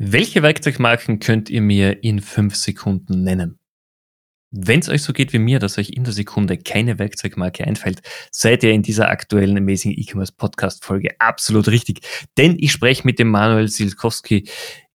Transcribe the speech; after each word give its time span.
Welche 0.00 0.44
Werkzeugmarken 0.44 1.18
könnt 1.18 1.50
ihr 1.50 1.60
mir 1.60 2.04
in 2.04 2.20
fünf 2.20 2.54
Sekunden 2.54 3.24
nennen? 3.24 3.58
Wenn 4.52 4.78
es 4.78 4.88
euch 4.88 5.02
so 5.02 5.12
geht 5.12 5.32
wie 5.32 5.40
mir, 5.40 5.58
dass 5.58 5.76
euch 5.76 5.90
in 5.90 6.04
der 6.04 6.12
Sekunde 6.12 6.56
keine 6.56 7.00
Werkzeugmarke 7.00 7.66
einfällt, 7.66 8.02
seid 8.30 8.62
ihr 8.62 8.70
in 8.70 8.82
dieser 8.82 9.08
aktuellen 9.08 9.58
Amazing 9.58 9.90
E-Commerce 9.90 10.32
Podcast 10.36 10.84
Folge 10.84 11.10
absolut 11.18 11.66
richtig. 11.66 12.02
Denn 12.36 12.54
ich 12.60 12.70
spreche 12.70 13.02
mit 13.04 13.18
dem 13.18 13.28
Manuel 13.28 13.66
Silkowski, 13.66 14.48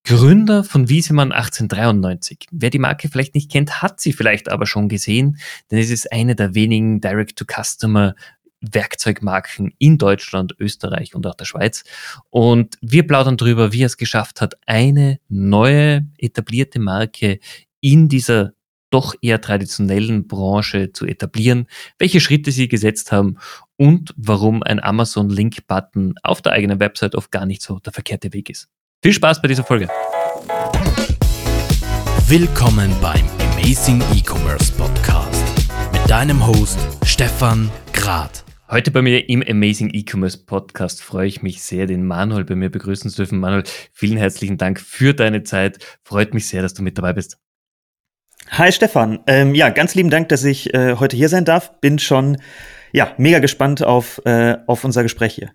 Gründer 0.06 0.64
von 0.64 0.88
Wiesemann 0.88 1.34
1893. 1.34 2.48
Wer 2.52 2.70
die 2.70 2.80
Marke 2.80 3.10
vielleicht 3.10 3.36
nicht 3.36 3.52
kennt, 3.52 3.82
hat 3.82 4.00
sie 4.00 4.14
vielleicht 4.14 4.50
aber 4.50 4.66
schon 4.66 4.88
gesehen, 4.88 5.38
denn 5.70 5.80
es 5.80 5.90
ist 5.90 6.14
eine 6.14 6.34
der 6.34 6.56
wenigen 6.56 7.02
Direct-to-Customer 7.02 8.16
Werkzeugmarken 8.64 9.74
in 9.78 9.98
Deutschland, 9.98 10.56
Österreich 10.60 11.14
und 11.16 11.28
auch 11.28 11.36
der 11.36 11.46
Schweiz. 11.46 11.84
Und 12.30 12.78
wir 12.82 13.06
plaudern 13.06 13.38
darüber, 13.38 13.74
wie 13.74 13.84
er 13.84 13.88
es 13.88 13.98
geschafft 13.98 14.42
hat, 14.42 14.56
eine 14.66 15.20
neue 15.30 16.08
etablierte 16.18 16.80
Marke 16.80 17.40
in 17.82 18.08
dieser 18.08 18.54
doch 18.90 19.16
eher 19.22 19.42
traditionellen 19.42 20.28
Branche 20.28 20.94
zu 20.94 21.08
etablieren, 21.08 21.66
welche 21.98 22.22
Schritte 22.22 22.52
sie 22.52 22.68
gesetzt 22.68 23.12
haben 23.12 23.38
und 23.76 24.14
warum 24.16 24.62
ein 24.62 24.82
Amazon-Link-Button 24.82 26.16
auf 26.22 26.44
der 26.44 26.52
eigenen 26.52 26.80
Website 26.80 27.16
oft 27.16 27.32
gar 27.32 27.48
nicht 27.48 27.64
so 27.64 27.80
der 27.80 27.92
verkehrte 27.92 28.34
Weg 28.34 28.52
ist. 28.52 28.68
Viel 29.02 29.14
Spaß 29.14 29.42
bei 29.42 29.48
dieser 29.48 29.64
Folge. 29.64 29.90
Willkommen 32.28 32.92
beim 33.02 33.26
Amazing 33.54 34.02
E-Commerce 34.14 34.72
Podcast 34.74 35.44
mit 35.92 36.10
deinem 36.10 36.46
Host 36.46 36.80
Stefan 37.04 37.70
Grad. 37.94 38.43
Heute 38.74 38.90
bei 38.90 39.04
mir 39.04 39.30
im 39.30 39.44
Amazing 39.48 39.92
E-Commerce 39.94 40.46
Podcast 40.48 41.04
freue 41.04 41.28
ich 41.28 41.44
mich 41.44 41.62
sehr, 41.62 41.86
den 41.86 42.08
Manuel 42.08 42.44
bei 42.44 42.56
mir 42.56 42.72
begrüßen 42.72 43.12
zu 43.12 43.18
dürfen. 43.18 43.40
Manuel, 43.40 43.66
vielen 43.92 44.18
herzlichen 44.18 44.58
Dank 44.58 44.80
für 44.80 45.14
deine 45.14 45.44
Zeit. 45.44 45.78
Freut 46.04 46.34
mich 46.34 46.48
sehr, 46.48 46.64
dass 46.64 46.74
du 46.74 46.82
mit 46.82 46.98
dabei 46.98 47.14
bist. 47.14 47.38
Hi 48.50 48.72
Stefan. 48.72 49.20
Ähm, 49.28 49.54
ja, 49.54 49.70
ganz 49.70 49.94
lieben 49.94 50.10
Dank, 50.10 50.30
dass 50.30 50.44
ich 50.44 50.74
äh, 50.74 50.96
heute 50.96 51.16
hier 51.16 51.30
sein 51.30 51.46
darf. 51.46 51.80
Bin 51.82 52.00
schon 52.00 52.42
ja 52.92 53.14
mega 53.20 53.38
gespannt 53.38 53.84
auf, 53.84 54.20
äh, 54.26 54.58
auf 54.66 54.84
unser 54.84 55.04
Gespräch 55.04 55.36
hier 55.36 55.52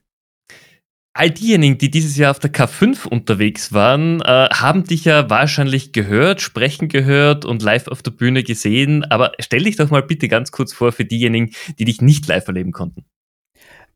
all 1.19 1.31
diejenigen, 1.31 1.79
die 1.79 1.91
dieses 1.91 2.17
Jahr 2.17 2.31
auf 2.31 2.39
der 2.39 2.53
K5 2.53 3.09
unterwegs 3.09 3.73
waren, 3.73 4.21
äh, 4.21 4.49
haben 4.51 4.85
dich 4.85 5.05
ja 5.05 5.29
wahrscheinlich 5.29 5.93
gehört, 5.93 6.41
sprechen 6.41 6.89
gehört 6.89 7.45
und 7.45 7.61
live 7.61 7.89
auf 7.89 8.03
der 8.03 8.13
Bühne 8.13 8.45
gesehen. 8.45 9.05
Aber 9.05 9.33
stell 9.41 9.65
dich 9.65 9.77
doch 9.77 9.91
mal 9.91 10.03
bitte 10.03 10.29
ganz 10.29 10.53
kurz 10.53 10.73
vor 10.73 10.93
für 10.93 11.05
diejenigen, 11.05 11.51
die 11.79 11.85
dich 11.85 12.01
nicht 12.01 12.27
live 12.29 12.47
erleben 12.47 12.71
konnten. 12.71 13.05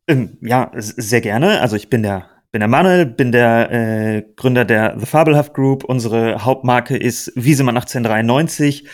Ähm, 0.07 0.37
ja, 0.41 0.71
sehr 0.75 1.21
gerne. 1.21 1.61
Also 1.61 1.77
ich 1.77 1.89
bin 1.89 2.03
der 2.03 2.29
bin 2.51 2.59
der 2.59 2.67
Manuel, 2.67 3.07
bin 3.07 3.31
der 3.31 3.71
äh, 3.71 4.23
Gründer 4.35 4.65
der 4.65 4.99
The 4.99 5.07
Fabelhaft 5.07 5.53
Group. 5.53 5.85
Unsere 5.85 6.45
Hauptmarke 6.45 6.95
ist 6.95 7.31
Wiesemann 7.35 7.77
1893 7.77 8.87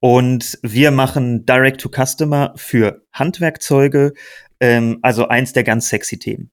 und 0.00 0.58
wir 0.62 0.90
machen 0.90 1.46
Direct 1.46 1.80
to 1.82 1.88
Customer 1.88 2.52
für 2.56 3.04
Handwerkzeuge, 3.12 4.12
ähm, 4.60 4.98
also 5.02 5.28
eins 5.28 5.52
der 5.52 5.62
ganz 5.62 5.88
sexy 5.88 6.18
Themen. 6.18 6.50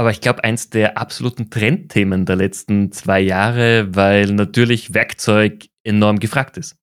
Aber 0.00 0.12
ich 0.12 0.22
glaube, 0.22 0.44
eins 0.44 0.70
der 0.70 0.96
absoluten 0.96 1.50
Trendthemen 1.50 2.24
der 2.24 2.36
letzten 2.36 2.90
zwei 2.90 3.20
Jahre, 3.20 3.94
weil 3.94 4.28
natürlich 4.28 4.94
Werkzeug 4.94 5.66
enorm 5.84 6.20
gefragt 6.20 6.56
ist. 6.56 6.76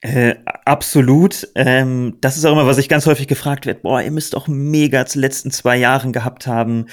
Äh, 0.00 0.36
absolut. 0.64 1.46
Ähm, 1.54 2.16
das 2.22 2.38
ist 2.38 2.46
auch 2.46 2.52
immer, 2.52 2.66
was 2.66 2.78
ich 2.78 2.88
ganz 2.88 3.04
häufig 3.04 3.28
gefragt 3.28 3.66
werde. 3.66 3.80
Boah, 3.80 4.00
ihr 4.00 4.10
müsst 4.10 4.32
doch 4.32 4.48
mega 4.48 5.04
zu 5.04 5.20
letzten 5.20 5.50
zwei 5.50 5.76
Jahren 5.76 6.14
gehabt 6.14 6.46
haben, 6.46 6.86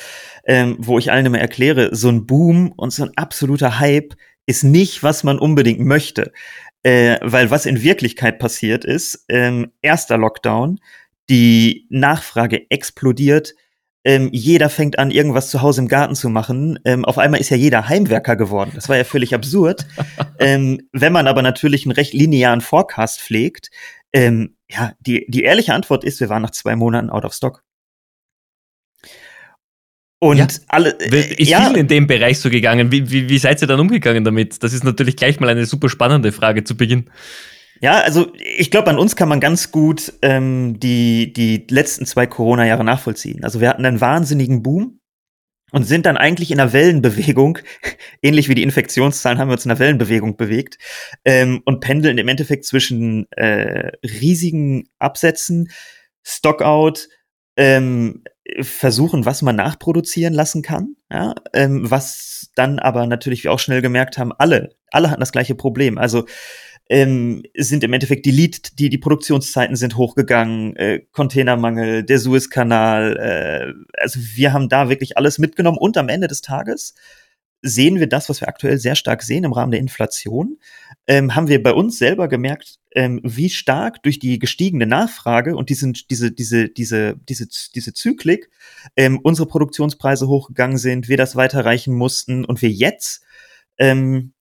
ähm, 0.44 0.76
wo 0.80 1.00
ich 1.00 1.14
allen 1.14 1.28
immer 1.28 1.40
erkläre, 1.40 1.96
so 1.96 2.10
ein 2.10 2.26
Boom 2.26 2.74
und 2.74 2.92
so 2.92 3.04
ein 3.04 3.16
absoluter 3.16 3.80
Hype 3.80 4.16
ist 4.46 4.66
nicht, 4.66 5.02
was 5.02 5.24
man 5.24 5.40
unbedingt 5.40 5.80
möchte. 5.80 6.34
Äh, 6.84 7.20
weil 7.22 7.52
was 7.52 7.66
in 7.66 7.82
Wirklichkeit 7.82 8.38
passiert 8.38 8.84
ist, 8.84 9.24
ähm, 9.30 9.72
erster 9.82 10.18
Lockdown, 10.18 10.82
die 11.30 11.88
Nachfrage 11.90 12.70
explodiert, 12.70 13.54
ähm, 14.04 14.30
jeder 14.32 14.70
fängt 14.70 15.00
an, 15.00 15.12
irgendwas 15.12 15.50
zu 15.50 15.62
Hause 15.62 15.82
im 15.82 15.88
Garten 15.88 16.16
zu 16.16 16.30
machen. 16.30 16.80
Ähm, 16.86 17.06
auf 17.06 17.18
einmal 17.18 17.40
ist 17.40 17.50
ja 17.50 17.58
jeder 17.58 17.88
Heimwerker 17.88 18.36
geworden. 18.36 18.72
Das 18.76 18.90
war 18.90 18.98
ja 18.98 19.04
völlig 19.04 19.34
absurd. 19.34 19.86
ähm, 20.40 20.82
wenn 20.92 21.14
man 21.14 21.28
aber 21.28 21.42
natürlich 21.42 21.86
einen 21.86 21.94
recht 21.94 22.14
linearen 22.14 22.62
Forecast 22.62 23.22
pflegt, 23.22 23.70
ähm, 24.12 24.56
ja, 24.70 24.94
die, 25.00 25.26
die 25.30 25.44
ehrliche 25.44 25.74
Antwort 25.74 26.04
ist, 26.04 26.20
wir 26.20 26.30
waren 26.30 26.42
nach 26.42 26.52
zwei 26.52 26.76
Monaten 26.76 27.10
out 27.10 27.26
of 27.26 27.34
stock. 27.34 27.64
Und 30.20 30.38
ja, 30.38 30.48
alle. 30.70 30.92
Ist 30.92 31.50
ja, 31.50 31.68
viel 31.68 31.78
in 31.78 31.88
dem 31.90 32.08
Bereich 32.08 32.40
so 32.40 32.50
gegangen. 32.50 32.94
Wie, 32.94 33.12
wie, 33.12 33.28
wie 33.28 33.38
seid 33.38 33.62
ihr 33.62 33.68
dann 33.68 33.82
umgegangen 33.82 34.24
damit? 34.24 34.64
Das 34.64 34.72
ist 34.72 34.86
natürlich 34.86 35.18
gleich 35.18 35.42
mal 35.42 35.50
eine 35.50 35.66
super 35.66 35.90
spannende 35.90 36.32
Frage 36.32 36.64
zu 36.64 36.78
Beginn. 36.78 37.10
Ja, 37.84 38.00
also 38.00 38.32
ich 38.40 38.72
glaube, 38.72 38.90
an 38.90 38.98
uns 38.98 39.18
kann 39.18 39.28
man 39.28 39.42
ganz 39.42 39.70
gut 39.70 40.14
ähm, 40.22 40.80
die, 40.80 41.34
die 41.34 41.68
letzten 41.70 42.06
zwei 42.06 42.26
Corona-Jahre 42.26 42.86
nachvollziehen. 42.86 43.44
Also 43.44 43.60
wir 43.60 43.68
hatten 43.68 43.86
einen 43.86 44.00
wahnsinnigen 44.00 44.64
Boom 44.64 45.02
und 45.74 45.84
sind 45.84 46.06
dann 46.06 46.16
eigentlich 46.16 46.50
in 46.50 46.62
einer 46.62 46.72
Wellenbewegung, 46.72 47.58
ähnlich 48.22 48.48
wie 48.48 48.56
die 48.56 48.64
Infektionszahlen 48.64 49.38
haben 49.38 49.50
wir 49.50 49.56
uns 49.56 49.66
in 49.66 49.72
einer 49.72 49.82
Wellenbewegung 49.82 50.38
bewegt 50.38 50.78
ähm, 51.26 51.62
und 51.66 51.82
pendeln 51.82 52.18
im 52.20 52.30
Endeffekt 52.30 52.64
zwischen 52.64 53.30
äh, 53.32 53.92
riesigen 54.02 54.88
Absätzen, 55.00 55.70
Stockout, 56.26 57.10
ähm, 57.58 58.24
versuchen, 58.62 59.26
was 59.26 59.42
man 59.42 59.58
nachproduzieren 59.58 60.34
lassen 60.34 60.62
kann, 60.62 60.96
ja, 61.12 61.36
ähm, 61.52 61.92
was 61.92 62.50
dann 62.56 62.80
aber 62.80 63.08
natürlich 63.08 63.44
wir 63.44 63.52
auch 63.52 63.60
schnell 63.60 63.82
gemerkt 63.82 64.18
haben, 64.18 64.32
alle, 64.32 64.70
alle 64.90 65.12
hatten 65.12 65.20
das 65.20 65.34
gleiche 65.34 65.56
Problem. 65.56 65.98
Also 65.98 66.26
ähm, 66.90 67.44
sind 67.56 67.84
im 67.84 67.94
Endeffekt 67.94 68.26
die 68.26 68.32
Lead, 68.32 68.78
die, 68.80 68.90
die 68.90 68.98
Produktionszeiten 68.98 69.76
sind 69.76 69.96
hochgegangen, 69.96 70.76
äh, 70.76 71.02
Containermangel, 71.12 72.04
der 72.04 72.20
Suezkanal, 72.20 73.18
äh, 73.18 74.00
also 74.00 74.20
wir 74.36 74.54
haben 74.54 74.70
da 74.70 74.90
wirklich 74.90 75.18
alles 75.18 75.40
mitgenommen 75.40 75.78
und 75.78 75.98
am 75.98 76.10
Ende 76.10 76.28
des 76.28 76.42
Tages 76.42 76.94
sehen 77.66 78.00
wir 78.00 78.08
das, 78.08 78.28
was 78.28 78.42
wir 78.42 78.50
aktuell 78.50 78.78
sehr 78.78 78.96
stark 78.96 79.24
sehen 79.24 79.46
im 79.46 79.54
Rahmen 79.54 79.72
der 79.72 79.80
Inflation, 79.80 80.60
ähm, 81.08 81.34
haben 81.34 81.48
wir 81.48 81.64
bei 81.64 81.72
uns 81.72 81.98
selber 81.98 82.28
gemerkt, 82.28 82.80
ähm, 82.94 83.22
wie 83.24 83.50
stark 83.50 84.04
durch 84.04 84.20
die 84.20 84.38
gestiegene 84.38 84.86
Nachfrage 84.86 85.56
und 85.56 85.70
diesen, 85.70 85.94
diese, 85.94 86.32
diese, 86.32 86.68
diese, 86.68 87.16
diese, 87.18 87.48
diese 87.74 87.94
Zyklik 87.94 88.50
ähm, 88.98 89.20
unsere 89.24 89.48
Produktionspreise 89.48 90.28
hochgegangen 90.28 90.78
sind, 90.78 91.08
wir 91.08 91.18
das 91.18 91.38
weiterreichen 91.38 91.94
mussten 91.96 92.44
und 92.44 92.62
wir 92.62 92.70
jetzt 92.70 93.24
ähm, 93.78 94.34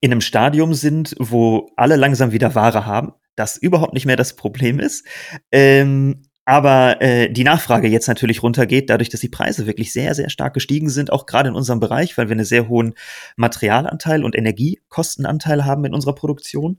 in 0.00 0.12
einem 0.12 0.20
Stadium 0.20 0.74
sind, 0.74 1.14
wo 1.18 1.70
alle 1.76 1.96
langsam 1.96 2.32
wieder 2.32 2.54
Ware 2.54 2.86
haben, 2.86 3.12
das 3.36 3.56
überhaupt 3.56 3.94
nicht 3.94 4.06
mehr 4.06 4.16
das 4.16 4.36
Problem 4.36 4.80
ist. 4.80 5.06
Ähm, 5.52 6.22
aber 6.48 7.02
äh, 7.02 7.30
die 7.30 7.44
Nachfrage 7.44 7.88
jetzt 7.88 8.08
natürlich 8.08 8.42
runtergeht, 8.42 8.88
dadurch, 8.88 9.10
dass 9.10 9.20
die 9.20 9.28
Preise 9.28 9.66
wirklich 9.66 9.92
sehr, 9.92 10.14
sehr 10.14 10.30
stark 10.30 10.54
gestiegen 10.54 10.88
sind, 10.88 11.12
auch 11.12 11.26
gerade 11.26 11.50
in 11.50 11.54
unserem 11.54 11.78
Bereich, 11.78 12.16
weil 12.16 12.30
wir 12.30 12.32
einen 12.32 12.46
sehr 12.46 12.68
hohen 12.68 12.94
Materialanteil 13.36 14.24
und 14.24 14.34
Energiekostenanteil 14.34 15.66
haben 15.66 15.84
in 15.84 15.92
unserer 15.92 16.14
Produktion. 16.14 16.78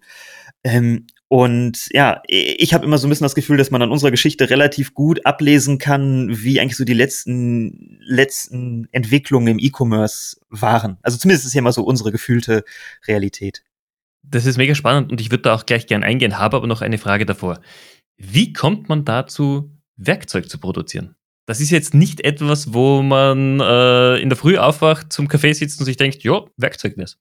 Ähm, 0.64 1.06
und 1.28 1.88
ja, 1.92 2.24
ich 2.28 2.74
habe 2.74 2.84
immer 2.84 2.98
so 2.98 3.06
ein 3.06 3.12
bisschen 3.12 3.26
das 3.26 3.36
Gefühl, 3.36 3.58
dass 3.58 3.70
man 3.70 3.84
an 3.84 3.92
unserer 3.92 4.10
Geschichte 4.10 4.50
relativ 4.50 4.96
gut 4.96 5.24
ablesen 5.28 5.78
kann, 5.78 6.30
wie 6.32 6.60
eigentlich 6.60 6.76
so 6.76 6.84
die 6.84 6.96
letzten, 6.96 8.00
letzten 8.02 8.88
Entwicklungen 8.92 9.50
im 9.50 9.60
E-Commerce 9.60 10.38
waren. 10.50 10.98
Also 11.04 11.20
zumindest 11.20 11.46
ist 11.46 11.54
ja 11.54 11.60
immer 11.60 11.74
so 11.74 11.84
unsere 11.84 12.12
gefühlte 12.12 12.64
Realität. 13.08 13.64
Das 14.24 14.48
ist 14.48 14.58
mega 14.58 14.74
spannend 14.74 15.12
und 15.12 15.22
ich 15.22 15.30
würde 15.30 15.44
da 15.44 15.54
auch 15.54 15.68
gleich 15.68 15.86
gern 15.86 16.04
eingehen, 16.04 16.40
habe 16.40 16.58
aber 16.58 16.66
noch 16.66 16.82
eine 16.82 16.98
Frage 16.98 17.28
davor. 17.28 17.60
Wie 18.20 18.52
kommt 18.52 18.90
man 18.90 19.06
dazu, 19.06 19.72
Werkzeug 19.96 20.50
zu 20.50 20.60
produzieren? 20.60 21.16
Das 21.46 21.62
ist 21.62 21.72
jetzt 21.72 21.94
nicht 21.94 22.22
etwas, 22.22 22.74
wo 22.74 23.02
man 23.02 23.60
äh, 23.62 24.18
in 24.18 24.30
der 24.30 24.38
Früh 24.38 24.58
aufwacht, 24.58 25.12
zum 25.12 25.30
Kaffee 25.30 25.54
sitzt 25.54 25.80
und 25.80 25.86
sich 25.86 25.98
denkt, 25.98 26.22
ja, 26.24 26.42
Werkzeug 26.58 26.98
wär's. 26.98 27.18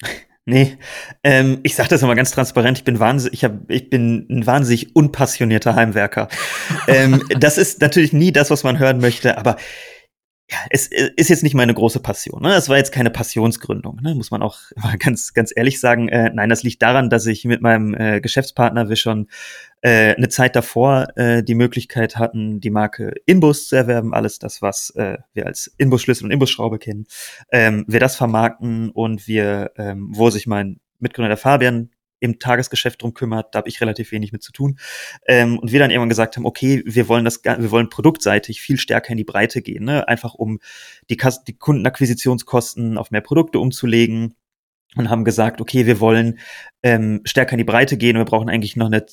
Nee, 0.46 0.76
ähm, 1.22 1.60
ich 1.62 1.74
sage 1.74 1.88
das 1.88 2.02
immer 2.02 2.14
ganz 2.14 2.30
transparent. 2.30 2.76
Ich 2.76 2.84
bin 2.84 3.00
wahnsinnig, 3.00 3.32
ich, 3.32 3.44
hab, 3.44 3.70
ich 3.70 3.88
bin 3.88 4.26
ein 4.28 4.46
wahnsinnig 4.46 4.94
unpassionierter 4.94 5.74
Heimwerker. 5.74 6.28
ähm, 6.86 7.22
das 7.30 7.56
ist 7.56 7.80
natürlich 7.80 8.12
nie 8.12 8.30
das, 8.30 8.50
was 8.50 8.62
man 8.62 8.78
hören 8.78 8.98
möchte, 8.98 9.38
aber 9.38 9.56
ja, 10.50 10.58
es 10.68 10.88
ist 10.88 11.30
jetzt 11.30 11.42
nicht 11.42 11.54
meine 11.54 11.72
große 11.72 12.00
Passion. 12.00 12.42
Ne? 12.42 12.50
Das 12.50 12.68
war 12.68 12.76
jetzt 12.76 12.92
keine 12.92 13.10
Passionsgründung, 13.10 14.00
ne? 14.02 14.14
muss 14.14 14.30
man 14.30 14.42
auch 14.42 14.58
mal 14.76 14.98
ganz, 14.98 15.32
ganz 15.32 15.52
ehrlich 15.54 15.80
sagen. 15.80 16.08
Äh, 16.08 16.30
nein, 16.34 16.50
das 16.50 16.62
liegt 16.62 16.82
daran, 16.82 17.08
dass 17.08 17.24
ich 17.26 17.44
mit 17.44 17.62
meinem 17.62 17.94
äh, 17.94 18.20
Geschäftspartner 18.20 18.90
wir 18.90 18.96
schon 18.96 19.28
äh, 19.80 20.14
eine 20.14 20.28
Zeit 20.28 20.54
davor 20.54 21.08
äh, 21.16 21.42
die 21.42 21.54
Möglichkeit 21.54 22.16
hatten, 22.16 22.60
die 22.60 22.70
Marke 22.70 23.14
Inbus 23.24 23.68
zu 23.68 23.76
erwerben. 23.76 24.12
Alles 24.12 24.38
das, 24.38 24.60
was 24.60 24.90
äh, 24.96 25.16
wir 25.32 25.46
als 25.46 25.74
Inbus-Schlüssel 25.78 26.24
und 26.24 26.30
Inbus-Schraube 26.30 26.78
kennen. 26.78 27.06
Ähm, 27.50 27.86
wir 27.88 28.00
das 28.00 28.16
vermarkten 28.16 28.90
und 28.90 29.26
wir, 29.26 29.72
ähm, 29.76 30.08
wo 30.12 30.28
sich 30.28 30.46
mein 30.46 30.78
Mitgründer 30.98 31.28
der 31.28 31.36
Fabian 31.38 31.90
im 32.24 32.38
Tagesgeschäft 32.38 33.02
drum 33.02 33.12
kümmert. 33.12 33.54
Da 33.54 33.58
habe 33.58 33.68
ich 33.68 33.80
relativ 33.80 34.10
wenig 34.10 34.32
mit 34.32 34.42
zu 34.42 34.50
tun. 34.50 34.78
Ähm, 35.26 35.58
und 35.58 35.72
wir 35.72 35.78
dann 35.78 35.90
irgendwann 35.90 36.08
gesagt 36.08 36.36
haben, 36.36 36.46
okay, 36.46 36.82
wir 36.86 37.08
wollen 37.08 37.24
das, 37.24 37.44
wir 37.44 37.70
wollen 37.70 37.90
produktseitig 37.90 38.62
viel 38.62 38.78
stärker 38.78 39.10
in 39.10 39.18
die 39.18 39.24
Breite 39.24 39.60
gehen, 39.60 39.84
ne? 39.84 40.08
einfach 40.08 40.34
um 40.34 40.58
die, 41.10 41.18
die 41.46 41.58
Kundenakquisitionskosten 41.58 42.96
auf 42.96 43.10
mehr 43.10 43.20
Produkte 43.20 43.58
umzulegen 43.58 44.34
und 44.96 45.10
haben 45.10 45.24
gesagt, 45.24 45.60
okay, 45.60 45.86
wir 45.86 46.00
wollen 46.00 46.38
ähm, 46.82 47.20
stärker 47.24 47.52
in 47.52 47.58
die 47.58 47.64
Breite 47.64 47.98
gehen. 47.98 48.16
Wir 48.16 48.24
brauchen 48.24 48.48
eigentlich 48.48 48.76
noch 48.76 48.86
eine, 48.86 49.04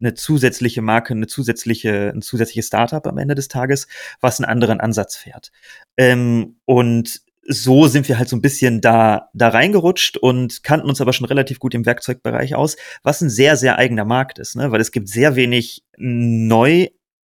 eine 0.00 0.14
zusätzliche 0.14 0.82
Marke, 0.82 1.14
eine 1.14 1.26
zusätzliche, 1.26 2.12
ein 2.14 2.22
zusätzliches 2.22 2.68
Startup 2.68 3.04
am 3.06 3.18
Ende 3.18 3.34
des 3.34 3.48
Tages, 3.48 3.88
was 4.20 4.38
einen 4.38 4.50
anderen 4.50 4.80
Ansatz 4.80 5.16
fährt. 5.16 5.50
Ähm, 5.96 6.56
und 6.66 7.22
so 7.42 7.86
sind 7.86 8.08
wir 8.08 8.18
halt 8.18 8.28
so 8.28 8.36
ein 8.36 8.42
bisschen 8.42 8.80
da, 8.80 9.30
da 9.34 9.48
reingerutscht 9.48 10.16
und 10.16 10.62
kannten 10.62 10.88
uns 10.88 11.00
aber 11.00 11.12
schon 11.12 11.26
relativ 11.26 11.58
gut 11.58 11.74
im 11.74 11.86
Werkzeugbereich 11.86 12.54
aus, 12.54 12.76
was 13.02 13.20
ein 13.20 13.30
sehr, 13.30 13.56
sehr 13.56 13.78
eigener 13.78 14.04
Markt 14.04 14.38
ist, 14.38 14.56
ne? 14.56 14.70
weil 14.70 14.80
es 14.80 14.92
gibt 14.92 15.08
sehr 15.08 15.36
wenig 15.36 15.84
neu 15.96 16.88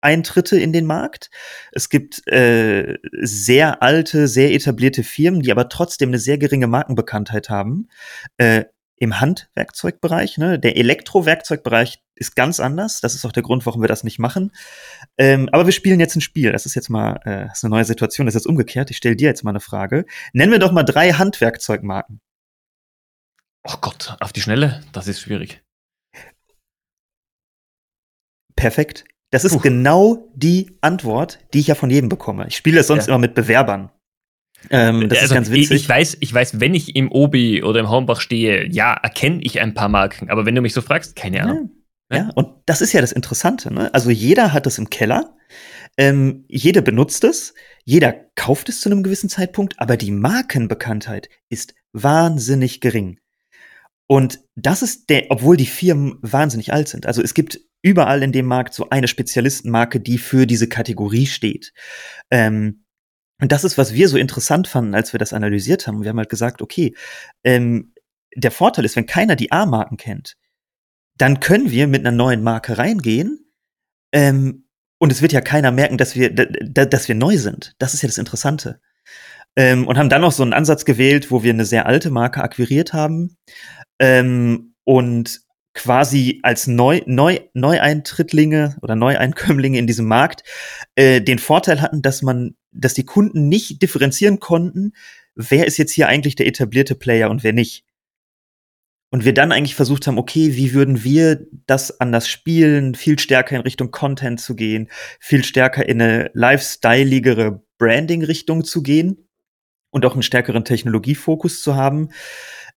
Eintritte 0.01 0.59
in 0.59 0.73
den 0.73 0.85
Markt. 0.85 1.29
Es 1.71 1.89
gibt 1.89 2.27
äh, 2.27 2.97
sehr 3.21 3.81
alte, 3.81 4.27
sehr 4.27 4.53
etablierte 4.53 5.03
Firmen, 5.03 5.41
die 5.41 5.51
aber 5.51 5.69
trotzdem 5.69 6.09
eine 6.09 6.19
sehr 6.19 6.37
geringe 6.37 6.67
Markenbekanntheit 6.67 7.49
haben. 7.49 7.87
Äh, 8.37 8.65
Im 8.95 9.19
Handwerkzeugbereich, 9.19 10.37
ne? 10.37 10.59
der 10.59 10.77
Elektrowerkzeugbereich 10.77 12.03
ist 12.15 12.35
ganz 12.35 12.59
anders. 12.59 13.01
Das 13.01 13.15
ist 13.15 13.25
auch 13.25 13.31
der 13.31 13.43
Grund, 13.43 13.65
warum 13.65 13.81
wir 13.81 13.87
das 13.87 14.03
nicht 14.03 14.19
machen. 14.19 14.51
Ähm, 15.17 15.49
aber 15.51 15.65
wir 15.65 15.73
spielen 15.73 15.99
jetzt 15.99 16.15
ein 16.15 16.21
Spiel. 16.21 16.51
Das 16.51 16.65
ist 16.65 16.75
jetzt 16.75 16.89
mal 16.89 17.19
äh, 17.25 17.51
ist 17.51 17.63
eine 17.63 17.71
neue 17.71 17.85
Situation. 17.85 18.27
Das 18.27 18.35
ist 18.35 18.41
jetzt 18.41 18.49
umgekehrt. 18.49 18.91
Ich 18.91 18.97
stelle 18.97 19.15
dir 19.15 19.27
jetzt 19.27 19.43
mal 19.43 19.49
eine 19.49 19.59
Frage. 19.59 20.05
Nennen 20.31 20.51
wir 20.51 20.59
doch 20.59 20.71
mal 20.71 20.83
drei 20.83 21.11
Handwerkzeugmarken. 21.11 22.21
Oh 23.63 23.77
Gott, 23.81 24.15
auf 24.19 24.33
die 24.33 24.41
Schnelle, 24.41 24.83
das 24.91 25.07
ist 25.07 25.21
schwierig. 25.21 25.63
Perfekt. 28.55 29.05
Das 29.31 29.45
ist 29.45 29.53
Puh. 29.53 29.59
genau 29.59 30.29
die 30.35 30.77
Antwort, 30.81 31.39
die 31.53 31.59
ich 31.59 31.67
ja 31.67 31.75
von 31.75 31.89
jedem 31.89 32.09
bekomme. 32.09 32.45
Ich 32.47 32.57
spiele 32.57 32.81
es 32.81 32.87
sonst 32.87 33.07
ja. 33.07 33.13
immer 33.13 33.19
mit 33.19 33.33
Bewerbern. 33.33 33.89
Ähm, 34.69 35.09
das 35.09 35.19
also, 35.19 35.25
ist 35.25 35.35
ganz 35.35 35.51
witzig. 35.51 35.81
Ich 35.81 35.89
weiß, 35.89 36.17
ich 36.19 36.33
weiß, 36.33 36.59
wenn 36.59 36.73
ich 36.73 36.95
im 36.95 37.11
Obi 37.11 37.63
oder 37.63 37.79
im 37.79 37.89
Homebach 37.89 38.21
stehe, 38.21 38.67
ja, 38.69 38.93
erkenne 38.93 39.41
ich 39.41 39.59
ein 39.61 39.73
paar 39.73 39.89
Marken. 39.89 40.29
Aber 40.29 40.45
wenn 40.45 40.55
du 40.55 40.61
mich 40.61 40.73
so 40.73 40.81
fragst, 40.81 41.15
keine 41.15 41.43
Ahnung. 41.43 41.71
Ja, 42.11 42.17
ja. 42.17 42.29
und 42.35 42.49
das 42.65 42.81
ist 42.81 42.93
ja 42.93 43.01
das 43.01 43.11
Interessante. 43.11 43.73
Ne? 43.73 43.93
Also 43.93 44.09
jeder 44.09 44.53
hat 44.53 44.67
es 44.67 44.77
im 44.77 44.89
Keller. 44.89 45.35
Ähm, 45.97 46.45
jeder 46.47 46.81
benutzt 46.81 47.23
es, 47.23 47.53
jeder 47.85 48.13
kauft 48.35 48.69
es 48.69 48.81
zu 48.81 48.89
einem 48.89 49.03
gewissen 49.03 49.29
Zeitpunkt, 49.29 49.79
aber 49.79 49.95
die 49.95 50.11
Markenbekanntheit 50.11 51.29
ist 51.49 51.75
wahnsinnig 51.91 52.81
gering. 52.81 53.19
Und 54.07 54.39
das 54.55 54.81
ist 54.81 55.09
der, 55.09 55.25
obwohl 55.29 55.55
die 55.55 55.67
Firmen 55.67 56.17
wahnsinnig 56.21 56.73
alt 56.73 56.87
sind. 56.87 57.05
Also 57.05 57.21
es 57.21 57.33
gibt 57.33 57.59
überall 57.81 58.23
in 58.23 58.31
dem 58.31 58.45
Markt 58.45 58.73
so 58.73 58.89
eine 58.89 59.07
Spezialistenmarke, 59.07 59.99
die 59.99 60.17
für 60.17 60.47
diese 60.47 60.67
Kategorie 60.67 61.27
steht. 61.27 61.73
Ähm, 62.31 62.82
und 63.43 63.51
das 63.51 63.65
ist, 63.65 63.77
was 63.77 63.93
wir 63.93 64.07
so 64.07 64.17
interessant 64.17 64.69
fanden, 64.69 64.95
als 64.95 65.11
wir 65.11 65.17
das 65.19 65.33
analysiert 65.33 65.85
haben. 65.85 66.01
Wir 66.01 66.11
haben 66.11 66.17
halt 66.17 66.29
gesagt, 66.29 66.61
okay, 66.61 66.95
ähm, 67.43 67.91
der 68.33 68.51
Vorteil 68.51 68.85
ist, 68.85 68.95
wenn 68.95 69.05
keiner 69.05 69.35
die 69.35 69.51
A-Marken 69.51 69.97
kennt, 69.97 70.37
dann 71.17 71.41
können 71.41 71.69
wir 71.69 71.87
mit 71.87 72.05
einer 72.05 72.15
neuen 72.15 72.41
Marke 72.41 72.77
reingehen 72.77 73.51
ähm, 74.13 74.69
und 74.97 75.11
es 75.11 75.21
wird 75.21 75.33
ja 75.33 75.41
keiner 75.41 75.71
merken, 75.71 75.97
dass 75.97 76.15
wir, 76.15 76.33
dass 76.33 77.09
wir 77.09 77.15
neu 77.15 77.37
sind. 77.37 77.75
Das 77.79 77.93
ist 77.93 78.01
ja 78.01 78.07
das 78.07 78.17
Interessante. 78.17 78.79
Ähm, 79.57 79.87
und 79.87 79.97
haben 79.97 80.07
dann 80.07 80.21
noch 80.21 80.31
so 80.31 80.43
einen 80.43 80.53
Ansatz 80.53 80.85
gewählt, 80.85 81.29
wo 81.29 81.43
wir 81.43 81.51
eine 81.51 81.65
sehr 81.65 81.85
alte 81.85 82.11
Marke 82.11 82.41
akquiriert 82.41 82.93
haben 82.93 83.35
ähm, 83.99 84.73
und 84.85 85.41
quasi 85.73 86.39
als 86.43 86.67
Neu, 86.67 87.01
Neu, 87.07 87.39
Neueintrittlinge 87.53 88.77
oder 88.81 88.95
Neueinkömmlinge 88.95 89.79
in 89.79 89.87
diesem 89.87 90.05
Markt 90.05 90.43
äh, 90.95 91.19
den 91.19 91.39
Vorteil 91.39 91.81
hatten, 91.81 92.01
dass 92.01 92.21
man, 92.21 92.55
dass 92.73 92.93
die 92.93 93.05
Kunden 93.05 93.47
nicht 93.47 93.81
differenzieren 93.81 94.39
konnten, 94.39 94.93
wer 95.35 95.65
ist 95.65 95.77
jetzt 95.77 95.91
hier 95.91 96.07
eigentlich 96.07 96.35
der 96.35 96.47
etablierte 96.47 96.95
Player 96.95 97.29
und 97.29 97.43
wer 97.43 97.53
nicht. 97.53 97.85
Und 99.11 99.25
wir 99.25 99.33
dann 99.33 99.51
eigentlich 99.51 99.75
versucht 99.75 100.07
haben, 100.07 100.17
okay, 100.17 100.55
wie 100.55 100.73
würden 100.73 101.03
wir 101.03 101.45
das 101.67 101.99
anders 101.99 102.27
spielen, 102.27 102.95
viel 102.95 103.19
stärker 103.19 103.55
in 103.55 103.61
Richtung 103.61 103.91
Content 103.91 104.41
zu 104.41 104.55
gehen, 104.55 104.89
viel 105.19 105.43
stärker 105.43 105.87
in 105.87 106.01
eine 106.01 106.31
lifestyleigere 106.33 107.63
Branding-Richtung 107.77 108.63
zu 108.63 108.81
gehen 108.81 109.27
und 109.91 110.05
auch 110.05 110.13
einen 110.13 110.23
stärkeren 110.23 110.65
Technologiefokus 110.65 111.61
zu 111.61 111.75
haben. 111.75 112.09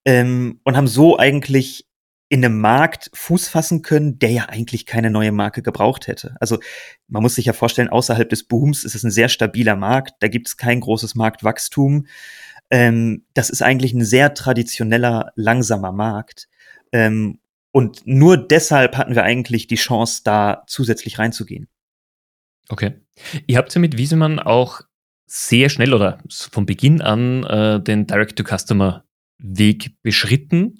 Ähm, 0.04 0.60
und 0.62 0.76
haben 0.76 0.87
so 0.87 1.19
eigentlich 1.19 1.86
in 2.28 2.44
einem 2.44 2.61
Markt 2.61 3.11
Fuß 3.14 3.49
fassen 3.49 3.82
können, 3.82 4.19
der 4.19 4.31
ja 4.31 4.44
eigentlich 4.49 4.84
keine 4.84 5.11
neue 5.11 5.32
Marke 5.32 5.62
gebraucht 5.62 6.08
hätte. 6.08 6.34
Also 6.40 6.58
man 7.06 7.23
muss 7.23 7.37
sich 7.37 7.44
ja 7.46 7.52
vorstellen, 7.52 7.88
außerhalb 7.88 8.28
des 8.28 8.44
Booms 8.44 8.84
ist 8.84 8.94
es 8.94 9.05
ein 9.05 9.12
sehr 9.12 9.28
stabiler 9.28 9.76
Markt, 9.76 10.14
da 10.20 10.28
gibt 10.28 10.49
es 10.49 10.56
kein 10.56 10.81
großes 10.81 11.14
Marktwachstum. 11.14 12.06
Ähm, 12.70 13.25
das 13.34 13.49
ist 13.49 13.62
eigentlich 13.62 13.93
ein 13.93 14.05
sehr 14.05 14.34
traditioneller, 14.34 15.32
langsamer 15.37 15.93
Markt. 15.93 16.49
Ähm, 16.90 17.38
und 17.70 18.06
nur 18.06 18.37
deshalb 18.37 18.96
hatten 18.96 19.14
wir 19.14 19.23
eigentlich 19.23 19.69
die 19.69 19.76
Chance, 19.76 20.23
da 20.25 20.64
zusätzlich 20.67 21.19
reinzugehen. 21.19 21.69
Okay. 22.69 22.94
Ihr 23.46 23.58
habt 23.58 23.73
ja 23.75 23.81
mit 23.81 23.96
Wiesemann 23.99 24.40
auch 24.40 24.81
sehr 25.26 25.69
schnell 25.69 25.94
oder 25.94 26.19
von 26.28 26.67
Beginn 26.67 27.02
an 27.02 27.44
äh, 27.44 27.81
den 27.81 28.06
Direct-to-Customer-Weg 28.06 30.02
beschritten. 30.02 30.78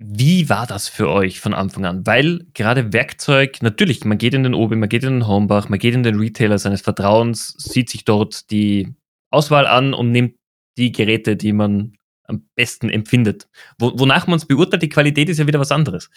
Wie 0.00 0.48
war 0.48 0.66
das 0.66 0.88
für 0.88 1.08
euch 1.08 1.40
von 1.40 1.54
Anfang 1.54 1.84
an? 1.84 2.06
Weil 2.06 2.46
gerade 2.54 2.92
Werkzeug, 2.92 3.62
natürlich, 3.62 4.04
man 4.04 4.16
geht 4.16 4.32
in 4.32 4.44
den 4.44 4.54
Obi, 4.54 4.76
man 4.76 4.88
geht 4.88 5.02
in 5.02 5.14
den 5.14 5.26
Homebach, 5.26 5.68
man 5.68 5.80
geht 5.80 5.94
in 5.94 6.04
den 6.04 6.20
Retailer 6.20 6.58
seines 6.58 6.82
Vertrauens, 6.82 7.54
sieht 7.58 7.90
sich 7.90 8.04
dort 8.04 8.50
die 8.52 8.94
Auswahl 9.30 9.66
an 9.66 9.94
und 9.94 10.12
nimmt 10.12 10.36
die 10.76 10.92
Geräte, 10.92 11.36
die 11.36 11.52
man 11.52 11.96
am 12.22 12.46
besten 12.54 12.90
empfindet. 12.90 13.48
Wo, 13.78 13.98
wonach 13.98 14.28
man 14.28 14.36
es 14.36 14.46
beurteilt, 14.46 14.82
die 14.82 14.88
Qualität 14.88 15.28
ist 15.28 15.38
ja 15.38 15.48
wieder 15.48 15.58
was 15.58 15.72
anderes. 15.72 16.10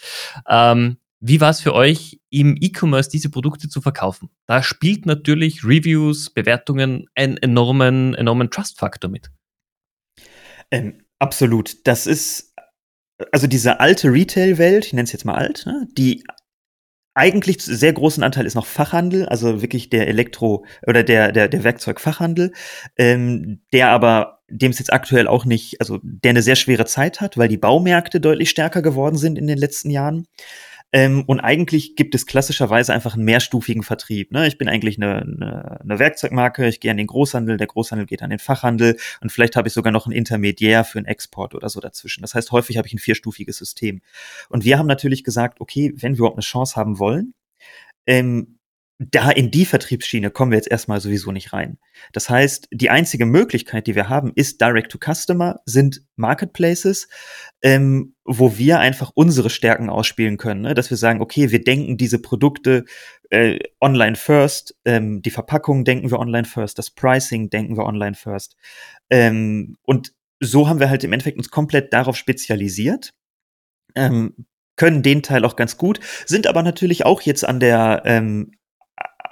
Ähm, 0.48 0.98
wie 1.18 1.40
war 1.40 1.50
es 1.50 1.60
für 1.60 1.74
euch, 1.74 2.20
im 2.30 2.56
E-Commerce 2.60 3.10
diese 3.10 3.30
Produkte 3.30 3.68
zu 3.68 3.80
verkaufen? 3.80 4.30
Da 4.46 4.62
spielt 4.62 5.06
natürlich 5.06 5.64
Reviews, 5.64 6.30
Bewertungen 6.30 7.08
einen 7.16 7.36
enormen, 7.36 8.14
enormen 8.14 8.50
Trust-Faktor 8.50 9.10
mit. 9.10 9.30
Ähm, 10.70 11.02
absolut. 11.18 11.86
Das 11.86 12.06
ist 12.06 12.51
also 13.30 13.46
diese 13.46 13.80
alte 13.80 14.12
Retail-Welt, 14.12 14.86
ich 14.86 14.92
nenne 14.92 15.04
es 15.04 15.12
jetzt 15.12 15.24
mal 15.24 15.34
alt, 15.34 15.64
ne, 15.66 15.86
die 15.96 16.24
eigentlich 17.14 17.62
sehr 17.62 17.92
großen 17.92 18.22
Anteil 18.22 18.46
ist 18.46 18.54
noch 18.54 18.66
Fachhandel, 18.66 19.26
also 19.26 19.60
wirklich 19.60 19.90
der 19.90 20.08
Elektro- 20.08 20.64
oder 20.86 21.02
der, 21.02 21.32
der, 21.32 21.48
der 21.48 21.64
Werkzeugfachhandel, 21.64 22.52
ähm, 22.96 23.60
der 23.72 23.90
aber, 23.90 24.40
dem 24.48 24.70
es 24.70 24.78
jetzt 24.78 24.92
aktuell 24.92 25.26
auch 25.26 25.44
nicht, 25.44 25.80
also 25.80 25.98
der 26.02 26.30
eine 26.30 26.42
sehr 26.42 26.56
schwere 26.56 26.86
Zeit 26.86 27.20
hat, 27.20 27.36
weil 27.36 27.48
die 27.48 27.58
Baumärkte 27.58 28.20
deutlich 28.20 28.48
stärker 28.50 28.80
geworden 28.80 29.16
sind 29.18 29.38
in 29.38 29.46
den 29.46 29.58
letzten 29.58 29.90
Jahren. 29.90 30.26
Ähm, 30.94 31.24
und 31.26 31.40
eigentlich 31.40 31.96
gibt 31.96 32.14
es 32.14 32.26
klassischerweise 32.26 32.92
einfach 32.92 33.14
einen 33.14 33.24
mehrstufigen 33.24 33.82
Vertrieb. 33.82 34.30
Ne? 34.30 34.46
Ich 34.46 34.58
bin 34.58 34.68
eigentlich 34.68 34.98
eine, 34.98 35.22
eine, 35.22 35.80
eine 35.80 35.98
Werkzeugmarke, 35.98 36.68
ich 36.68 36.80
gehe 36.80 36.90
an 36.90 36.98
den 36.98 37.06
Großhandel, 37.06 37.56
der 37.56 37.66
Großhandel 37.66 38.06
geht 38.06 38.22
an 38.22 38.28
den 38.28 38.38
Fachhandel 38.38 38.98
und 39.22 39.32
vielleicht 39.32 39.56
habe 39.56 39.68
ich 39.68 39.74
sogar 39.74 39.90
noch 39.90 40.06
einen 40.06 40.14
Intermediär 40.14 40.84
für 40.84 40.98
einen 40.98 41.06
Export 41.06 41.54
oder 41.54 41.70
so 41.70 41.80
dazwischen. 41.80 42.20
Das 42.20 42.34
heißt, 42.34 42.52
häufig 42.52 42.76
habe 42.76 42.86
ich 42.86 42.92
ein 42.92 42.98
vierstufiges 42.98 43.56
System. 43.56 44.02
Und 44.50 44.64
wir 44.64 44.78
haben 44.78 44.86
natürlich 44.86 45.24
gesagt, 45.24 45.60
okay, 45.60 45.94
wenn 45.96 46.12
wir 46.12 46.18
überhaupt 46.18 46.36
eine 46.36 46.42
Chance 46.42 46.76
haben 46.76 46.98
wollen, 46.98 47.32
ähm, 48.06 48.58
da 48.98 49.30
in 49.30 49.50
die 49.50 49.64
Vertriebsschiene 49.64 50.30
kommen 50.30 50.52
wir 50.52 50.58
jetzt 50.58 50.70
erstmal 50.70 51.00
sowieso 51.00 51.32
nicht 51.32 51.52
rein. 51.52 51.78
Das 52.12 52.30
heißt, 52.30 52.68
die 52.72 52.90
einzige 52.90 53.26
Möglichkeit, 53.26 53.86
die 53.86 53.94
wir 53.94 54.08
haben, 54.08 54.32
ist 54.34 54.60
Direct 54.60 54.92
to 54.92 54.98
Customer, 54.98 55.60
sind 55.64 56.02
Marketplaces, 56.16 57.08
ähm, 57.62 58.14
wo 58.24 58.58
wir 58.58 58.78
einfach 58.78 59.10
unsere 59.14 59.50
Stärken 59.50 59.90
ausspielen 59.90 60.36
können. 60.36 60.62
Ne? 60.62 60.74
Dass 60.74 60.90
wir 60.90 60.96
sagen, 60.96 61.20
okay, 61.20 61.50
wir 61.50 61.64
denken 61.64 61.96
diese 61.96 62.20
Produkte 62.20 62.84
äh, 63.30 63.58
online 63.80 64.16
first, 64.16 64.76
ähm, 64.84 65.22
die 65.22 65.30
Verpackung 65.30 65.84
denken 65.84 66.10
wir 66.10 66.18
online 66.18 66.46
first, 66.46 66.78
das 66.78 66.90
Pricing 66.90 67.50
denken 67.50 67.76
wir 67.76 67.84
online 67.84 68.14
first. 68.14 68.56
Ähm, 69.10 69.76
und 69.82 70.12
so 70.38 70.68
haben 70.68 70.80
wir 70.80 70.90
halt 70.90 71.04
im 71.04 71.12
Endeffekt 71.12 71.38
uns 71.38 71.50
komplett 71.50 71.92
darauf 71.92 72.16
spezialisiert. 72.16 73.14
Ähm, 73.94 74.46
können 74.76 75.02
den 75.02 75.22
Teil 75.22 75.44
auch 75.44 75.56
ganz 75.56 75.76
gut, 75.76 76.00
sind 76.26 76.46
aber 76.46 76.62
natürlich 76.62 77.04
auch 77.04 77.20
jetzt 77.20 77.44
an 77.44 77.60
der 77.60 78.02
ähm, 78.06 78.52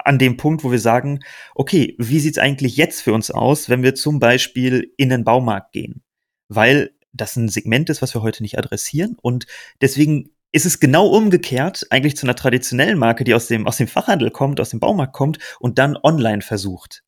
an 0.05 0.19
dem 0.19 0.37
Punkt, 0.37 0.63
wo 0.63 0.71
wir 0.71 0.79
sagen, 0.79 1.19
okay, 1.55 1.95
wie 1.97 2.19
sieht's 2.19 2.37
eigentlich 2.37 2.77
jetzt 2.77 3.01
für 3.01 3.13
uns 3.13 3.31
aus, 3.31 3.69
wenn 3.69 3.83
wir 3.83 3.95
zum 3.95 4.19
Beispiel 4.19 4.93
in 4.97 5.09
den 5.09 5.23
Baumarkt 5.23 5.71
gehen? 5.71 6.03
Weil 6.47 6.91
das 7.13 7.35
ein 7.35 7.49
Segment 7.49 7.89
ist, 7.89 8.01
was 8.01 8.13
wir 8.13 8.21
heute 8.21 8.43
nicht 8.43 8.57
adressieren 8.57 9.17
und 9.21 9.45
deswegen 9.81 10.29
ist 10.53 10.65
es 10.65 10.79
genau 10.79 11.07
umgekehrt 11.07 11.87
eigentlich 11.89 12.17
zu 12.17 12.25
einer 12.25 12.35
traditionellen 12.35 12.99
Marke, 12.99 13.23
die 13.23 13.33
aus 13.33 13.47
dem, 13.47 13.67
aus 13.67 13.77
dem 13.77 13.87
Fachhandel 13.87 14.31
kommt, 14.31 14.59
aus 14.59 14.69
dem 14.69 14.79
Baumarkt 14.79 15.13
kommt 15.13 15.39
und 15.59 15.79
dann 15.79 15.97
online 16.01 16.41
versucht. 16.41 17.03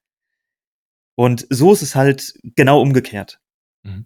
Und 1.15 1.45
so 1.49 1.73
ist 1.73 1.81
es 1.81 1.95
halt 1.95 2.33
genau 2.43 2.81
umgekehrt. 2.81 3.39
Mhm. 3.83 4.05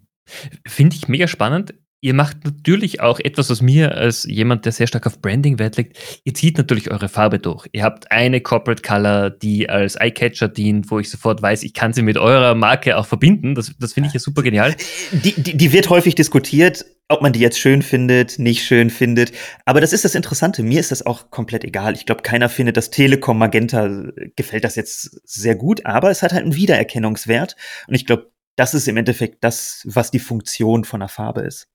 Finde 0.66 0.96
ich 0.96 1.08
mega 1.08 1.28
spannend. 1.28 1.74
Ihr 2.00 2.14
macht 2.14 2.44
natürlich 2.44 3.00
auch 3.00 3.18
etwas, 3.18 3.50
was 3.50 3.60
mir 3.60 3.96
als 3.96 4.24
jemand, 4.24 4.64
der 4.64 4.72
sehr 4.72 4.86
stark 4.86 5.06
auf 5.06 5.20
Branding 5.20 5.58
Wert 5.58 5.76
legt, 5.76 5.98
ihr 6.24 6.34
zieht 6.34 6.56
natürlich 6.56 6.90
eure 6.90 7.08
Farbe 7.08 7.38
durch. 7.38 7.66
Ihr 7.72 7.82
habt 7.82 8.10
eine 8.12 8.40
Corporate 8.40 8.82
Color, 8.82 9.30
die 9.30 9.68
als 9.68 9.96
Eyecatcher 9.96 10.48
dient, 10.48 10.90
wo 10.90 11.00
ich 11.00 11.10
sofort 11.10 11.42
weiß, 11.42 11.64
ich 11.64 11.74
kann 11.74 11.92
sie 11.92 12.02
mit 12.02 12.16
eurer 12.16 12.54
Marke 12.54 12.96
auch 12.96 13.06
verbinden. 13.06 13.54
Das, 13.54 13.72
das 13.78 13.94
finde 13.94 14.08
ich 14.08 14.14
ja 14.14 14.20
super 14.20 14.42
genial. 14.42 14.76
Die, 15.10 15.32
die, 15.40 15.56
die 15.56 15.72
wird 15.72 15.90
häufig 15.90 16.14
diskutiert, 16.14 16.84
ob 17.08 17.22
man 17.22 17.32
die 17.32 17.40
jetzt 17.40 17.58
schön 17.58 17.82
findet, 17.82 18.38
nicht 18.38 18.64
schön 18.64 18.90
findet. 18.90 19.32
Aber 19.64 19.80
das 19.80 19.92
ist 19.92 20.04
das 20.04 20.14
Interessante. 20.14 20.62
Mir 20.62 20.78
ist 20.78 20.92
das 20.92 21.04
auch 21.04 21.30
komplett 21.30 21.64
egal. 21.64 21.94
Ich 21.94 22.06
glaube, 22.06 22.22
keiner 22.22 22.48
findet 22.48 22.76
das 22.76 22.90
Telekom 22.90 23.38
Magenta, 23.38 23.88
gefällt 24.36 24.64
das 24.64 24.76
jetzt 24.76 25.20
sehr 25.26 25.56
gut, 25.56 25.84
aber 25.86 26.10
es 26.10 26.22
hat 26.22 26.32
halt 26.32 26.44
einen 26.44 26.54
Wiedererkennungswert. 26.54 27.56
Und 27.88 27.94
ich 27.94 28.06
glaube, 28.06 28.30
das 28.56 28.74
ist 28.74 28.88
im 28.88 28.96
Endeffekt 28.96 29.42
das, 29.42 29.82
was 29.84 30.10
die 30.10 30.18
Funktion 30.18 30.84
von 30.84 31.00
der 31.00 31.08
Farbe 31.08 31.42
ist. 31.42 31.68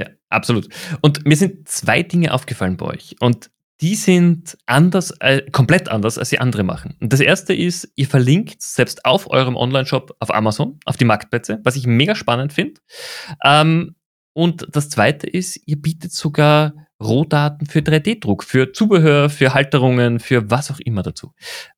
Ja, 0.00 0.06
absolut. 0.30 0.68
Und 1.02 1.26
mir 1.26 1.36
sind 1.36 1.68
zwei 1.68 2.02
Dinge 2.02 2.32
aufgefallen 2.32 2.78
bei 2.78 2.86
euch. 2.86 3.16
Und 3.20 3.50
die 3.82 3.94
sind 3.94 4.56
anders, 4.64 5.10
äh, 5.20 5.42
komplett 5.50 5.90
anders, 5.90 6.16
als 6.16 6.30
die 6.30 6.40
andere 6.40 6.62
machen. 6.62 6.96
Und 7.00 7.12
das 7.12 7.20
erste 7.20 7.54
ist, 7.54 7.92
ihr 7.96 8.06
verlinkt 8.06 8.62
selbst 8.62 9.04
auf 9.04 9.30
eurem 9.30 9.56
Online-Shop 9.56 10.16
auf 10.20 10.32
Amazon, 10.32 10.80
auf 10.86 10.96
die 10.96 11.04
Marktplätze, 11.04 11.60
was 11.64 11.76
ich 11.76 11.86
mega 11.86 12.14
spannend 12.14 12.54
finde. 12.54 12.80
Ähm, 13.44 13.94
und 14.32 14.66
das 14.72 14.88
zweite 14.88 15.26
ist, 15.26 15.60
ihr 15.66 15.76
bietet 15.76 16.12
sogar 16.12 16.72
Rohdaten 17.00 17.66
für 17.66 17.80
3D-Druck, 17.80 18.44
für 18.44 18.72
Zubehör, 18.72 19.30
für 19.30 19.54
Halterungen, 19.54 20.20
für 20.20 20.50
was 20.50 20.70
auch 20.70 20.80
immer 20.80 21.02
dazu. 21.02 21.32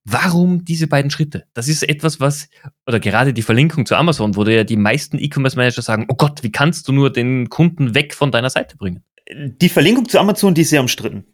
Warum 0.05 0.65
diese 0.65 0.89
beiden 0.89 1.11
Schritte? 1.11 1.45
Das 1.55 1.69
ist 1.69 1.89
etwas, 1.89 2.21
was, 2.21 2.49
oder 2.87 2.99
gerade 2.99 3.33
die 3.33 3.43
Verlinkung 3.43 3.87
zu 3.87 3.95
Amazon, 3.95 4.37
wo 4.37 4.45
ja 4.45 4.65
die 4.65 4.77
meisten 4.77 5.19
E-Commerce-Manager 5.19 5.83
sagen, 5.83 6.07
oh 6.09 6.15
Gott, 6.15 6.43
wie 6.43 6.51
kannst 6.51 6.89
du 6.89 6.93
nur 6.93 7.13
den 7.13 7.49
Kunden 7.49 7.95
weg 7.95 8.15
von 8.15 8.33
deiner 8.33 8.51
Seite 8.51 8.77
bringen? 8.77 9.05
Die 9.31 9.69
Verlinkung 9.69 10.09
zu 10.09 10.19
Amazon, 10.19 10.55
die 10.55 10.63
ist 10.63 10.71
sehr 10.71 10.81
umstritten. 10.81 11.27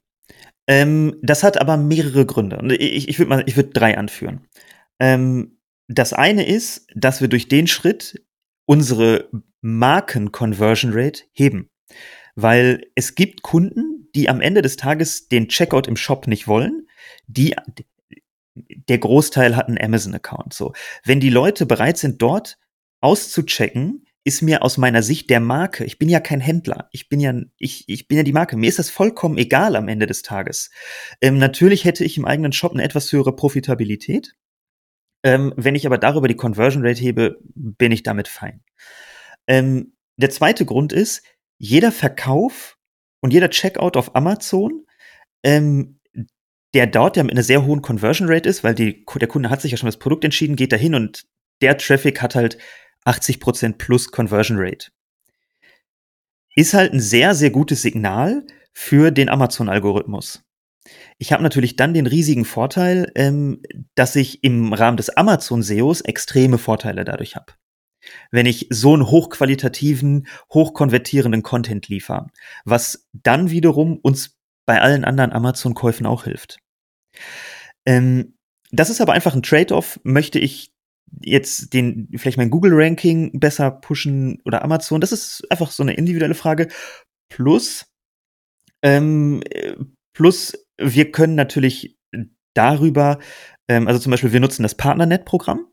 Ähm, 0.67 1.17
das 1.23 1.43
hat 1.43 1.59
aber 1.61 1.79
mehrere 1.79 2.27
Gründe. 2.27 2.59
Ich, 2.77 3.09
ich 3.09 3.19
würde 3.19 3.29
mal, 3.31 3.43
ich 3.47 3.57
würde 3.57 3.71
drei 3.71 3.97
anführen. 3.97 4.47
Ähm, 5.01 5.59
das 5.89 6.13
eine 6.13 6.47
ist, 6.47 6.87
dass 6.95 7.23
wir 7.23 7.29
durch 7.29 7.49
den 7.49 7.67
Schritt 7.67 8.23
unsere 8.67 9.31
Marken-Conversion 9.63 10.93
Rate 10.93 11.23
heben 11.33 11.71
weil 12.41 12.87
es 12.95 13.17
gibt 13.17 13.43
Kunden, 13.43 14.09
die 14.15 14.29
am 14.29 14.41
Ende 14.41 14.63
des 14.63 14.77
Tages 14.77 15.27
den 15.27 15.49
Checkout 15.49 15.89
im 15.89 15.97
Shop 15.97 16.29
nicht 16.29 16.47
wollen, 16.47 16.87
die 17.27 17.57
der 18.55 18.99
Großteil 18.99 19.57
hat 19.57 19.67
einen 19.67 19.81
Amazon-Account. 19.81 20.55
So, 20.55 20.73
wenn 21.05 21.19
die 21.19 21.31
Leute 21.31 21.67
bereit 21.67 21.99
sind, 21.99 22.23
dort 22.23 22.57
auszuchecken, 23.01 24.05
ist 24.23 24.43
mir 24.43 24.63
aus 24.63 24.79
meiner 24.79 25.03
Sicht 25.03 25.31
der 25.31 25.41
Marke, 25.41 25.85
ich 25.85 25.99
bin 25.99 26.09
ja 26.09 26.21
kein 26.21 26.41
Händler, 26.41 26.89
ich 26.93 27.09
bin 27.09 27.19
ja, 27.19 27.35
ich, 27.57 27.89
ich 27.89 28.07
bin 28.07 28.19
ja 28.19 28.23
die 28.23 28.33
Marke, 28.33 28.57
mir 28.57 28.69
ist 28.69 28.79
das 28.79 28.91
vollkommen 28.91 29.37
egal 29.37 29.75
am 29.75 29.89
Ende 29.89 30.07
des 30.07 30.23
Tages. 30.23 30.71
Ähm, 31.21 31.39
natürlich 31.39 31.85
hätte 31.85 32.05
ich 32.05 32.19
im 32.19 32.25
eigenen 32.25 32.53
Shop 32.53 32.73
eine 32.73 32.85
etwas 32.85 33.11
höhere 33.11 33.35
Profitabilität. 33.35 34.37
Ähm, 35.25 35.53
wenn 35.57 35.75
ich 35.75 35.87
aber 35.87 35.99
darüber 35.99 36.29
die 36.29 36.37
Conversion 36.37 36.87
Rate 36.87 37.01
hebe, 37.01 37.41
bin 37.43 37.91
ich 37.91 38.05
damit 38.05 38.29
fein. 38.29 38.63
Ähm, 39.49 39.95
der 40.17 40.31
zweite 40.31 40.65
Grund 40.65 40.93
ist, 40.93 41.23
jeder 41.59 41.93
Verkauf 41.93 42.77
und 43.21 43.33
jeder 43.33 43.51
Checkout 43.51 43.97
auf 43.97 44.15
Amazon, 44.15 44.87
ähm, 45.43 46.01
der 46.75 46.87
dort 46.87 47.17
ja 47.17 47.23
mit 47.23 47.33
einer 47.33 47.43
sehr 47.43 47.65
hohen 47.65 47.83
Conversion 47.83 48.29
Rate 48.31 48.49
ist, 48.49 48.63
weil 48.63 48.75
die, 48.75 49.05
der 49.15 49.29
Kunde 49.29 49.51
hat 49.51 49.61
sich 49.61 49.73
ja 49.73 49.77
schon 49.77 49.89
das 49.89 49.99
Produkt 49.99 50.25
entschieden, 50.25 50.57
geht 50.57 50.73
dahin 50.73 50.95
und 50.95 51.25
der 51.61 51.77
Traffic 51.77 52.23
hat 52.23 52.35
halt 52.35 52.59
80% 53.05 53.79
plus 53.79 54.11
Conversion 54.11 54.59
Rate. 54.61 54.91
Ist 56.55 56.75
halt 56.75 56.93
ein 56.93 57.01
sehr, 57.01 57.35
sehr 57.35 57.51
gutes 57.51 57.83
Signal 57.83 58.47
für 58.73 59.11
den 59.11 59.29
Amazon-Algorithmus. 59.29 60.45
Ich 61.19 61.33
habe 61.33 61.43
natürlich 61.43 61.77
dann 61.77 61.95
den 61.95 62.07
riesigen 62.07 62.45
Vorteil, 62.45 63.11
ähm, 63.15 63.63
dass 63.95 64.17
ich 64.17 64.45
im 64.45 64.73
Rahmen 64.73 64.97
des 64.97 65.11
Amazon-SEOs 65.11 66.03
extreme 66.03 66.59
Vorteile 66.59 67.05
dadurch 67.05 67.37
habe 67.37 67.53
wenn 68.31 68.47
ich 68.47 68.67
so 68.71 68.95
einen 68.95 69.07
hochqualitativen, 69.07 70.27
hochkonvertierenden 70.53 71.43
Content 71.43 71.89
liefere, 71.89 72.29
was 72.65 73.09
dann 73.13 73.51
wiederum 73.51 73.99
uns 73.99 74.37
bei 74.67 74.81
allen 74.81 75.05
anderen 75.05 75.33
Amazon-Käufen 75.33 76.07
auch 76.07 76.25
hilft. 76.25 76.59
Ähm, 77.87 78.35
das 78.71 78.91
ist 78.91 79.01
aber 79.01 79.15
einfach 79.15 79.35
ein 79.35 79.43
Trade-off. 79.43 79.99
Möchte 80.05 80.39
ich 80.39 80.73
jetzt 81.21 81.73
den, 81.73 82.09
vielleicht 82.17 82.37
mein 82.37 82.51
Google-Ranking 82.51 83.41
besser 83.41 83.71
pushen 83.71 84.43
oder 84.45 84.63
Amazon? 84.63 85.01
Das 85.01 85.13
ist 85.13 85.43
einfach 85.51 85.71
so 85.71 85.83
eine 85.83 85.95
individuelle 85.95 86.35
Frage. 86.35 86.69
Plus, 87.31 87.87
ähm, 88.83 89.43
plus, 90.15 90.67
wir 90.79 91.11
können 91.13 91.35
natürlich 91.35 91.97
darüber, 92.55 93.19
ähm, 93.69 93.89
also 93.89 93.99
zum 94.01 94.11
Beispiel, 94.11 94.33
wir 94.33 94.41
nutzen 94.41 94.63
das 94.63 94.77
Partnernet-Programm 94.77 95.67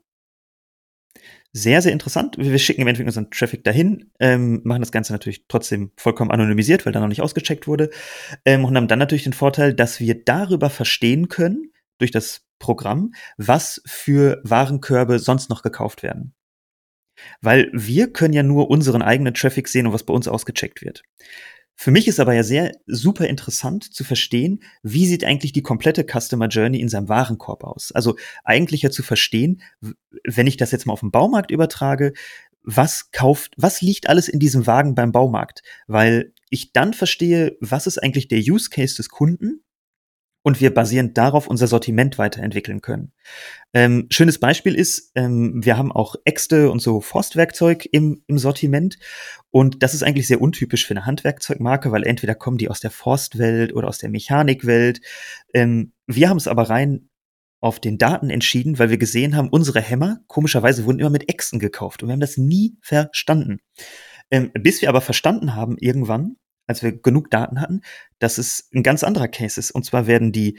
sehr, 1.56 1.80
sehr 1.80 1.92
interessant. 1.92 2.36
Wir 2.38 2.58
schicken 2.58 2.82
im 2.82 2.86
Endeffekt 2.86 3.08
unseren 3.08 3.30
Traffic 3.30 3.64
dahin, 3.64 4.10
ähm, 4.20 4.60
machen 4.64 4.82
das 4.82 4.92
Ganze 4.92 5.12
natürlich 5.12 5.46
trotzdem 5.48 5.90
vollkommen 5.96 6.30
anonymisiert, 6.30 6.84
weil 6.84 6.92
da 6.92 7.00
noch 7.00 7.08
nicht 7.08 7.22
ausgecheckt 7.22 7.66
wurde. 7.66 7.88
Ähm, 8.44 8.64
und 8.66 8.76
haben 8.76 8.88
dann 8.88 8.98
natürlich 8.98 9.24
den 9.24 9.32
Vorteil, 9.32 9.72
dass 9.72 9.98
wir 9.98 10.22
darüber 10.22 10.68
verstehen 10.68 11.28
können, 11.28 11.72
durch 11.98 12.10
das 12.10 12.42
Programm, 12.58 13.14
was 13.38 13.80
für 13.86 14.40
Warenkörbe 14.44 15.18
sonst 15.18 15.48
noch 15.48 15.62
gekauft 15.62 16.02
werden. 16.02 16.34
Weil 17.40 17.70
wir 17.72 18.12
können 18.12 18.34
ja 18.34 18.42
nur 18.42 18.68
unseren 18.68 19.00
eigenen 19.00 19.32
Traffic 19.32 19.68
sehen 19.68 19.86
und 19.86 19.94
was 19.94 20.04
bei 20.04 20.12
uns 20.12 20.28
ausgecheckt 20.28 20.82
wird. 20.82 21.02
Für 21.78 21.90
mich 21.90 22.08
ist 22.08 22.20
aber 22.20 22.32
ja 22.32 22.42
sehr 22.42 22.72
super 22.86 23.26
interessant 23.26 23.92
zu 23.94 24.02
verstehen, 24.02 24.62
wie 24.82 25.06
sieht 25.06 25.24
eigentlich 25.24 25.52
die 25.52 25.62
komplette 25.62 26.04
Customer 26.04 26.48
Journey 26.48 26.80
in 26.80 26.88
seinem 26.88 27.10
Warenkorb 27.10 27.64
aus. 27.64 27.92
Also 27.92 28.16
eigentlich 28.44 28.80
ja 28.80 28.90
zu 28.90 29.02
verstehen, 29.02 29.60
wenn 30.24 30.46
ich 30.46 30.56
das 30.56 30.70
jetzt 30.70 30.86
mal 30.86 30.94
auf 30.94 31.00
den 31.00 31.10
Baumarkt 31.10 31.50
übertrage, 31.50 32.14
was 32.62 33.12
kauft, 33.12 33.52
was 33.58 33.82
liegt 33.82 34.08
alles 34.08 34.28
in 34.28 34.40
diesem 34.40 34.66
Wagen 34.66 34.94
beim 34.94 35.12
Baumarkt? 35.12 35.62
Weil 35.86 36.32
ich 36.48 36.72
dann 36.72 36.94
verstehe, 36.94 37.56
was 37.60 37.86
ist 37.86 38.02
eigentlich 38.02 38.26
der 38.26 38.40
Use 38.40 38.70
Case 38.70 38.96
des 38.96 39.10
Kunden 39.10 39.60
und 40.46 40.60
wir 40.60 40.72
basierend 40.72 41.18
darauf 41.18 41.48
unser 41.48 41.66
Sortiment 41.66 42.18
weiterentwickeln 42.18 42.80
können. 42.80 43.10
Ähm, 43.74 44.06
schönes 44.10 44.38
Beispiel 44.38 44.76
ist, 44.76 45.10
ähm, 45.16 45.64
wir 45.64 45.76
haben 45.76 45.90
auch 45.90 46.14
Äxte 46.24 46.70
und 46.70 46.80
so 46.80 47.00
Forstwerkzeug 47.00 47.88
im, 47.90 48.22
im 48.28 48.38
Sortiment 48.38 48.96
und 49.50 49.82
das 49.82 49.92
ist 49.92 50.04
eigentlich 50.04 50.28
sehr 50.28 50.40
untypisch 50.40 50.86
für 50.86 50.94
eine 50.94 51.04
Handwerkzeugmarke, 51.04 51.90
weil 51.90 52.04
entweder 52.04 52.36
kommen 52.36 52.58
die 52.58 52.70
aus 52.70 52.78
der 52.78 52.92
Forstwelt 52.92 53.74
oder 53.74 53.88
aus 53.88 53.98
der 53.98 54.08
Mechanikwelt. 54.08 55.00
Ähm, 55.52 55.94
wir 56.06 56.28
haben 56.28 56.36
es 56.36 56.46
aber 56.46 56.70
rein 56.70 57.08
auf 57.60 57.80
den 57.80 57.98
Daten 57.98 58.30
entschieden, 58.30 58.78
weil 58.78 58.90
wir 58.90 58.98
gesehen 58.98 59.34
haben, 59.34 59.48
unsere 59.48 59.80
Hämmer, 59.80 60.20
komischerweise, 60.28 60.84
wurden 60.84 61.00
immer 61.00 61.10
mit 61.10 61.28
Äxten 61.28 61.58
gekauft 61.58 62.04
und 62.04 62.08
wir 62.08 62.12
haben 62.12 62.20
das 62.20 62.36
nie 62.36 62.76
verstanden. 62.82 63.58
Ähm, 64.30 64.52
bis 64.54 64.80
wir 64.80 64.90
aber 64.90 65.00
verstanden 65.00 65.56
haben 65.56 65.76
irgendwann, 65.76 66.36
als 66.66 66.82
wir 66.82 66.92
genug 66.92 67.30
Daten 67.30 67.60
hatten, 67.60 67.82
dass 68.18 68.38
es 68.38 68.68
ein 68.74 68.82
ganz 68.82 69.04
anderer 69.04 69.28
Case 69.28 69.58
ist. 69.58 69.70
Und 69.70 69.84
zwar 69.84 70.06
werden 70.06 70.32
die 70.32 70.58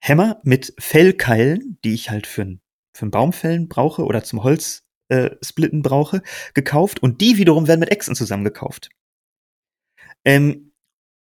Hämmer 0.00 0.40
mit 0.44 0.74
Fellkeilen, 0.78 1.78
die 1.84 1.94
ich 1.94 2.10
halt 2.10 2.26
für 2.26 2.42
ein, 2.42 2.60
für 2.94 3.06
ein 3.06 3.10
Baumfällen 3.10 3.68
brauche 3.68 4.04
oder 4.04 4.22
zum 4.22 4.42
Holz 4.42 4.84
äh, 5.08 5.30
splitten 5.42 5.82
brauche, 5.82 6.22
gekauft 6.54 7.02
und 7.02 7.20
die 7.20 7.36
wiederum 7.36 7.68
werden 7.68 7.80
mit 7.80 7.90
Echsen 7.90 8.14
zusammengekauft. 8.14 8.90
Ähm, 10.24 10.72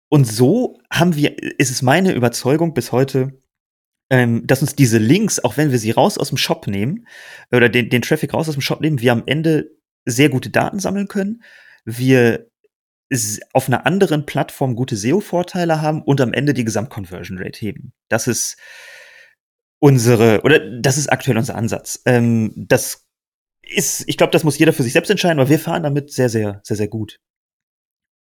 und 0.09 0.26
so 0.26 0.80
haben 0.90 1.16
wir, 1.16 1.37
ist 1.59 1.71
es 1.71 1.83
meine 1.83 2.12
Überzeugung 2.12 2.75
bis 2.75 2.92
heute, 2.92 3.40
ähm, 4.11 4.47
dass 4.47 4.62
uns 4.62 4.76
diese 4.76 4.99
Links, 4.99 5.40
auch 5.40 5.56
wenn 5.56 5.71
wir 5.71 5.78
sie 5.78 5.90
raus 5.90 6.18
aus 6.18 6.28
dem 6.28 6.38
Shop 6.38 6.66
nehmen, 6.66 7.06
oder 7.50 7.68
den, 7.68 7.90
den 7.90 8.02
Traffic 8.02 8.33
raus 8.33 8.49
aus 8.49 8.54
dem 8.54 8.61
Shop 8.61 8.80
nehmen, 8.80 9.00
wir 9.00 9.12
am 9.12 9.25
Ende 9.26 9.71
sehr 10.04 10.28
gute 10.28 10.50
Daten 10.50 10.78
sammeln 10.78 11.09
können. 11.09 11.42
Wir 11.85 12.49
auf 13.52 13.68
einer 13.68 13.87
anderen 13.87 14.26
Plattform 14.26 14.76
gute 14.76 14.96
SEO-Vorteile 14.96 15.80
haben 15.80 16.02
und 16.02 16.20
am 16.20 16.32
Ende 16.32 16.54
die 16.54 16.64
Gesamtconversion 16.64 17.38
Rate 17.38 17.61
heben. 17.61 17.92
Das 18.08 18.26
ist 18.26 18.56
unsere, 19.78 20.40
oder 20.42 20.58
das 20.80 20.96
ist 20.96 21.08
aktuell 21.08 21.37
unser 21.37 21.54
Ansatz. 21.54 22.02
Ähm, 22.06 22.52
das 22.56 23.06
ist, 23.62 24.08
ich 24.08 24.16
glaube, 24.16 24.30
das 24.30 24.44
muss 24.44 24.58
jeder 24.58 24.73
für 24.73 24.82
sich 24.82 24.92
selbst 24.92 25.11
entscheiden, 25.11 25.38
aber 25.38 25.50
wir 25.50 25.58
fahren 25.58 25.82
damit 25.82 26.11
sehr, 26.11 26.28
sehr, 26.28 26.61
sehr, 26.64 26.76
sehr 26.76 26.88
gut. 26.88 27.20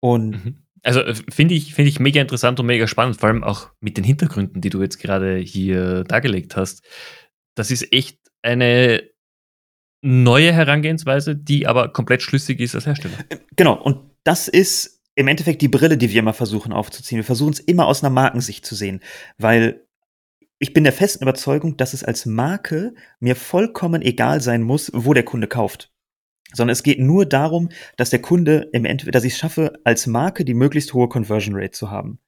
Und 0.01 0.45
mhm. 0.45 0.63
also 0.83 1.01
äh, 1.01 1.13
finde 1.13 1.53
ich, 1.53 1.73
finde 1.73 1.89
ich 1.89 1.99
mega 1.99 2.21
interessant 2.21 2.59
und 2.59 2.65
mega 2.65 2.87
spannend, 2.87 3.19
vor 3.19 3.29
allem 3.29 3.43
auch 3.43 3.71
mit 3.79 3.97
den 3.97 4.03
Hintergründen, 4.03 4.61
die 4.61 4.69
du 4.69 4.81
jetzt 4.81 4.99
gerade 4.99 5.37
hier 5.37 6.03
dargelegt 6.05 6.55
hast. 6.55 6.83
Das 7.55 7.69
ist 7.71 7.91
echt 7.91 8.19
eine 8.41 9.10
neue 10.01 10.51
Herangehensweise, 10.51 11.35
die 11.35 11.67
aber 11.67 11.93
komplett 11.93 12.21
schlüssig 12.21 12.59
ist 12.59 12.75
als 12.75 12.85
Hersteller. 12.85 13.17
Äh, 13.29 13.37
genau, 13.55 13.81
und 13.81 13.99
das 14.23 14.47
ist 14.47 15.01
im 15.15 15.27
Endeffekt 15.27 15.61
die 15.61 15.67
Brille, 15.67 15.97
die 15.97 16.11
wir 16.11 16.19
immer 16.19 16.33
versuchen 16.33 16.73
aufzuziehen. 16.73 17.17
Wir 17.17 17.23
versuchen 17.23 17.53
es 17.53 17.59
immer 17.59 17.85
aus 17.85 18.03
einer 18.03 18.13
Markensicht 18.13 18.65
zu 18.65 18.75
sehen, 18.75 19.01
weil 19.37 19.85
ich 20.57 20.73
bin 20.73 20.83
der 20.83 20.93
festen 20.93 21.23
Überzeugung, 21.23 21.75
dass 21.77 21.93
es 21.93 22.03
als 22.03 22.25
Marke 22.25 22.93
mir 23.19 23.35
vollkommen 23.35 24.01
egal 24.01 24.41
sein 24.41 24.61
muss, 24.61 24.91
wo 24.93 25.13
der 25.13 25.23
Kunde 25.23 25.47
kauft. 25.47 25.91
sondern 26.53 26.73
es 26.73 26.83
geht 26.83 26.99
nur 26.99 27.25
darum, 27.25 27.69
dass 27.97 28.09
der 28.09 28.21
Kunde 28.21 28.69
im 28.73 28.85
Endeffekt, 28.85 29.15
dass 29.15 29.23
ich 29.23 29.33
es 29.33 29.39
schaffe, 29.39 29.79
als 29.83 30.07
Marke 30.07 30.45
die 30.45 30.53
möglichst 30.53 30.93
hohe 30.93 31.09
Conversion 31.09 31.55
Rate 31.55 31.71
zu 31.71 31.89
haben. 31.89 32.19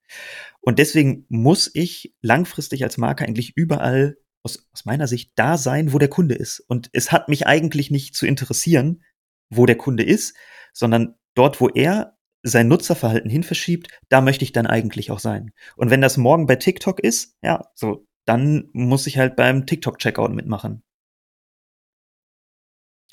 Und 0.62 0.80
deswegen 0.80 1.26
muss 1.30 1.70
ich 1.74 2.14
langfristig 2.22 2.84
als 2.84 2.98
Marke 2.98 3.26
eigentlich 3.26 3.56
überall 3.58 4.18
aus, 4.44 4.68
aus 4.74 4.86
meiner 4.86 5.08
Sicht 5.08 5.32
da 5.36 5.58
sein, 5.58 5.94
wo 5.94 6.00
der 6.00 6.10
Kunde 6.10 6.36
ist. 6.36 6.60
Und 6.60 6.90
es 6.94 7.12
hat 7.12 7.30
mich 7.30 7.48
eigentlich 7.48 7.92
nicht 7.92 8.16
zu 8.16 8.26
interessieren, 8.26 9.04
wo 9.50 9.66
der 9.66 9.78
Kunde 9.78 10.04
ist, 10.04 10.36
sondern 10.74 11.16
dort, 11.34 11.62
wo 11.62 11.70
er 11.70 12.18
sein 12.44 12.68
Nutzerverhalten 12.68 13.30
hin 13.30 13.44
verschiebt, 13.44 13.88
da 14.10 14.22
möchte 14.22 14.44
ich 14.44 14.52
dann 14.52 14.68
eigentlich 14.68 15.12
auch 15.12 15.20
sein. 15.20 15.54
Und 15.78 15.90
wenn 15.90 16.02
das 16.02 16.18
morgen 16.18 16.46
bei 16.46 16.58
TikTok 16.58 17.00
ist, 17.00 17.38
ja, 17.42 17.66
so, 17.74 18.06
dann 18.26 18.70
muss 18.74 19.08
ich 19.08 19.18
halt 19.18 19.36
beim 19.36 19.66
TikTok-Checkout 19.66 20.34
mitmachen. 20.34 20.84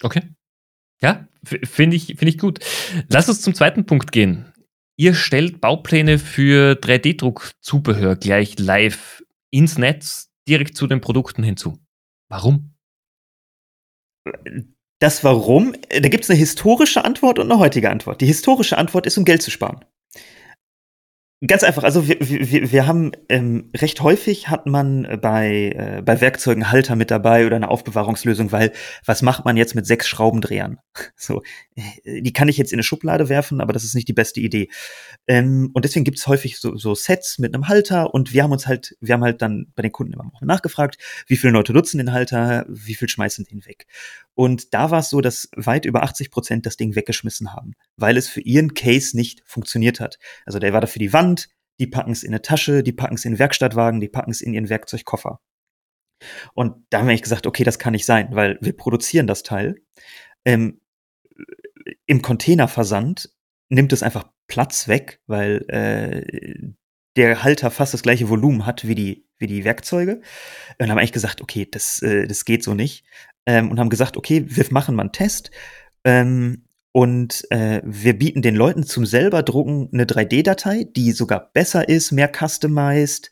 Okay. 0.02 0.22
Ja, 1.00 1.28
finde 1.44 1.96
ich, 1.96 2.06
finde 2.06 2.28
ich 2.28 2.38
gut. 2.38 2.58
Lass 3.08 3.28
uns 3.28 3.40
zum 3.40 3.54
zweiten 3.54 3.86
Punkt 3.86 4.12
gehen. 4.12 4.52
Ihr 4.96 5.14
stellt 5.14 5.60
Baupläne 5.60 6.18
für 6.18 6.74
3D-Druck-Zubehör 6.74 8.16
gleich 8.16 8.58
live 8.58 9.22
ins 9.50 9.78
Netz 9.78 10.29
direkt 10.50 10.76
zu 10.76 10.86
den 10.86 11.00
Produkten 11.00 11.42
hinzu. 11.42 11.78
Warum? 12.28 12.74
Das 14.98 15.24
Warum, 15.24 15.74
da 15.88 16.08
gibt 16.08 16.24
es 16.24 16.30
eine 16.30 16.38
historische 16.38 17.04
Antwort 17.04 17.38
und 17.38 17.50
eine 17.50 17.58
heutige 17.58 17.90
Antwort. 17.90 18.20
Die 18.20 18.26
historische 18.26 18.76
Antwort 18.76 19.06
ist, 19.06 19.16
um 19.16 19.24
Geld 19.24 19.42
zu 19.42 19.50
sparen. 19.50 19.84
Ganz 21.46 21.64
einfach, 21.64 21.84
also 21.84 22.06
wir, 22.06 22.18
wir, 22.20 22.70
wir 22.70 22.86
haben 22.86 23.12
ähm, 23.30 23.70
recht 23.74 24.02
häufig 24.02 24.48
hat 24.48 24.66
man 24.66 25.08
bei, 25.22 25.72
äh, 25.74 26.02
bei 26.04 26.20
Werkzeugen 26.20 26.70
Halter 26.70 26.96
mit 26.96 27.10
dabei 27.10 27.46
oder 27.46 27.56
eine 27.56 27.70
Aufbewahrungslösung, 27.70 28.52
weil 28.52 28.72
was 29.06 29.22
macht 29.22 29.46
man 29.46 29.56
jetzt 29.56 29.74
mit 29.74 29.86
sechs 29.86 30.06
Schraubendrehern? 30.06 30.78
So, 31.16 31.42
äh, 31.76 32.20
die 32.22 32.32
kann 32.34 32.48
ich 32.48 32.58
jetzt 32.58 32.72
in 32.72 32.76
eine 32.76 32.82
Schublade 32.82 33.30
werfen, 33.30 33.62
aber 33.62 33.72
das 33.72 33.84
ist 33.84 33.94
nicht 33.94 34.08
die 34.08 34.12
beste 34.12 34.40
Idee. 34.40 34.68
Ähm, 35.26 35.70
und 35.72 35.86
deswegen 35.86 36.04
gibt 36.04 36.18
es 36.18 36.26
häufig 36.26 36.58
so, 36.58 36.76
so 36.76 36.94
Sets 36.94 37.38
mit 37.38 37.54
einem 37.54 37.68
Halter 37.68 38.12
und 38.12 38.34
wir 38.34 38.42
haben 38.42 38.52
uns 38.52 38.66
halt, 38.66 38.96
wir 39.00 39.14
haben 39.14 39.22
halt 39.22 39.40
dann 39.40 39.72
bei 39.74 39.82
den 39.82 39.92
Kunden 39.92 40.12
immer 40.12 40.30
nachgefragt, 40.42 40.98
wie 41.26 41.36
viele 41.36 41.54
Leute 41.54 41.72
nutzen 41.72 41.98
den 41.98 42.12
Halter, 42.12 42.66
wie 42.68 42.94
viel 42.94 43.08
schmeißen 43.08 43.46
den 43.46 43.64
weg. 43.64 43.86
Und 44.34 44.72
da 44.72 44.90
war 44.90 45.00
es 45.00 45.10
so, 45.10 45.20
dass 45.20 45.50
weit 45.54 45.84
über 45.84 46.02
80 46.02 46.30
Prozent 46.30 46.66
das 46.66 46.76
Ding 46.76 46.94
weggeschmissen 46.94 47.52
haben, 47.52 47.74
weil 47.96 48.16
es 48.16 48.28
für 48.28 48.40
ihren 48.40 48.74
Case 48.74 49.16
nicht 49.16 49.42
funktioniert 49.44 50.00
hat. 50.00 50.18
Also 50.46 50.58
der 50.58 50.72
war 50.72 50.80
da 50.80 50.86
für 50.86 50.98
die 50.98 51.12
Wand, 51.12 51.29
die 51.80 51.86
packen 51.86 52.12
es 52.12 52.22
in 52.22 52.30
eine 52.30 52.42
Tasche, 52.42 52.82
die 52.82 52.92
packen 52.92 53.14
es 53.14 53.24
in 53.24 53.32
den 53.32 53.38
Werkstattwagen, 53.38 54.00
die 54.00 54.08
packen 54.08 54.30
es 54.30 54.42
in 54.42 54.54
ihren 54.54 54.68
Werkzeugkoffer. 54.68 55.40
Und 56.54 56.84
da 56.90 56.98
haben 56.98 57.08
wir 57.08 57.18
gesagt, 57.18 57.46
okay, 57.46 57.64
das 57.64 57.78
kann 57.78 57.92
nicht 57.92 58.04
sein, 58.04 58.28
weil 58.32 58.58
wir 58.60 58.76
produzieren 58.76 59.26
das 59.26 59.42
Teil. 59.42 59.76
Ähm, 60.44 60.80
Im 62.06 62.22
Containerversand 62.22 63.30
nimmt 63.70 63.92
es 63.92 64.02
einfach 64.02 64.30
Platz 64.46 64.86
weg, 64.86 65.20
weil 65.26 65.64
äh, 65.68 66.72
der 67.16 67.42
Halter 67.42 67.70
fast 67.70 67.94
das 67.94 68.02
gleiche 68.02 68.28
Volumen 68.28 68.66
hat 68.66 68.86
wie 68.86 68.94
die, 68.94 69.26
wie 69.38 69.46
die 69.46 69.64
Werkzeuge. 69.64 70.20
Und 70.78 70.90
haben 70.90 70.98
eigentlich 70.98 71.12
gesagt, 71.12 71.40
okay, 71.40 71.66
das, 71.70 72.02
äh, 72.02 72.26
das 72.26 72.44
geht 72.44 72.62
so 72.62 72.74
nicht. 72.74 73.04
Ähm, 73.46 73.70
und 73.70 73.80
haben 73.80 73.90
gesagt, 73.90 74.16
okay, 74.16 74.44
wir 74.46 74.66
machen 74.70 74.94
mal 74.94 75.04
einen 75.04 75.12
Test. 75.12 75.50
Ähm, 76.04 76.66
und 76.92 77.46
äh, 77.50 77.80
wir 77.84 78.18
bieten 78.18 78.42
den 78.42 78.56
Leuten 78.56 78.82
zum 78.82 79.06
selber 79.06 79.42
drucken 79.42 79.88
eine 79.92 80.06
3D-Datei, 80.06 80.84
die 80.84 81.12
sogar 81.12 81.50
besser 81.52 81.88
ist, 81.88 82.10
mehr 82.10 82.30
customized, 82.32 83.30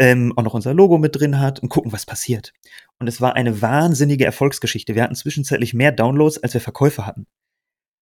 ähm, 0.00 0.32
auch 0.36 0.42
noch 0.42 0.54
unser 0.54 0.74
Logo 0.74 0.98
mit 0.98 1.18
drin 1.18 1.38
hat 1.38 1.60
und 1.60 1.68
gucken, 1.68 1.92
was 1.92 2.06
passiert. 2.06 2.52
Und 2.98 3.06
es 3.06 3.20
war 3.20 3.36
eine 3.36 3.62
wahnsinnige 3.62 4.24
Erfolgsgeschichte. 4.24 4.96
Wir 4.96 5.04
hatten 5.04 5.14
zwischenzeitlich 5.14 5.74
mehr 5.74 5.92
Downloads, 5.92 6.38
als 6.38 6.54
wir 6.54 6.60
Verkäufe 6.60 7.06
hatten. 7.06 7.26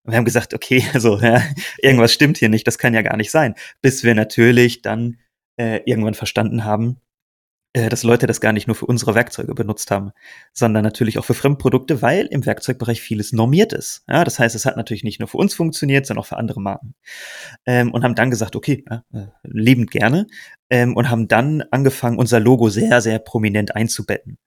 Und 0.05 0.12
wir 0.12 0.17
haben 0.17 0.25
gesagt, 0.25 0.55
okay, 0.55 0.83
also 0.95 1.19
ja, 1.19 1.43
irgendwas 1.79 2.12
stimmt 2.15 2.38
hier 2.38 2.49
nicht, 2.49 2.67
das 2.67 2.79
kann 2.79 2.95
ja 2.95 3.03
gar 3.03 3.19
nicht 3.19 3.31
sein. 3.31 3.55
Bis 3.83 4.03
wir 4.03 4.15
natürlich 4.15 4.81
dann 4.81 5.19
äh, 5.59 5.81
irgendwann 5.85 6.15
verstanden 6.15 6.65
haben, 6.65 7.00
dass 7.76 8.02
Leute 8.02 8.26
das 8.26 8.40
gar 8.40 8.52
nicht 8.52 8.66
nur 8.66 8.75
für 8.75 8.87
unsere 8.87 9.14
Werkzeuge 9.14 9.54
benutzt 9.54 9.90
haben, 9.90 10.12
sondern 10.52 10.83
natürlich 10.83 11.18
auch 11.18 11.25
für 11.25 11.35
Fremdprodukte, 11.35 12.00
weil 12.00 12.26
im 12.26 12.47
Werkzeugbereich 12.47 13.02
vieles 13.02 13.33
normiert 13.33 13.73
ist. 13.75 14.02
Ja, 14.09 14.25
das 14.25 14.38
heißt, 14.38 14.54
es 14.54 14.64
hat 14.64 14.76
natürlich 14.76 15.04
nicht 15.04 15.21
nur 15.21 15.28
für 15.28 15.37
uns 15.37 15.54
funktioniert, 15.54 16.06
sondern 16.06 16.23
auch 16.23 16.28
für 16.28 16.38
andere 16.38 16.61
Marken. 16.61 16.95
Ähm, 17.66 17.92
und 17.92 18.02
haben 18.02 18.14
dann 18.14 18.30
gesagt, 18.30 18.56
okay, 18.56 18.85
ja, 18.88 19.04
äh, 19.12 19.85
gerne. 19.87 20.26
Ähm, 20.71 20.97
und 20.97 21.10
haben 21.10 21.28
dann 21.28 21.62
angefangen, 21.71 22.19
unser 22.19 22.41
Logo 22.41 22.71
sehr, 22.71 23.00
sehr 23.00 23.19
prominent 23.19 23.76
einzubetten. 23.76 24.39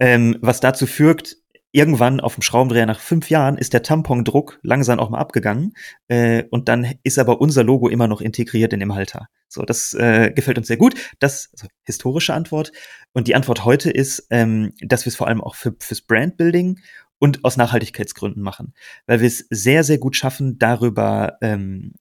Ähm, 0.00 0.38
was 0.40 0.60
dazu 0.60 0.86
führt, 0.86 1.36
irgendwann 1.72 2.20
auf 2.20 2.34
dem 2.34 2.42
Schraubendreher 2.42 2.86
nach 2.86 3.00
fünf 3.00 3.30
Jahren 3.30 3.56
ist 3.56 3.72
der 3.72 3.82
Tampondruck 3.82 4.60
langsam 4.62 5.00
auch 5.00 5.10
mal 5.10 5.18
abgegangen 5.18 5.72
äh, 6.08 6.44
und 6.50 6.68
dann 6.68 6.94
ist 7.02 7.18
aber 7.18 7.40
unser 7.40 7.64
Logo 7.64 7.88
immer 7.88 8.06
noch 8.06 8.20
integriert 8.20 8.72
in 8.72 8.80
dem 8.80 8.94
Halter. 8.94 9.28
So, 9.48 9.62
das 9.62 9.94
äh, 9.94 10.30
gefällt 10.34 10.58
uns 10.58 10.68
sehr 10.68 10.76
gut. 10.76 10.94
Das 11.18 11.50
also 11.52 11.66
historische 11.84 12.34
Antwort 12.34 12.72
und 13.12 13.26
die 13.26 13.34
Antwort 13.34 13.64
heute 13.64 13.90
ist, 13.90 14.26
ähm, 14.30 14.72
dass 14.80 15.04
wir 15.04 15.10
es 15.10 15.16
vor 15.16 15.28
allem 15.28 15.40
auch 15.40 15.54
für, 15.54 15.74
fürs 15.78 16.02
Brandbuilding 16.02 16.78
und 17.18 17.44
aus 17.44 17.56
Nachhaltigkeitsgründen 17.56 18.42
machen, 18.42 18.74
weil 19.06 19.20
wir 19.20 19.28
es 19.28 19.46
sehr 19.48 19.84
sehr 19.84 19.98
gut 19.98 20.16
schaffen, 20.16 20.58
darüber 20.58 21.38
ähm, 21.40 21.94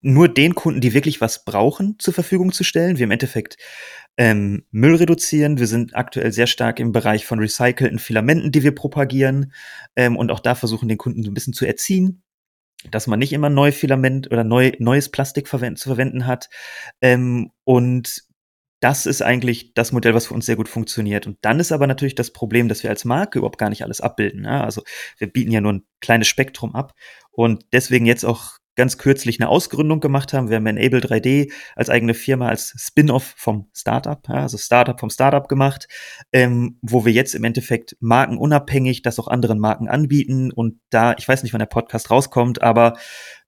nur 0.00 0.28
den 0.28 0.54
Kunden, 0.54 0.80
die 0.80 0.94
wirklich 0.94 1.20
was 1.20 1.44
brauchen, 1.44 1.96
zur 1.98 2.14
Verfügung 2.14 2.52
zu 2.52 2.64
stellen. 2.64 2.98
Wir 2.98 3.04
im 3.04 3.10
Endeffekt 3.10 3.56
ähm, 4.16 4.64
Müll 4.70 4.94
reduzieren. 4.94 5.58
Wir 5.58 5.66
sind 5.66 5.96
aktuell 5.96 6.32
sehr 6.32 6.46
stark 6.46 6.78
im 6.78 6.92
Bereich 6.92 7.26
von 7.26 7.38
recycelten 7.38 7.98
Filamenten, 7.98 8.52
die 8.52 8.62
wir 8.62 8.74
propagieren 8.74 9.52
ähm, 9.96 10.16
und 10.16 10.30
auch 10.30 10.40
da 10.40 10.54
versuchen, 10.54 10.88
den 10.88 10.98
Kunden 10.98 11.22
so 11.22 11.30
ein 11.30 11.34
bisschen 11.34 11.54
zu 11.54 11.66
erziehen 11.66 12.22
dass 12.90 13.06
man 13.06 13.18
nicht 13.18 13.32
immer 13.32 13.48
neu 13.48 13.72
Filament 13.72 14.30
oder 14.30 14.44
neu, 14.44 14.72
neues 14.78 15.08
Plastik 15.08 15.48
verwenden, 15.48 15.76
zu 15.76 15.88
verwenden 15.88 16.26
hat. 16.26 16.48
Ähm, 17.00 17.52
und 17.64 18.24
das 18.80 19.06
ist 19.06 19.22
eigentlich 19.22 19.74
das 19.74 19.92
Modell, 19.92 20.14
was 20.14 20.26
für 20.26 20.34
uns 20.34 20.46
sehr 20.46 20.56
gut 20.56 20.68
funktioniert. 20.68 21.28
Und 21.28 21.38
dann 21.42 21.60
ist 21.60 21.70
aber 21.70 21.86
natürlich 21.86 22.16
das 22.16 22.32
Problem, 22.32 22.68
dass 22.68 22.82
wir 22.82 22.90
als 22.90 23.04
Marke 23.04 23.38
überhaupt 23.38 23.58
gar 23.58 23.68
nicht 23.68 23.84
alles 23.84 24.00
abbilden. 24.00 24.44
Ja? 24.44 24.64
Also 24.64 24.82
wir 25.18 25.28
bieten 25.28 25.52
ja 25.52 25.60
nur 25.60 25.74
ein 25.74 25.86
kleines 26.00 26.26
Spektrum 26.26 26.74
ab 26.74 26.92
und 27.30 27.64
deswegen 27.72 28.06
jetzt 28.06 28.24
auch 28.24 28.58
ganz 28.74 28.98
kürzlich 28.98 29.40
eine 29.40 29.48
Ausgründung 29.48 30.00
gemacht 30.00 30.32
haben. 30.32 30.48
Wir 30.48 30.56
haben 30.56 30.66
Enable 30.66 31.00
3D 31.00 31.52
als 31.76 31.90
eigene 31.90 32.14
Firma, 32.14 32.48
als 32.48 32.74
Spin-off 32.78 33.34
vom 33.36 33.68
Startup, 33.74 34.20
ja, 34.28 34.36
also 34.36 34.56
Startup 34.56 34.98
vom 34.98 35.10
Startup 35.10 35.46
gemacht, 35.48 35.88
ähm, 36.32 36.78
wo 36.80 37.04
wir 37.04 37.12
jetzt 37.12 37.34
im 37.34 37.44
Endeffekt 37.44 37.96
markenunabhängig 38.00 39.02
das 39.02 39.18
auch 39.18 39.28
anderen 39.28 39.58
Marken 39.58 39.88
anbieten 39.88 40.50
und 40.52 40.80
da, 40.90 41.14
ich 41.18 41.28
weiß 41.28 41.42
nicht, 41.42 41.52
wann 41.52 41.58
der 41.58 41.66
Podcast 41.66 42.10
rauskommt, 42.10 42.62
aber 42.62 42.94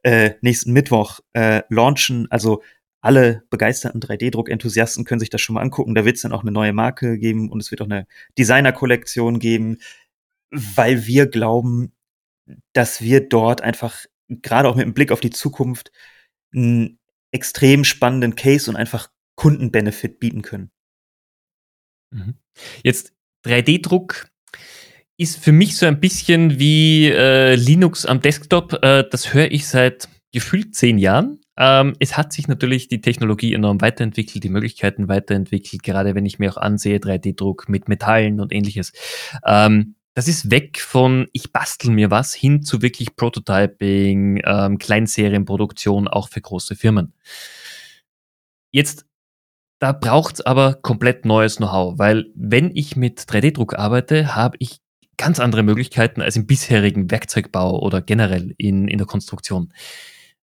äh, 0.02 0.32
nächsten 0.42 0.72
Mittwoch 0.72 1.20
äh, 1.32 1.62
launchen, 1.68 2.26
also 2.30 2.62
alle 3.00 3.42
begeisterten 3.50 4.00
3D-Druck-Enthusiasten 4.00 5.04
können 5.04 5.20
sich 5.20 5.28
das 5.28 5.42
schon 5.42 5.54
mal 5.54 5.60
angucken. 5.60 5.94
Da 5.94 6.06
wird 6.06 6.16
es 6.16 6.22
dann 6.22 6.32
auch 6.32 6.40
eine 6.40 6.52
neue 6.52 6.72
Marke 6.72 7.18
geben 7.18 7.50
und 7.50 7.60
es 7.60 7.70
wird 7.70 7.82
auch 7.82 7.86
eine 7.86 8.06
Designer-Kollektion 8.38 9.38
geben, 9.38 9.76
weil 10.50 11.06
wir 11.06 11.26
glauben, 11.26 11.92
dass 12.72 13.02
wir 13.02 13.28
dort 13.28 13.60
einfach 13.60 14.06
gerade 14.28 14.68
auch 14.68 14.76
mit 14.76 14.84
dem 14.84 14.94
Blick 14.94 15.12
auf 15.12 15.20
die 15.20 15.30
Zukunft 15.30 15.92
einen 16.54 16.98
extrem 17.32 17.84
spannenden 17.84 18.36
Case 18.36 18.70
und 18.70 18.76
einfach 18.76 19.10
Kundenbenefit 19.36 20.20
bieten 20.20 20.42
können. 20.42 20.70
Mhm. 22.12 22.34
Jetzt 22.82 23.12
3D-Druck 23.44 24.28
ist 25.16 25.42
für 25.42 25.52
mich 25.52 25.76
so 25.76 25.86
ein 25.86 26.00
bisschen 26.00 26.58
wie 26.58 27.08
äh, 27.08 27.54
Linux 27.54 28.06
am 28.06 28.20
Desktop. 28.20 28.72
Äh, 28.82 29.04
das 29.10 29.34
höre 29.34 29.50
ich 29.50 29.66
seit 29.66 30.08
gefühlt 30.32 30.74
zehn 30.74 30.98
Jahren. 30.98 31.40
Ähm, 31.56 31.94
es 32.00 32.16
hat 32.16 32.32
sich 32.32 32.48
natürlich 32.48 32.88
die 32.88 33.00
Technologie 33.00 33.54
enorm 33.54 33.80
weiterentwickelt, 33.80 34.42
die 34.42 34.48
Möglichkeiten 34.48 35.08
weiterentwickelt, 35.08 35.84
gerade 35.84 36.16
wenn 36.16 36.26
ich 36.26 36.40
mir 36.40 36.50
auch 36.50 36.56
ansehe, 36.56 36.98
3D-Druck 36.98 37.68
mit 37.68 37.88
Metallen 37.88 38.40
und 38.40 38.52
ähnliches. 38.52 38.92
Ähm, 39.46 39.94
das 40.14 40.28
ist 40.28 40.50
weg 40.50 40.80
von 40.80 41.26
ich 41.32 41.52
bastel 41.52 41.90
mir 41.90 42.10
was 42.10 42.32
hin 42.32 42.62
zu 42.62 42.82
wirklich 42.82 43.16
Prototyping, 43.16 44.40
ähm, 44.44 44.78
Kleinserienproduktion 44.78 46.08
auch 46.08 46.28
für 46.28 46.40
große 46.40 46.76
Firmen. 46.76 47.12
Jetzt, 48.70 49.06
da 49.80 49.92
braucht's 49.92 50.40
aber 50.40 50.74
komplett 50.74 51.24
neues 51.24 51.56
Know-how, 51.56 51.98
weil 51.98 52.26
wenn 52.34 52.74
ich 52.74 52.96
mit 52.96 53.20
3D-Druck 53.20 53.74
arbeite, 53.74 54.34
habe 54.34 54.56
ich 54.60 54.80
ganz 55.16 55.40
andere 55.40 55.62
Möglichkeiten 55.62 56.22
als 56.22 56.36
im 56.36 56.46
bisherigen 56.46 57.10
Werkzeugbau 57.10 57.80
oder 57.80 58.00
generell 58.00 58.54
in, 58.56 58.88
in 58.88 58.98
der 58.98 59.06
Konstruktion. 59.06 59.72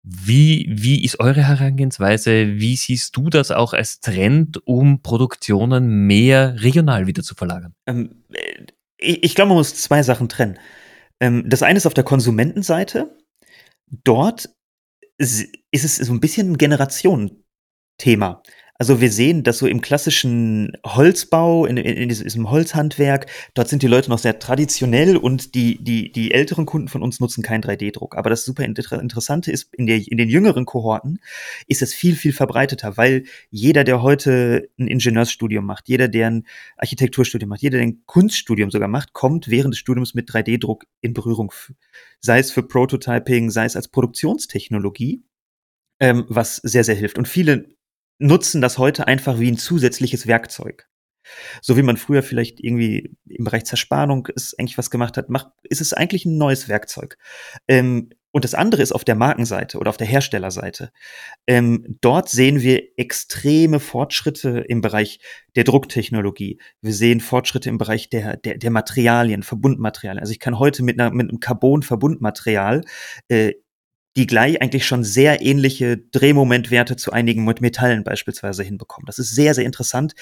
Wie, 0.02 0.66
wie 0.70 1.04
ist 1.04 1.18
eure 1.18 1.42
Herangehensweise? 1.42 2.58
Wie 2.58 2.76
siehst 2.76 3.16
du 3.16 3.28
das 3.28 3.50
auch 3.50 3.72
als 3.72 3.98
Trend, 3.98 4.64
um 4.64 5.02
Produktionen 5.02 6.06
mehr 6.06 6.62
regional 6.62 7.08
wieder 7.08 7.24
zu 7.24 7.34
verlagern? 7.34 7.74
Ähm, 7.86 8.22
ich, 8.98 9.22
ich 9.22 9.34
glaube, 9.34 9.48
man 9.48 9.58
muss 9.58 9.74
zwei 9.74 10.02
Sachen 10.02 10.28
trennen. 10.28 10.58
Ähm, 11.20 11.44
das 11.46 11.62
eine 11.62 11.76
ist 11.76 11.86
auf 11.86 11.94
der 11.94 12.04
Konsumentenseite. 12.04 13.16
Dort 14.04 14.50
ist 15.18 15.48
es 15.72 15.96
so 15.96 16.12
ein 16.12 16.20
bisschen 16.20 16.52
ein 16.52 16.58
Generationenthema. 16.58 18.42
Also 18.78 19.00
wir 19.00 19.10
sehen, 19.10 19.42
dass 19.42 19.58
so 19.58 19.66
im 19.66 19.80
klassischen 19.80 20.72
Holzbau, 20.84 21.66
in, 21.66 21.76
in, 21.76 21.96
in 21.96 22.08
diesem 22.08 22.50
Holzhandwerk, 22.50 23.26
dort 23.54 23.68
sind 23.68 23.82
die 23.82 23.86
Leute 23.86 24.10
noch 24.10 24.18
sehr 24.18 24.38
traditionell 24.38 25.16
und 25.16 25.54
die, 25.54 25.82
die, 25.82 26.12
die 26.12 26.32
älteren 26.32 26.66
Kunden 26.66 26.88
von 26.88 27.02
uns 27.02 27.20
nutzen 27.20 27.42
keinen 27.42 27.62
3D-Druck. 27.62 28.16
Aber 28.16 28.30
das 28.30 28.44
super 28.44 28.64
Interessante 28.64 29.50
ist, 29.50 29.72
in, 29.74 29.86
der, 29.86 29.96
in 29.96 30.18
den 30.18 30.28
jüngeren 30.28 30.66
Kohorten 30.66 31.20
ist 31.66 31.82
es 31.82 31.94
viel, 31.94 32.16
viel 32.16 32.32
verbreiteter, 32.32 32.96
weil 32.96 33.24
jeder, 33.50 33.84
der 33.84 34.02
heute 34.02 34.68
ein 34.78 34.88
Ingenieursstudium 34.88 35.64
macht, 35.64 35.88
jeder, 35.88 36.08
der 36.08 36.28
ein 36.28 36.46
Architekturstudium 36.76 37.48
macht, 37.48 37.62
jeder, 37.62 37.78
der 37.78 37.86
ein 37.86 38.02
Kunststudium 38.06 38.70
sogar 38.70 38.88
macht, 38.88 39.12
kommt 39.12 39.48
während 39.48 39.74
des 39.74 39.78
Studiums 39.78 40.14
mit 40.14 40.28
3D-Druck 40.28 40.84
in 41.00 41.14
Berührung. 41.14 41.52
Sei 42.20 42.38
es 42.38 42.50
für 42.50 42.62
Prototyping, 42.62 43.50
sei 43.50 43.64
es 43.64 43.76
als 43.76 43.88
Produktionstechnologie 43.88 45.22
ähm, 46.00 46.24
was 46.28 46.56
sehr, 46.56 46.84
sehr 46.84 46.94
hilft. 46.94 47.18
Und 47.18 47.28
viele 47.28 47.76
nutzen 48.18 48.60
das 48.60 48.78
heute 48.78 49.06
einfach 49.06 49.38
wie 49.38 49.50
ein 49.50 49.58
zusätzliches 49.58 50.26
Werkzeug. 50.26 50.88
So 51.60 51.76
wie 51.76 51.82
man 51.82 51.96
früher 51.96 52.22
vielleicht 52.22 52.60
irgendwie 52.60 53.16
im 53.28 53.44
Bereich 53.44 53.64
Zerspannung 53.64 54.26
ist 54.34 54.58
eigentlich 54.58 54.78
was 54.78 54.90
gemacht 54.90 55.16
hat, 55.16 55.28
macht, 55.28 55.48
ist 55.64 55.80
es 55.80 55.92
eigentlich 55.92 56.24
ein 56.24 56.38
neues 56.38 56.68
Werkzeug. 56.68 57.18
Ähm, 57.68 58.10
und 58.36 58.44
das 58.44 58.54
andere 58.54 58.82
ist 58.82 58.92
auf 58.92 59.02
der 59.02 59.14
Markenseite 59.14 59.78
oder 59.78 59.88
auf 59.88 59.96
der 59.96 60.06
Herstellerseite. 60.06 60.92
Ähm, 61.46 61.96
dort 62.02 62.28
sehen 62.28 62.60
wir 62.60 62.82
extreme 62.98 63.80
Fortschritte 63.80 64.62
im 64.68 64.82
Bereich 64.82 65.20
der 65.54 65.64
Drucktechnologie. 65.64 66.60
Wir 66.82 66.92
sehen 66.92 67.20
Fortschritte 67.20 67.70
im 67.70 67.78
Bereich 67.78 68.10
der, 68.10 68.36
der, 68.36 68.58
der 68.58 68.70
Materialien, 68.70 69.42
Verbundmaterialien. 69.42 70.20
Also 70.20 70.32
ich 70.32 70.38
kann 70.38 70.58
heute 70.58 70.82
mit, 70.82 71.00
einer, 71.00 71.10
mit 71.12 71.30
einem 71.30 71.40
Carbon-Verbundmaterial 71.40 72.82
äh, 73.28 73.54
die 74.16 74.26
gleich 74.26 74.62
eigentlich 74.62 74.86
schon 74.86 75.04
sehr 75.04 75.42
ähnliche 75.42 75.98
Drehmomentwerte 75.98 76.96
zu 76.96 77.12
einigen 77.12 77.44
Metallen 77.44 78.02
beispielsweise 78.02 78.62
hinbekommen. 78.62 79.06
Das 79.06 79.18
ist 79.18 79.34
sehr, 79.34 79.54
sehr 79.54 79.64
interessant, 79.64 80.14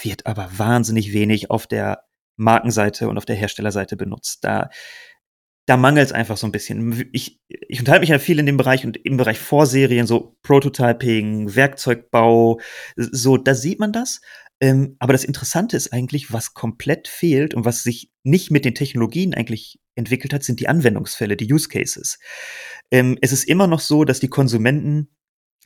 wird 0.00 0.26
aber 0.26 0.48
wahnsinnig 0.56 1.12
wenig 1.12 1.50
auf 1.50 1.66
der 1.66 2.04
Markenseite 2.36 3.08
und 3.08 3.18
auf 3.18 3.26
der 3.26 3.36
Herstellerseite 3.36 3.96
benutzt. 3.96 4.44
Da, 4.44 4.70
da 5.66 5.76
mangelt 5.76 6.06
es 6.06 6.12
einfach 6.12 6.36
so 6.36 6.46
ein 6.46 6.52
bisschen. 6.52 7.08
Ich, 7.12 7.40
ich 7.48 7.80
unterhalte 7.80 8.02
mich 8.02 8.10
ja 8.10 8.18
viel 8.18 8.38
in 8.38 8.46
dem 8.46 8.56
Bereich 8.56 8.84
und 8.84 8.96
im 8.96 9.16
Bereich 9.16 9.38
Vorserien, 9.38 10.06
so 10.06 10.36
Prototyping, 10.42 11.54
Werkzeugbau, 11.54 12.60
so, 12.96 13.36
da 13.36 13.54
sieht 13.54 13.80
man 13.80 13.92
das. 13.92 14.20
Ähm, 14.60 14.96
aber 15.00 15.12
das 15.12 15.24
Interessante 15.24 15.76
ist 15.76 15.92
eigentlich, 15.92 16.32
was 16.32 16.54
komplett 16.54 17.08
fehlt 17.08 17.54
und 17.54 17.64
was 17.64 17.82
sich 17.82 18.10
nicht 18.22 18.50
mit 18.50 18.64
den 18.64 18.74
Technologien 18.74 19.34
eigentlich 19.34 19.80
entwickelt 19.94 20.32
hat, 20.32 20.42
sind 20.42 20.60
die 20.60 20.68
Anwendungsfälle, 20.68 21.36
die 21.36 21.52
Use 21.52 21.68
Cases. 21.68 22.18
Ähm, 22.90 23.18
es 23.20 23.32
ist 23.32 23.44
immer 23.44 23.66
noch 23.66 23.80
so, 23.80 24.04
dass 24.04 24.20
die 24.20 24.28
Konsumenten 24.28 25.08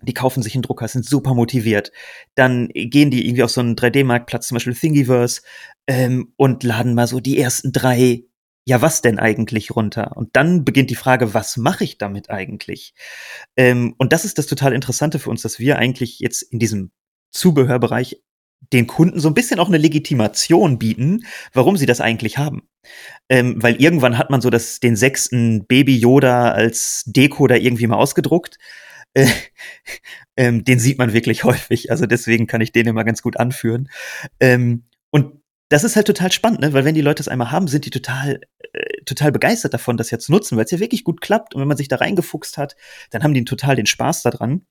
die 0.03 0.15
kaufen 0.15 0.43
sich 0.43 0.55
einen 0.55 0.63
Drucker, 0.63 0.87
sind 0.89 1.05
super 1.05 1.35
motiviert. 1.35 1.93
Dann 2.35 2.69
gehen 2.69 3.11
die 3.11 3.27
irgendwie 3.27 3.43
auf 3.43 3.51
so 3.51 3.61
einen 3.61 3.75
3D-Marktplatz, 3.75 4.49
zum 4.49 4.57
Beispiel 4.57 4.75
Thingiverse, 4.75 5.43
ähm, 5.87 6.33
und 6.37 6.63
laden 6.63 6.95
mal 6.95 7.07
so 7.07 7.21
die 7.21 7.39
ersten 7.39 7.73
drei, 7.73 8.25
ja, 8.65 8.81
was 8.83 9.03
denn 9.03 9.19
eigentlich 9.19 9.75
runter? 9.75 10.17
Und 10.17 10.37
dann 10.37 10.65
beginnt 10.65 10.91
die 10.91 10.95
Frage, 10.95 11.35
was 11.35 11.57
mache 11.57 11.85
ich 11.85 11.99
damit 11.99 12.31
eigentlich? 12.31 12.95
Ähm, 13.57 13.95
und 13.99 14.13
das 14.13 14.25
ist 14.25 14.39
das 14.39 14.47
total 14.47 14.73
Interessante 14.73 15.19
für 15.19 15.31
uns, 15.31 15.43
dass 15.43 15.59
wir 15.59 15.79
eigentlich 15.79 16.21
jetzt 16.21 16.43
in 16.43 16.59
diesem 16.59 16.93
Zubehörbereich 17.31 18.23
den 18.73 18.87
Kunden 18.87 19.21
so 19.21 19.29
ein 19.29 19.35
bisschen 19.35 19.61
auch 19.61 19.69
eine 19.69 19.79
Legitimation 19.79 20.79
bieten, 20.79 21.25
warum 21.53 21.77
sie 21.77 21.87
das 21.87 22.01
eigentlich 22.01 22.39
haben. 22.39 22.69
Ähm, 23.29 23.63
weil 23.63 23.81
irgendwann 23.81 24.19
hat 24.19 24.31
man 24.31 24.41
so 24.41 24.51
das, 24.51 24.81
den 24.81 24.97
sechsten 24.97 25.67
Baby 25.67 25.97
Yoda 25.97 26.51
als 26.51 27.05
Deko 27.07 27.47
da 27.47 27.55
irgendwie 27.55 27.87
mal 27.87 27.97
ausgedruckt. 27.97 28.59
Äh, 29.15 29.27
ähm, 30.37 30.65
den 30.65 30.79
sieht 30.79 30.99
man 30.99 31.13
wirklich 31.13 31.45
häufig. 31.45 31.91
Also 31.91 32.07
deswegen 32.07 32.47
kann 32.47 32.61
ich 32.61 32.73
den 32.73 32.87
immer 32.87 33.05
ganz 33.05 33.23
gut 33.23 33.39
anführen. 33.39 33.89
Ähm, 34.41 34.85
und 35.11 35.41
das 35.71 35.85
ist 35.85 35.97
halt 35.97 36.07
total 36.07 36.33
spannend, 36.33 36.61
ne? 36.61 36.73
weil 36.73 36.87
wenn 36.87 36.95
die 36.95 37.03
Leute 37.03 37.21
es 37.21 37.29
einmal 37.29 37.51
haben, 37.51 37.69
sind 37.69 37.85
die 37.85 37.91
total, 37.91 38.41
äh, 38.73 39.03
total 39.05 39.33
begeistert 39.33 39.75
davon, 39.75 39.99
das 39.99 40.11
ja 40.11 40.19
zu 40.19 40.33
nutzen, 40.33 40.57
weil 40.57 40.65
es 40.65 40.71
ja 40.71 40.81
wirklich 40.81 41.05
gut 41.05 41.21
klappt. 41.21 41.55
Und 41.55 41.61
wenn 41.61 41.69
man 41.69 41.77
sich 41.77 41.89
da 41.89 41.97
reingefuchst 41.97 42.57
hat, 42.57 42.75
dann 43.11 43.23
haben 43.23 43.35
die 43.35 43.45
total 43.45 43.77
den 43.77 43.87
Spaß 43.87 44.23
daran. 44.23 44.67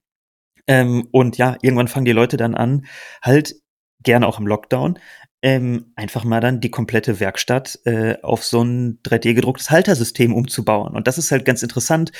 Ähm, 0.65 1.07
und 1.11 1.37
ja, 1.37 1.55
irgendwann 1.61 1.87
fangen 1.87 2.05
die 2.05 2.11
Leute 2.11 2.35
dann 2.35 2.55
an, 2.55 2.85
halt 3.21 3.55
gerne 4.03 4.27
auch 4.27 4.39
im 4.39 4.47
Lockdown, 4.47 4.99
ähm, 5.43 5.91
einfach 5.95 6.23
mal 6.23 6.41
dann 6.41 6.61
die 6.61 6.71
komplette 6.71 7.19
Werkstatt 7.19 7.79
äh, 7.85 8.15
auf 8.23 8.43
so 8.43 8.63
ein 8.63 8.99
3D-gedrucktes 9.03 9.69
Haltersystem 9.69 10.33
umzubauen. 10.33 10.95
Und 10.95 11.07
das 11.07 11.19
ist 11.19 11.31
halt 11.31 11.45
ganz 11.45 11.61
interessant. 11.61 12.11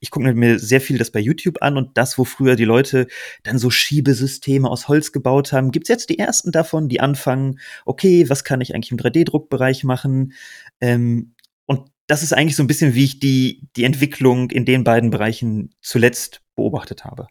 Ich 0.00 0.10
gucke 0.10 0.34
mir 0.34 0.58
sehr 0.58 0.82
viel 0.82 0.98
das 0.98 1.10
bei 1.10 1.20
YouTube 1.20 1.62
an 1.62 1.78
und 1.78 1.96
das, 1.96 2.18
wo 2.18 2.24
früher 2.24 2.56
die 2.56 2.66
Leute 2.66 3.06
dann 3.42 3.58
so 3.58 3.70
Schiebesysteme 3.70 4.68
aus 4.68 4.86
Holz 4.88 5.12
gebaut 5.12 5.52
haben, 5.52 5.70
gibt's 5.70 5.88
jetzt 5.88 6.10
die 6.10 6.18
ersten 6.18 6.52
davon, 6.52 6.88
die 6.88 7.00
anfangen, 7.00 7.58
okay, 7.86 8.28
was 8.28 8.44
kann 8.44 8.60
ich 8.60 8.74
eigentlich 8.74 8.92
im 8.92 8.98
3D-Druckbereich 8.98 9.84
machen? 9.84 10.34
Ähm, 10.80 11.34
und 11.64 11.90
das 12.06 12.22
ist 12.22 12.34
eigentlich 12.34 12.56
so 12.56 12.62
ein 12.62 12.68
bisschen, 12.68 12.94
wie 12.94 13.04
ich 13.04 13.18
die, 13.18 13.66
die 13.76 13.84
Entwicklung 13.84 14.50
in 14.50 14.66
den 14.66 14.84
beiden 14.84 15.08
Bereichen 15.08 15.70
zuletzt 15.80 16.42
beobachtet 16.54 17.04
habe. 17.04 17.28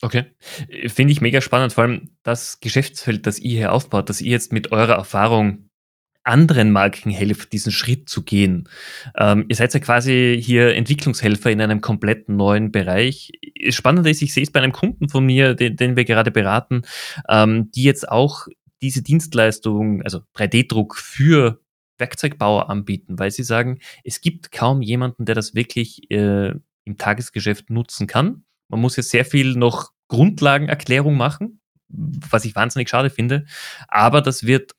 Okay. 0.00 0.26
Finde 0.86 1.12
ich 1.12 1.20
mega 1.20 1.40
spannend, 1.40 1.72
vor 1.72 1.84
allem 1.84 2.10
das 2.22 2.60
Geschäftsfeld, 2.60 3.26
das 3.26 3.38
ihr 3.38 3.58
hier 3.58 3.72
aufbaut, 3.72 4.08
dass 4.08 4.20
ihr 4.20 4.30
jetzt 4.30 4.52
mit 4.52 4.70
eurer 4.70 4.94
Erfahrung 4.94 5.68
anderen 6.28 6.70
Marken 6.70 7.10
helft, 7.10 7.52
diesen 7.52 7.72
Schritt 7.72 8.08
zu 8.08 8.22
gehen. 8.22 8.68
Ähm, 9.16 9.46
ihr 9.48 9.56
seid 9.56 9.72
ja 9.72 9.80
quasi 9.80 10.38
hier 10.40 10.74
Entwicklungshelfer 10.74 11.50
in 11.50 11.60
einem 11.60 11.80
komplett 11.80 12.28
neuen 12.28 12.70
Bereich. 12.70 13.32
Spannend 13.70 14.06
ist, 14.06 14.22
ich 14.22 14.34
sehe 14.34 14.42
es 14.42 14.52
bei 14.52 14.60
einem 14.60 14.72
Kunden 14.72 15.08
von 15.08 15.24
mir, 15.24 15.54
den, 15.54 15.76
den 15.76 15.96
wir 15.96 16.04
gerade 16.04 16.30
beraten, 16.30 16.82
ähm, 17.28 17.70
die 17.72 17.82
jetzt 17.82 18.08
auch 18.08 18.46
diese 18.82 19.02
Dienstleistung, 19.02 20.02
also 20.02 20.20
3D-Druck 20.36 20.96
für 20.96 21.60
Werkzeugbauer 21.96 22.70
anbieten, 22.70 23.18
weil 23.18 23.30
sie 23.30 23.42
sagen, 23.42 23.80
es 24.04 24.20
gibt 24.20 24.52
kaum 24.52 24.82
jemanden, 24.82 25.24
der 25.24 25.34
das 25.34 25.54
wirklich 25.54 26.10
äh, 26.10 26.52
im 26.84 26.96
Tagesgeschäft 26.96 27.70
nutzen 27.70 28.06
kann. 28.06 28.44
Man 28.68 28.80
muss 28.80 28.96
jetzt 28.96 29.10
sehr 29.10 29.24
viel 29.24 29.54
noch 29.54 29.92
Grundlagenerklärung 30.08 31.16
machen, 31.16 31.60
was 31.88 32.44
ich 32.44 32.54
wahnsinnig 32.54 32.88
schade 32.88 33.10
finde. 33.10 33.46
Aber 33.88 34.22
das 34.22 34.44
wird 34.44 34.72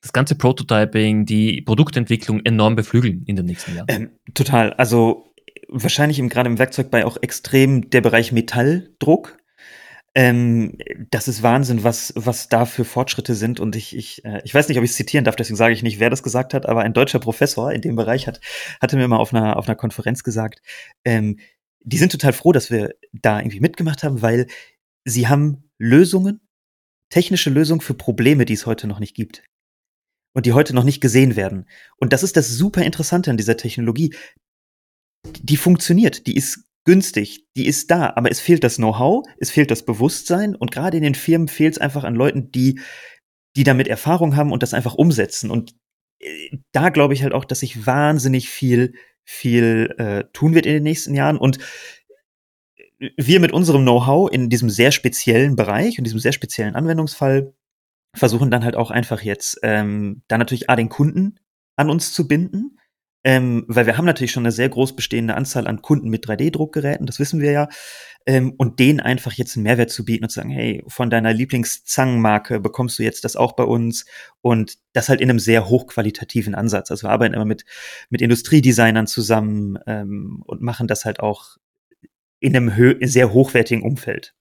das 0.00 0.12
ganze 0.12 0.34
Prototyping, 0.34 1.26
die 1.26 1.62
Produktentwicklung 1.62 2.40
enorm 2.44 2.74
beflügeln 2.74 3.24
in 3.26 3.36
den 3.36 3.46
nächsten 3.46 3.76
Jahren. 3.76 3.86
Ähm, 3.88 4.10
total. 4.34 4.72
Also 4.74 5.32
wahrscheinlich 5.68 6.18
im, 6.18 6.28
gerade 6.28 6.50
im 6.50 6.58
Werkzeugbau 6.58 7.04
auch 7.06 7.16
extrem 7.20 7.88
der 7.88 8.00
Bereich 8.00 8.32
Metalldruck. 8.32 9.38
Ähm, 10.14 10.76
das 11.10 11.28
ist 11.28 11.42
Wahnsinn, 11.42 11.84
was, 11.84 12.12
was 12.16 12.48
da 12.48 12.66
für 12.66 12.84
Fortschritte 12.84 13.34
sind. 13.34 13.60
Und 13.60 13.76
ich, 13.76 13.96
ich, 13.96 14.24
äh, 14.24 14.42
ich 14.44 14.54
weiß 14.54 14.68
nicht, 14.68 14.76
ob 14.76 14.84
ich 14.84 14.90
es 14.90 14.96
zitieren 14.96 15.24
darf, 15.24 15.36
deswegen 15.36 15.56
sage 15.56 15.72
ich 15.72 15.82
nicht, 15.82 16.00
wer 16.00 16.10
das 16.10 16.22
gesagt 16.22 16.52
hat, 16.52 16.66
aber 16.66 16.82
ein 16.82 16.92
deutscher 16.92 17.18
Professor 17.18 17.72
in 17.72 17.80
dem 17.80 17.96
Bereich 17.96 18.26
hat, 18.26 18.40
hatte 18.80 18.96
mir 18.96 19.08
mal 19.08 19.16
auf 19.16 19.32
einer, 19.32 19.56
auf 19.56 19.68
einer 19.68 19.76
Konferenz 19.76 20.22
gesagt, 20.22 20.60
ähm, 21.04 21.38
die 21.84 21.98
sind 21.98 22.12
total 22.12 22.32
froh, 22.32 22.52
dass 22.52 22.70
wir 22.70 22.94
da 23.12 23.38
irgendwie 23.38 23.60
mitgemacht 23.60 24.02
haben, 24.02 24.22
weil 24.22 24.46
sie 25.04 25.28
haben 25.28 25.70
Lösungen, 25.78 26.40
technische 27.10 27.50
Lösungen 27.50 27.80
für 27.80 27.94
Probleme, 27.94 28.44
die 28.44 28.54
es 28.54 28.66
heute 28.66 28.86
noch 28.86 29.00
nicht 29.00 29.14
gibt. 29.14 29.44
Und 30.34 30.46
die 30.46 30.54
heute 30.54 30.74
noch 30.74 30.84
nicht 30.84 31.02
gesehen 31.02 31.36
werden. 31.36 31.66
Und 31.98 32.14
das 32.14 32.22
ist 32.22 32.38
das 32.38 32.48
super 32.48 32.82
Interessante 32.82 33.30
an 33.30 33.36
dieser 33.36 33.58
Technologie. 33.58 34.14
Die 35.42 35.58
funktioniert, 35.58 36.26
die 36.26 36.36
ist 36.36 36.64
günstig, 36.84 37.46
die 37.56 37.66
ist 37.66 37.90
da, 37.90 38.14
aber 38.16 38.30
es 38.30 38.40
fehlt 38.40 38.64
das 38.64 38.76
Know-how, 38.76 39.26
es 39.38 39.50
fehlt 39.50 39.70
das 39.70 39.84
Bewusstsein 39.84 40.56
und 40.56 40.70
gerade 40.70 40.96
in 40.96 41.02
den 41.02 41.14
Firmen 41.14 41.48
fehlt 41.48 41.74
es 41.74 41.80
einfach 41.80 42.04
an 42.04 42.14
Leuten, 42.14 42.50
die, 42.50 42.80
die 43.56 43.64
damit 43.64 43.88
Erfahrung 43.88 44.36
haben 44.36 44.52
und 44.52 44.62
das 44.62 44.74
einfach 44.74 44.94
umsetzen. 44.94 45.50
Und 45.50 45.76
äh, 46.18 46.56
da 46.72 46.88
glaube 46.88 47.14
ich 47.14 47.22
halt 47.22 47.34
auch, 47.34 47.44
dass 47.44 47.60
sich 47.60 47.86
wahnsinnig 47.86 48.48
viel 48.48 48.94
viel 49.24 49.94
äh, 49.98 50.24
tun 50.32 50.54
wird 50.54 50.66
in 50.66 50.74
den 50.74 50.82
nächsten 50.82 51.14
Jahren. 51.14 51.38
Und 51.38 51.58
wir 53.16 53.40
mit 53.40 53.52
unserem 53.52 53.82
Know-how 53.82 54.30
in 54.30 54.48
diesem 54.48 54.70
sehr 54.70 54.92
speziellen 54.92 55.56
Bereich 55.56 55.98
und 55.98 56.04
diesem 56.04 56.20
sehr 56.20 56.32
speziellen 56.32 56.76
Anwendungsfall 56.76 57.52
versuchen 58.14 58.50
dann 58.50 58.64
halt 58.64 58.76
auch 58.76 58.90
einfach 58.90 59.22
jetzt 59.22 59.58
ähm, 59.62 60.22
dann 60.28 60.38
natürlich 60.38 60.70
A, 60.70 60.76
den 60.76 60.88
Kunden 60.88 61.38
an 61.76 61.90
uns 61.90 62.12
zu 62.12 62.28
binden, 62.28 62.78
ähm, 63.24 63.64
weil 63.68 63.86
wir 63.86 63.96
haben 63.96 64.04
natürlich 64.04 64.32
schon 64.32 64.44
eine 64.44 64.52
sehr 64.52 64.68
groß 64.68 64.96
bestehende 64.96 65.34
Anzahl 65.34 65.66
an 65.66 65.82
Kunden 65.82 66.08
mit 66.08 66.26
3D-Druckgeräten, 66.26 67.06
das 67.06 67.18
wissen 67.18 67.40
wir 67.40 67.52
ja. 67.52 67.68
Ähm, 68.24 68.54
und 68.56 68.78
denen 68.78 69.00
einfach 69.00 69.32
jetzt 69.32 69.56
einen 69.56 69.64
Mehrwert 69.64 69.90
zu 69.90 70.04
bieten 70.04 70.24
und 70.24 70.30
zu 70.30 70.36
sagen, 70.36 70.50
hey, 70.50 70.84
von 70.86 71.10
deiner 71.10 71.32
Lieblingszangenmarke 71.32 72.60
bekommst 72.60 72.98
du 72.98 73.02
jetzt 73.02 73.24
das 73.24 73.34
auch 73.34 73.52
bei 73.54 73.64
uns 73.64 74.04
und 74.40 74.78
das 74.92 75.08
halt 75.08 75.20
in 75.20 75.28
einem 75.28 75.40
sehr 75.40 75.68
hochqualitativen 75.68 76.54
Ansatz. 76.54 76.90
Also 76.90 77.06
wir 77.06 77.10
arbeiten 77.10 77.34
immer 77.34 77.44
mit, 77.44 77.64
mit 78.10 78.22
Industriedesignern 78.22 79.08
zusammen 79.08 79.78
ähm, 79.86 80.42
und 80.46 80.62
machen 80.62 80.86
das 80.86 81.04
halt 81.04 81.18
auch 81.18 81.56
in 82.38 82.56
einem 82.56 82.98
sehr 83.02 83.32
hochwertigen 83.32 83.82
Umfeld. 83.82 84.34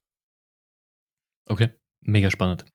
Okay, 1.47 1.69
mega 2.01 2.29
spannend. 2.31 2.65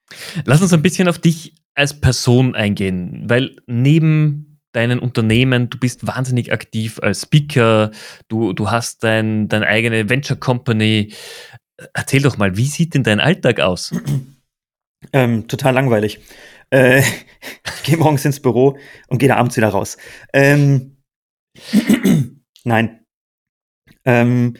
Lass 0.45 0.62
uns 0.62 0.73
ein 0.73 0.83
bisschen 0.83 1.09
auf 1.09 1.19
dich 1.19 1.55
als 1.75 2.01
Person 2.01 2.55
eingehen, 2.55 3.25
weil 3.29 3.57
neben 3.66 4.56
deinen 4.77 4.99
Unternehmen, 4.99 5.71
du 5.71 5.79
bist 5.79 6.07
wahnsinnig 6.07 6.53
aktiv 6.53 6.99
als 7.03 7.23
Speaker, 7.23 7.91
du, 8.29 8.53
du 8.53 8.71
hast 8.71 9.03
dein, 9.03 9.49
deine 9.49 9.67
eigene 9.67 10.09
Venture 10.09 10.37
Company. 10.37 11.12
erzähl 11.95 12.23
doch 12.23 12.37
mal, 12.37 12.57
wie 12.57 12.67
sieht 12.67 12.95
denn 12.95 13.03
dein 13.03 13.21
Alltag 13.21 13.61
aus? 13.61 13.93
Ähm, 15.12 15.49
total 15.49 15.75
langweilig. 15.75 16.21
Äh, 16.71 17.03
gehe 17.85 17.97
morgens 17.97 18.25
ins 18.25 18.41
Büro 18.41 18.79
und 19.09 19.19
gehe 19.19 19.29
da 19.29 19.37
abends 19.37 19.57
wieder 19.57 19.69
raus. 19.69 19.97
Ähm, 20.33 20.99
nein. 22.65 23.05
Ähm, 24.05 24.55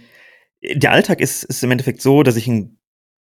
der 0.63 0.93
Alltag 0.93 1.21
ist, 1.21 1.45
ist 1.45 1.63
im 1.63 1.71
Endeffekt 1.71 2.01
so, 2.01 2.23
dass 2.23 2.37
ich 2.37 2.49
ein 2.49 2.79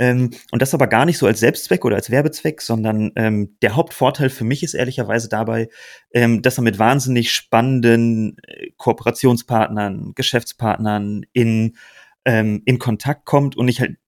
Ähm, 0.00 0.30
und 0.50 0.62
das 0.62 0.72
aber 0.72 0.86
gar 0.86 1.04
nicht 1.04 1.18
so 1.18 1.26
als 1.26 1.40
Selbstzweck 1.40 1.84
oder 1.84 1.96
als 1.96 2.10
Werbezweck, 2.10 2.62
sondern 2.62 3.12
ähm, 3.16 3.58
der 3.60 3.76
Hauptvorteil 3.76 4.30
für 4.30 4.44
mich 4.44 4.62
ist 4.62 4.72
ehrlicherweise 4.72 5.28
dabei, 5.28 5.68
ähm, 6.14 6.40
dass 6.40 6.56
er 6.58 6.64
mit 6.64 6.78
wahnsinnig 6.78 7.30
spannenden 7.32 8.38
äh, 8.46 8.70
Kooperationspartnern, 8.78 10.12
Geschäftspartnern 10.14 11.26
in, 11.34 11.76
ähm, 12.24 12.62
in 12.64 12.78
Kontakt 12.78 13.26
kommt 13.26 13.58
und 13.58 13.68
ich 13.68 13.82
halt 13.82 13.98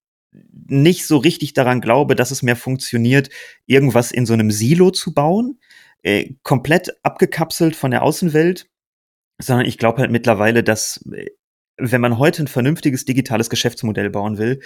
nicht 0.66 1.06
so 1.06 1.18
richtig 1.18 1.52
daran 1.52 1.82
glaube, 1.82 2.16
dass 2.16 2.30
es 2.30 2.42
mehr 2.42 2.56
funktioniert, 2.56 3.28
irgendwas 3.66 4.12
in 4.12 4.24
so 4.24 4.32
einem 4.32 4.50
Silo 4.50 4.92
zu 4.92 5.12
bauen, 5.12 5.60
äh, 6.02 6.30
komplett 6.42 6.90
abgekapselt 7.02 7.76
von 7.76 7.90
der 7.90 8.02
Außenwelt, 8.02 8.66
sondern 9.38 9.66
ich 9.66 9.76
glaube 9.76 10.00
halt 10.00 10.10
mittlerweile, 10.10 10.62
dass 10.64 11.04
äh, 11.12 11.26
wenn 11.76 12.00
man 12.00 12.16
heute 12.16 12.44
ein 12.44 12.48
vernünftiges 12.48 13.04
digitales 13.04 13.50
Geschäftsmodell 13.50 14.08
bauen 14.08 14.38
will, 14.38 14.60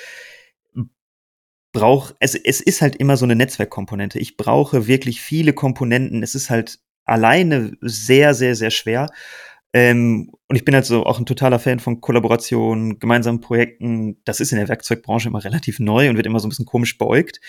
brauche, 1.76 2.14
es, 2.20 2.34
es 2.34 2.60
ist 2.60 2.80
halt 2.80 2.96
immer 2.96 3.16
so 3.16 3.26
eine 3.26 3.36
Netzwerkkomponente. 3.36 4.18
Ich 4.18 4.36
brauche 4.36 4.86
wirklich 4.86 5.20
viele 5.20 5.52
Komponenten. 5.52 6.22
Es 6.22 6.34
ist 6.34 6.48
halt 6.48 6.78
alleine 7.04 7.76
sehr, 7.82 8.32
sehr, 8.34 8.54
sehr 8.54 8.70
schwer. 8.70 9.08
Ähm, 9.74 10.32
und 10.48 10.56
ich 10.56 10.64
bin 10.64 10.74
halt 10.74 10.86
so 10.86 11.04
auch 11.04 11.18
ein 11.18 11.26
totaler 11.26 11.58
Fan 11.58 11.78
von 11.78 12.00
Kollaborationen, 12.00 12.98
gemeinsamen 12.98 13.42
Projekten. 13.42 14.16
Das 14.24 14.40
ist 14.40 14.52
in 14.52 14.58
der 14.58 14.68
Werkzeugbranche 14.68 15.28
immer 15.28 15.44
relativ 15.44 15.78
neu 15.78 16.08
und 16.08 16.16
wird 16.16 16.26
immer 16.26 16.40
so 16.40 16.46
ein 16.46 16.48
bisschen 16.48 16.64
komisch 16.64 16.96
beäugt, 16.96 17.40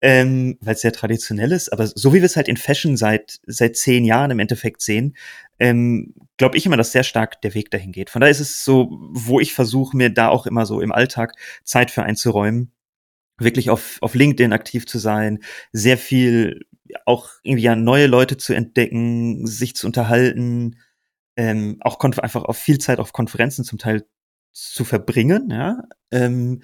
ähm, 0.00 0.58
weil 0.60 0.74
es 0.74 0.80
sehr 0.80 0.92
traditionell 0.92 1.52
ist. 1.52 1.72
Aber 1.72 1.86
so 1.86 2.12
wie 2.12 2.18
wir 2.18 2.24
es 2.24 2.36
halt 2.36 2.48
in 2.48 2.56
Fashion 2.56 2.96
seit, 2.96 3.38
seit 3.46 3.76
zehn 3.76 4.04
Jahren 4.04 4.32
im 4.32 4.40
Endeffekt 4.40 4.82
sehen, 4.82 5.16
ähm, 5.60 6.14
glaube 6.38 6.56
ich 6.56 6.66
immer, 6.66 6.76
dass 6.76 6.90
sehr 6.90 7.04
stark 7.04 7.40
der 7.42 7.54
Weg 7.54 7.70
dahin 7.70 7.92
geht. 7.92 8.10
Von 8.10 8.20
daher 8.20 8.32
ist 8.32 8.40
es 8.40 8.64
so, 8.64 8.88
wo 9.12 9.38
ich 9.38 9.54
versuche, 9.54 9.96
mir 9.96 10.10
da 10.10 10.28
auch 10.28 10.46
immer 10.46 10.66
so 10.66 10.80
im 10.80 10.90
Alltag 10.90 11.34
Zeit 11.62 11.92
für 11.92 12.02
einzuräumen 12.02 12.72
wirklich 13.40 13.70
auf, 13.70 13.98
auf 14.00 14.14
LinkedIn 14.14 14.52
aktiv 14.52 14.86
zu 14.86 14.98
sein, 14.98 15.40
sehr 15.72 15.98
viel 15.98 16.66
auch 17.06 17.30
irgendwie 17.42 17.64
ja 17.64 17.76
neue 17.76 18.06
Leute 18.06 18.36
zu 18.36 18.52
entdecken, 18.52 19.46
sich 19.46 19.76
zu 19.76 19.86
unterhalten, 19.86 20.76
ähm, 21.36 21.78
auch 21.80 21.98
einfach 22.00 22.44
auf 22.44 22.58
viel 22.58 22.78
Zeit 22.78 22.98
auf 22.98 23.12
Konferenzen 23.12 23.64
zum 23.64 23.78
Teil 23.78 24.06
zu 24.52 24.84
verbringen, 24.84 25.48
ja, 25.50 25.82
ähm, 26.10 26.62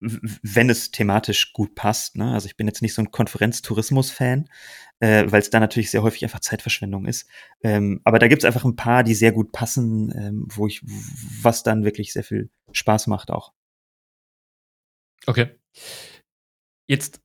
wenn 0.00 0.70
es 0.70 0.92
thematisch 0.92 1.52
gut 1.52 1.74
passt. 1.74 2.16
Ne? 2.16 2.32
Also 2.32 2.46
ich 2.46 2.56
bin 2.56 2.68
jetzt 2.68 2.82
nicht 2.82 2.94
so 2.94 3.02
ein 3.02 3.10
Konferenztourismus-Fan, 3.10 4.48
äh, 5.00 5.24
weil 5.26 5.40
es 5.40 5.50
da 5.50 5.58
natürlich 5.58 5.90
sehr 5.90 6.02
häufig 6.02 6.22
einfach 6.22 6.40
Zeitverschwendung 6.40 7.06
ist. 7.06 7.28
Ähm, 7.62 8.00
aber 8.04 8.20
da 8.20 8.28
gibt 8.28 8.42
es 8.42 8.46
einfach 8.46 8.64
ein 8.64 8.76
paar, 8.76 9.02
die 9.02 9.14
sehr 9.14 9.32
gut 9.32 9.50
passen, 9.50 10.12
ähm, 10.16 10.46
wo 10.48 10.68
ich, 10.68 10.82
was 10.84 11.64
dann 11.64 11.84
wirklich 11.84 12.12
sehr 12.12 12.22
viel 12.22 12.50
Spaß 12.70 13.08
macht 13.08 13.32
auch. 13.32 13.52
Okay. 15.26 15.58
Jetzt, 16.86 17.20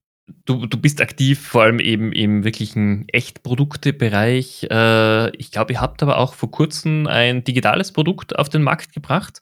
du, 0.45 0.65
du 0.65 0.77
bist 0.77 1.01
aktiv, 1.01 1.39
vor 1.39 1.63
allem 1.63 1.79
eben 1.79 2.11
im 2.11 2.43
wirklichen 2.43 3.07
Echtproduktebereich. 3.09 4.67
Äh, 4.69 5.35
ich 5.37 5.51
glaube, 5.51 5.73
ihr 5.73 5.81
habt 5.81 6.03
aber 6.03 6.17
auch 6.17 6.33
vor 6.33 6.51
kurzem 6.51 7.07
ein 7.07 7.43
digitales 7.43 7.91
Produkt 7.91 8.37
auf 8.37 8.49
den 8.49 8.61
Markt 8.61 8.93
gebracht, 8.93 9.39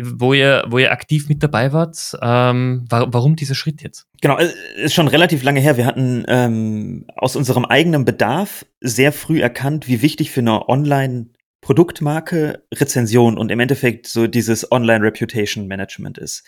wo 0.00 0.32
ihr, 0.32 0.64
wo 0.68 0.78
ihr 0.78 0.92
aktiv 0.92 1.28
mit 1.28 1.42
dabei 1.42 1.72
wart. 1.72 2.16
Ähm, 2.20 2.84
warum 2.88 3.36
dieser 3.36 3.54
Schritt 3.54 3.82
jetzt? 3.82 4.06
Genau, 4.20 4.38
ist 4.76 4.94
schon 4.94 5.08
relativ 5.08 5.42
lange 5.42 5.60
her. 5.60 5.76
Wir 5.76 5.86
hatten 5.86 6.24
ähm, 6.28 7.06
aus 7.16 7.36
unserem 7.36 7.64
eigenen 7.64 8.04
Bedarf 8.04 8.66
sehr 8.80 9.12
früh 9.12 9.40
erkannt, 9.40 9.88
wie 9.88 10.02
wichtig 10.02 10.30
für 10.30 10.40
eine 10.40 10.68
Online- 10.68 11.30
Produktmarke, 11.68 12.64
Rezension 12.72 13.36
und 13.36 13.50
im 13.50 13.60
Endeffekt 13.60 14.06
so 14.06 14.26
dieses 14.26 14.72
Online-Reputation-Management 14.72 16.16
ist. 16.16 16.42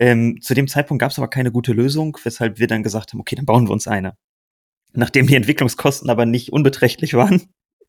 Ähm, 0.00 0.40
zu 0.40 0.52
dem 0.52 0.66
Zeitpunkt 0.66 1.00
gab 1.00 1.12
es 1.12 1.18
aber 1.18 1.30
keine 1.30 1.52
gute 1.52 1.72
Lösung, 1.72 2.18
weshalb 2.24 2.58
wir 2.58 2.66
dann 2.66 2.82
gesagt 2.82 3.12
haben, 3.12 3.20
okay, 3.20 3.36
dann 3.36 3.46
bauen 3.46 3.68
wir 3.68 3.72
uns 3.72 3.86
eine. 3.86 4.16
Nachdem 4.92 5.28
die 5.28 5.36
Entwicklungskosten 5.36 6.10
aber 6.10 6.26
nicht 6.26 6.52
unbeträchtlich 6.52 7.14
waren, 7.14 7.42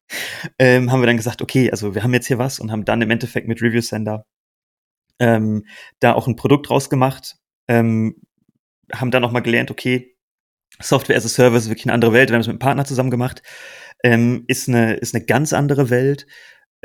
ähm, 0.59 0.91
haben 0.91 1.01
wir 1.01 1.07
dann 1.07 1.17
gesagt, 1.17 1.41
okay, 1.41 1.71
also 1.71 1.95
wir 1.95 2.03
haben 2.03 2.13
jetzt 2.13 2.27
hier 2.27 2.37
was 2.37 2.59
und 2.59 2.71
haben 2.71 2.85
dann 2.85 3.01
im 3.01 3.09
Endeffekt 3.09 3.47
mit 3.47 3.63
Review 3.63 3.81
Sender 3.81 4.27
ähm, 5.17 5.65
da 6.01 6.13
auch 6.13 6.27
ein 6.27 6.35
Produkt 6.35 6.69
rausgemacht, 6.69 7.37
ähm, 7.67 8.21
haben 8.93 9.09
dann 9.09 9.23
nochmal 9.23 9.41
gelernt, 9.41 9.71
okay, 9.71 10.15
Software 10.79 11.17
as 11.17 11.25
a 11.25 11.29
Service 11.29 11.63
ist 11.63 11.69
wirklich 11.69 11.87
eine 11.87 11.93
andere 11.93 12.13
Welt, 12.13 12.29
wir 12.29 12.35
haben 12.35 12.41
es 12.41 12.47
mit 12.47 12.53
einem 12.53 12.59
Partner 12.59 12.85
zusammen 12.85 13.09
gemacht, 13.09 13.41
ähm, 14.03 14.43
ist, 14.47 14.69
eine, 14.69 14.93
ist 14.97 15.15
eine 15.15 15.25
ganz 15.25 15.51
andere 15.51 15.89
Welt 15.89 16.27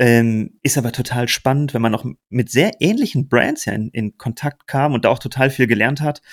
ähm, 0.01 0.57
ist 0.63 0.79
aber 0.79 0.91
total 0.91 1.27
spannend, 1.27 1.75
wenn 1.75 1.81
man 1.83 1.93
auch 1.93 2.03
mit 2.29 2.49
sehr 2.49 2.81
ähnlichen 2.81 3.29
Brands 3.29 3.65
ja 3.65 3.73
in, 3.73 3.89
in 3.89 4.17
Kontakt 4.17 4.65
kam 4.65 4.95
und 4.95 5.05
da 5.05 5.09
auch 5.09 5.19
total 5.19 5.51
viel 5.51 5.67
gelernt 5.67 6.01
hat. 6.01 6.23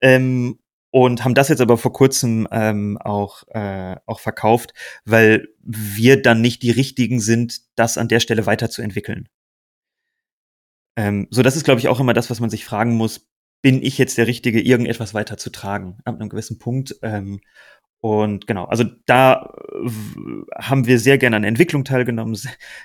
Ähm, 0.00 0.58
und 0.90 1.24
haben 1.24 1.34
das 1.34 1.48
jetzt 1.48 1.60
aber 1.60 1.78
vor 1.78 1.92
kurzem 1.92 2.48
ähm, 2.50 2.98
auch, 2.98 3.44
äh, 3.50 3.94
auch 4.06 4.18
verkauft, 4.18 4.74
weil 5.04 5.46
wir 5.60 6.20
dann 6.20 6.40
nicht 6.40 6.64
die 6.64 6.72
richtigen 6.72 7.20
sind, 7.20 7.60
das 7.76 7.96
an 7.96 8.08
der 8.08 8.18
Stelle 8.18 8.44
weiterzuentwickeln. 8.44 9.28
Ähm, 10.96 11.28
so, 11.30 11.42
das 11.42 11.54
ist, 11.54 11.62
glaube 11.62 11.78
ich, 11.78 11.86
auch 11.86 12.00
immer 12.00 12.14
das, 12.14 12.28
was 12.28 12.40
man 12.40 12.50
sich 12.50 12.64
fragen 12.64 12.96
muss. 12.96 13.28
Bin 13.62 13.84
ich 13.84 13.98
jetzt 13.98 14.18
der 14.18 14.26
Richtige, 14.26 14.60
irgendetwas 14.60 15.14
weiterzutragen 15.14 15.98
ab 16.04 16.16
einem 16.18 16.28
gewissen 16.28 16.58
Punkt? 16.58 16.96
Ähm, 17.02 17.40
und 18.02 18.48
genau, 18.48 18.64
also 18.64 18.82
da 19.06 19.54
haben 20.58 20.86
wir 20.86 20.98
sehr 20.98 21.18
gerne 21.18 21.36
an 21.36 21.42
der 21.42 21.50
Entwicklung 21.50 21.84
teilgenommen, 21.84 22.36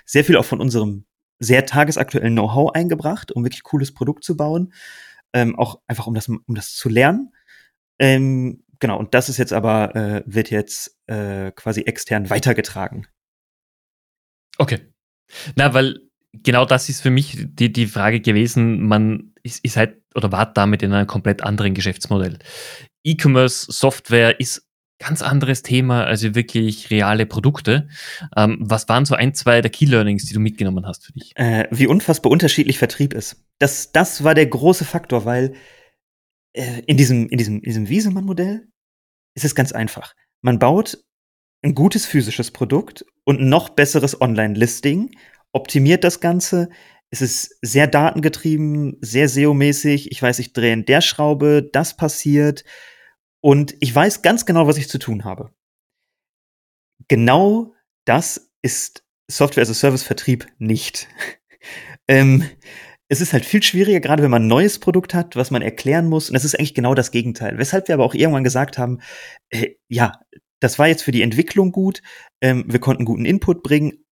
sehr 0.06 0.24
viel 0.24 0.36
auch 0.36 0.44
von 0.44 0.60
unserem 0.60 1.06
sehr 1.40 1.66
tagesaktuellen 1.66 2.34
Know-how 2.34 2.70
eingebracht, 2.72 3.32
um 3.32 3.44
wirklich 3.44 3.64
cooles 3.64 3.92
Produkt 3.92 4.22
zu 4.22 4.36
bauen. 4.36 4.72
Ähm, 5.32 5.58
auch 5.58 5.80
einfach 5.88 6.06
um 6.06 6.14
das, 6.14 6.28
um 6.28 6.54
das 6.54 6.72
zu 6.72 6.88
lernen. 6.88 7.32
Ähm, 7.98 8.62
genau, 8.78 8.96
und 8.96 9.12
das 9.12 9.28
ist 9.28 9.38
jetzt 9.38 9.52
aber, 9.52 9.96
äh, 9.96 10.22
wird 10.24 10.50
jetzt 10.50 10.96
äh, 11.08 11.50
quasi 11.50 11.82
extern 11.82 12.30
weitergetragen. 12.30 13.08
Okay. 14.56 14.78
Na, 15.56 15.74
weil 15.74 15.98
genau 16.32 16.64
das 16.64 16.88
ist 16.88 17.00
für 17.00 17.10
mich 17.10 17.38
die, 17.40 17.72
die 17.72 17.86
Frage 17.88 18.20
gewesen, 18.20 18.86
man 18.86 19.34
ist, 19.42 19.64
ist 19.64 19.76
halt 19.76 20.00
oder 20.14 20.30
war 20.30 20.52
damit 20.52 20.84
in 20.84 20.92
einem 20.92 21.08
komplett 21.08 21.42
anderen 21.42 21.74
Geschäftsmodell. 21.74 22.38
E-Commerce, 23.02 23.72
Software 23.72 24.38
ist 24.38 24.67
ganz 24.98 25.22
anderes 25.22 25.62
Thema, 25.62 26.04
also 26.04 26.34
wirklich 26.34 26.90
reale 26.90 27.26
Produkte. 27.26 27.88
Ähm, 28.36 28.58
was 28.60 28.88
waren 28.88 29.04
so 29.04 29.14
ein, 29.14 29.34
zwei 29.34 29.60
der 29.60 29.70
Key 29.70 29.84
Learnings, 29.84 30.26
die 30.26 30.34
du 30.34 30.40
mitgenommen 30.40 30.86
hast 30.86 31.06
für 31.06 31.12
dich? 31.12 31.32
Äh, 31.36 31.68
wie 31.70 31.86
unfassbar 31.86 32.32
unterschiedlich 32.32 32.78
Vertrieb 32.78 33.14
ist. 33.14 33.44
Das, 33.58 33.92
das 33.92 34.24
war 34.24 34.34
der 34.34 34.46
große 34.46 34.84
Faktor, 34.84 35.24
weil 35.24 35.54
äh, 36.52 36.82
in 36.86 36.96
diesem, 36.96 37.28
in 37.28 37.38
diesem, 37.38 37.56
in 37.56 37.62
diesem 37.62 37.88
Wiesemann-Modell 37.88 38.66
ist 39.34 39.44
es 39.44 39.54
ganz 39.54 39.72
einfach. 39.72 40.14
Man 40.42 40.58
baut 40.58 40.98
ein 41.62 41.74
gutes 41.74 42.06
physisches 42.06 42.50
Produkt 42.50 43.04
und 43.24 43.40
ein 43.40 43.48
noch 43.48 43.70
besseres 43.70 44.20
Online-Listing, 44.20 45.10
optimiert 45.52 46.04
das 46.04 46.20
Ganze. 46.20 46.68
Es 47.10 47.22
ist 47.22 47.56
sehr 47.62 47.86
datengetrieben, 47.86 48.96
sehr 49.00 49.28
SEO-mäßig. 49.28 50.10
Ich 50.10 50.20
weiß, 50.20 50.38
ich 50.40 50.52
drehe 50.52 50.72
in 50.72 50.84
der 50.84 51.00
Schraube, 51.00 51.68
das 51.72 51.96
passiert 51.96 52.64
und 53.40 53.76
ich 53.80 53.94
weiß 53.94 54.22
ganz 54.22 54.46
genau, 54.46 54.66
was 54.66 54.78
ich 54.78 54.88
zu 54.88 54.98
tun 54.98 55.24
habe. 55.24 55.52
Genau 57.08 57.74
das 58.04 58.50
ist 58.62 59.04
Software 59.30 59.62
as 59.62 59.70
a 59.70 59.74
Service 59.74 60.02
Vertrieb 60.02 60.46
nicht. 60.58 61.08
ähm, 62.08 62.44
es 63.08 63.20
ist 63.20 63.32
halt 63.32 63.44
viel 63.44 63.62
schwieriger, 63.62 64.00
gerade 64.00 64.22
wenn 64.22 64.30
man 64.30 64.44
ein 64.44 64.48
neues 64.48 64.78
Produkt 64.78 65.14
hat, 65.14 65.36
was 65.36 65.50
man 65.50 65.62
erklären 65.62 66.08
muss. 66.08 66.28
Und 66.28 66.36
es 66.36 66.44
ist 66.44 66.58
eigentlich 66.58 66.74
genau 66.74 66.94
das 66.94 67.10
Gegenteil. 67.10 67.58
Weshalb 67.58 67.88
wir 67.88 67.94
aber 67.94 68.04
auch 68.04 68.14
irgendwann 68.14 68.44
gesagt 68.44 68.78
haben, 68.78 69.00
äh, 69.50 69.74
ja, 69.88 70.20
das 70.60 70.78
war 70.78 70.88
jetzt 70.88 71.02
für 71.02 71.12
die 71.12 71.22
Entwicklung 71.22 71.72
gut, 71.72 72.02
ähm, 72.40 72.64
wir 72.66 72.80
konnten 72.80 73.04
guten 73.04 73.24
Input 73.24 73.62
bringen, 73.62 74.04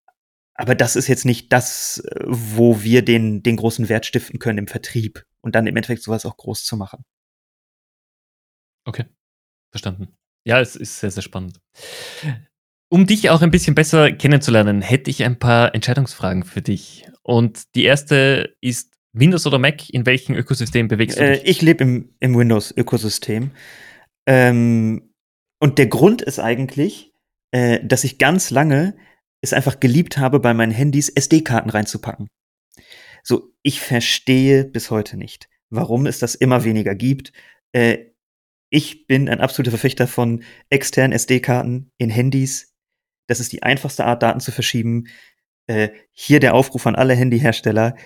aber 0.55 0.75
das 0.75 0.97
ist 0.97 1.09
jetzt 1.09 1.25
nicht 1.25 1.53
das, 1.53 1.99
äh, 1.99 2.25
wo 2.27 2.83
wir 2.83 3.03
den, 3.03 3.43
den 3.43 3.57
großen 3.57 3.89
Wert 3.89 4.07
stiften 4.07 4.39
können 4.39 4.59
im 4.59 4.69
Vertrieb 4.69 5.25
und 5.41 5.55
dann 5.55 5.67
im 5.67 5.77
Endeffekt 5.77 6.03
sowas 6.03 6.25
auch 6.25 6.37
groß 6.37 6.65
zu 6.65 6.77
machen. 6.77 7.05
Okay, 8.87 9.05
verstanden. 9.73 10.09
Ja, 10.47 10.61
es 10.61 10.77
ist 10.77 11.01
sehr, 11.01 11.11
sehr 11.11 11.23
spannend. 11.23 11.61
Um 12.89 13.07
dich 13.07 13.31
auch 13.31 13.43
ein 13.43 13.51
bisschen 13.51 13.75
besser 13.75 14.13
kennenzulernen, 14.13 14.81
hätte 14.81 15.11
ich 15.11 15.25
ein 15.25 15.39
paar 15.39 15.75
Entscheidungsfragen 15.75 16.45
für 16.45 16.63
dich. 16.63 17.09
Und 17.23 17.75
die 17.75 17.83
erste 17.85 18.55
ist 18.61 18.95
Windows 19.13 19.47
oder 19.47 19.59
Mac? 19.59 19.91
In 19.91 20.07
welchem 20.07 20.37
Ökosystem 20.37 20.87
bewegst 20.89 21.19
du 21.19 21.23
Äh, 21.25 21.33
dich? 21.41 21.49
ich 21.49 21.63
lebe 21.63 21.83
im, 21.83 22.15
im 22.21 22.37
Windows-Ökosystem. 22.37 23.51
Ähm, 24.27 25.15
und 25.59 25.79
der 25.79 25.87
Grund 25.87 26.23
ist 26.23 26.39
eigentlich, 26.39 27.13
äh, 27.51 27.81
dass 27.85 28.05
ich 28.05 28.19
ganz 28.19 28.51
lange 28.51 28.97
es 29.41 29.53
einfach 29.53 29.81
geliebt 29.81 30.19
habe, 30.19 30.39
bei 30.39 30.55
meinen 30.55 30.73
Handys 30.73 31.09
SD-Karten 31.09 31.71
reinzupacken. 31.71 32.29
So, 33.25 33.53
ich 33.63 33.81
verstehe 33.81 34.65
bis 34.65 34.91
heute 34.91 35.17
nicht, 35.17 35.49
warum 35.71 36.07
es 36.07 36.19
das 36.21 36.35
immer 36.37 36.63
weniger 36.65 36.95
gibt. 36.95 37.33
Äh, 37.73 38.11
ich 38.71 39.07
bin 39.07 39.29
ein 39.29 39.41
absoluter 39.41 39.71
Verfechter 39.71 40.07
von 40.07 40.43
externen 40.71 41.13
SD-Karten 41.13 41.91
in 41.99 42.11
Handys. 42.11 42.75
Das 43.27 43.41
ist 43.41 43.53
die 43.53 43.63
einfachste 43.63 44.05
Art, 44.05 44.23
Daten 44.23 44.41
zu 44.41 44.53
verschieben. 44.53 45.07
Äh, 45.67 45.91
hier 46.13 46.41
der 46.41 46.55
Aufruf 46.55 46.87
an 46.87 46.95
alle 46.95 47.15
Handyhersteller, 47.15 47.97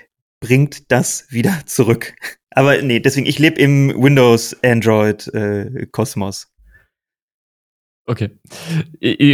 bringt 0.41 0.91
das 0.91 1.27
wieder 1.31 1.63
zurück. 1.67 2.15
Aber 2.51 2.81
nee, 2.83 3.01
deswegen, 3.01 3.27
ich 3.27 3.39
lebe 3.39 3.61
im 3.61 3.95
Windows, 3.97 4.57
Android, 4.63 5.29
äh. 5.35 5.87
Okay. 8.07 8.31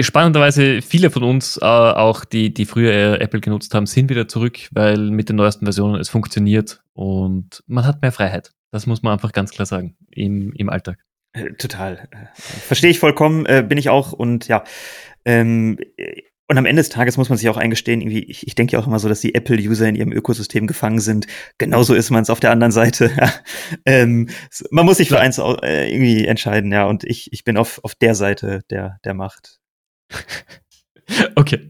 Spannenderweise, 0.02 0.82
viele 0.82 1.10
von 1.10 1.22
uns, 1.22 1.56
äh, 1.56 1.64
auch 1.64 2.26
die, 2.26 2.52
die 2.52 2.66
früher 2.66 2.92
eher 2.92 3.20
Apple 3.22 3.40
genutzt 3.40 3.72
haben, 3.74 3.86
sind 3.86 4.10
wieder 4.10 4.28
zurück, 4.28 4.68
weil 4.72 5.10
mit 5.10 5.30
den 5.30 5.36
neuesten 5.36 5.64
Versionen 5.64 5.98
es 5.98 6.10
funktioniert 6.10 6.82
und 6.92 7.62
man 7.66 7.86
hat 7.86 8.02
mehr 8.02 8.12
Freiheit. 8.12 8.52
Das 8.72 8.86
muss 8.86 9.02
man 9.02 9.14
einfach 9.14 9.32
ganz 9.32 9.50
klar 9.50 9.64
sagen 9.64 9.96
im, 10.10 10.52
im 10.52 10.68
Alltag. 10.68 11.05
Äh, 11.36 11.52
total. 11.54 12.08
Äh, 12.10 12.26
Verstehe 12.34 12.90
ich 12.90 12.98
vollkommen, 12.98 13.46
äh, 13.46 13.64
bin 13.66 13.78
ich 13.78 13.88
auch 13.88 14.12
und 14.12 14.48
ja. 14.48 14.64
Ähm, 15.24 15.78
äh, 15.96 16.22
und 16.48 16.58
am 16.58 16.66
Ende 16.66 16.80
des 16.80 16.90
Tages 16.90 17.16
muss 17.16 17.28
man 17.28 17.38
sich 17.38 17.48
auch 17.48 17.56
eingestehen, 17.56 18.00
irgendwie, 18.00 18.22
ich, 18.22 18.46
ich 18.46 18.54
denke 18.54 18.74
ja 18.74 18.78
auch 18.78 18.86
immer 18.86 19.00
so, 19.00 19.08
dass 19.08 19.20
die 19.20 19.34
Apple-User 19.34 19.88
in 19.88 19.96
ihrem 19.96 20.12
Ökosystem 20.12 20.68
gefangen 20.68 21.00
sind. 21.00 21.26
Genauso 21.58 21.92
ist 21.92 22.10
man 22.10 22.22
es 22.22 22.30
auf 22.30 22.38
der 22.38 22.52
anderen 22.52 22.70
Seite. 22.70 23.10
ja. 23.16 23.32
ähm, 23.84 24.28
man 24.70 24.86
muss 24.86 24.98
sich 24.98 25.08
für 25.08 25.18
eins 25.18 25.38
äh, 25.38 25.92
irgendwie 25.92 26.24
entscheiden, 26.24 26.70
ja. 26.70 26.86
Und 26.86 27.02
ich, 27.02 27.32
ich 27.32 27.42
bin 27.42 27.56
auf, 27.56 27.80
auf 27.82 27.96
der 27.96 28.14
Seite 28.14 28.62
der, 28.70 28.98
der 29.04 29.14
Macht. 29.14 29.58
Okay. 31.36 31.68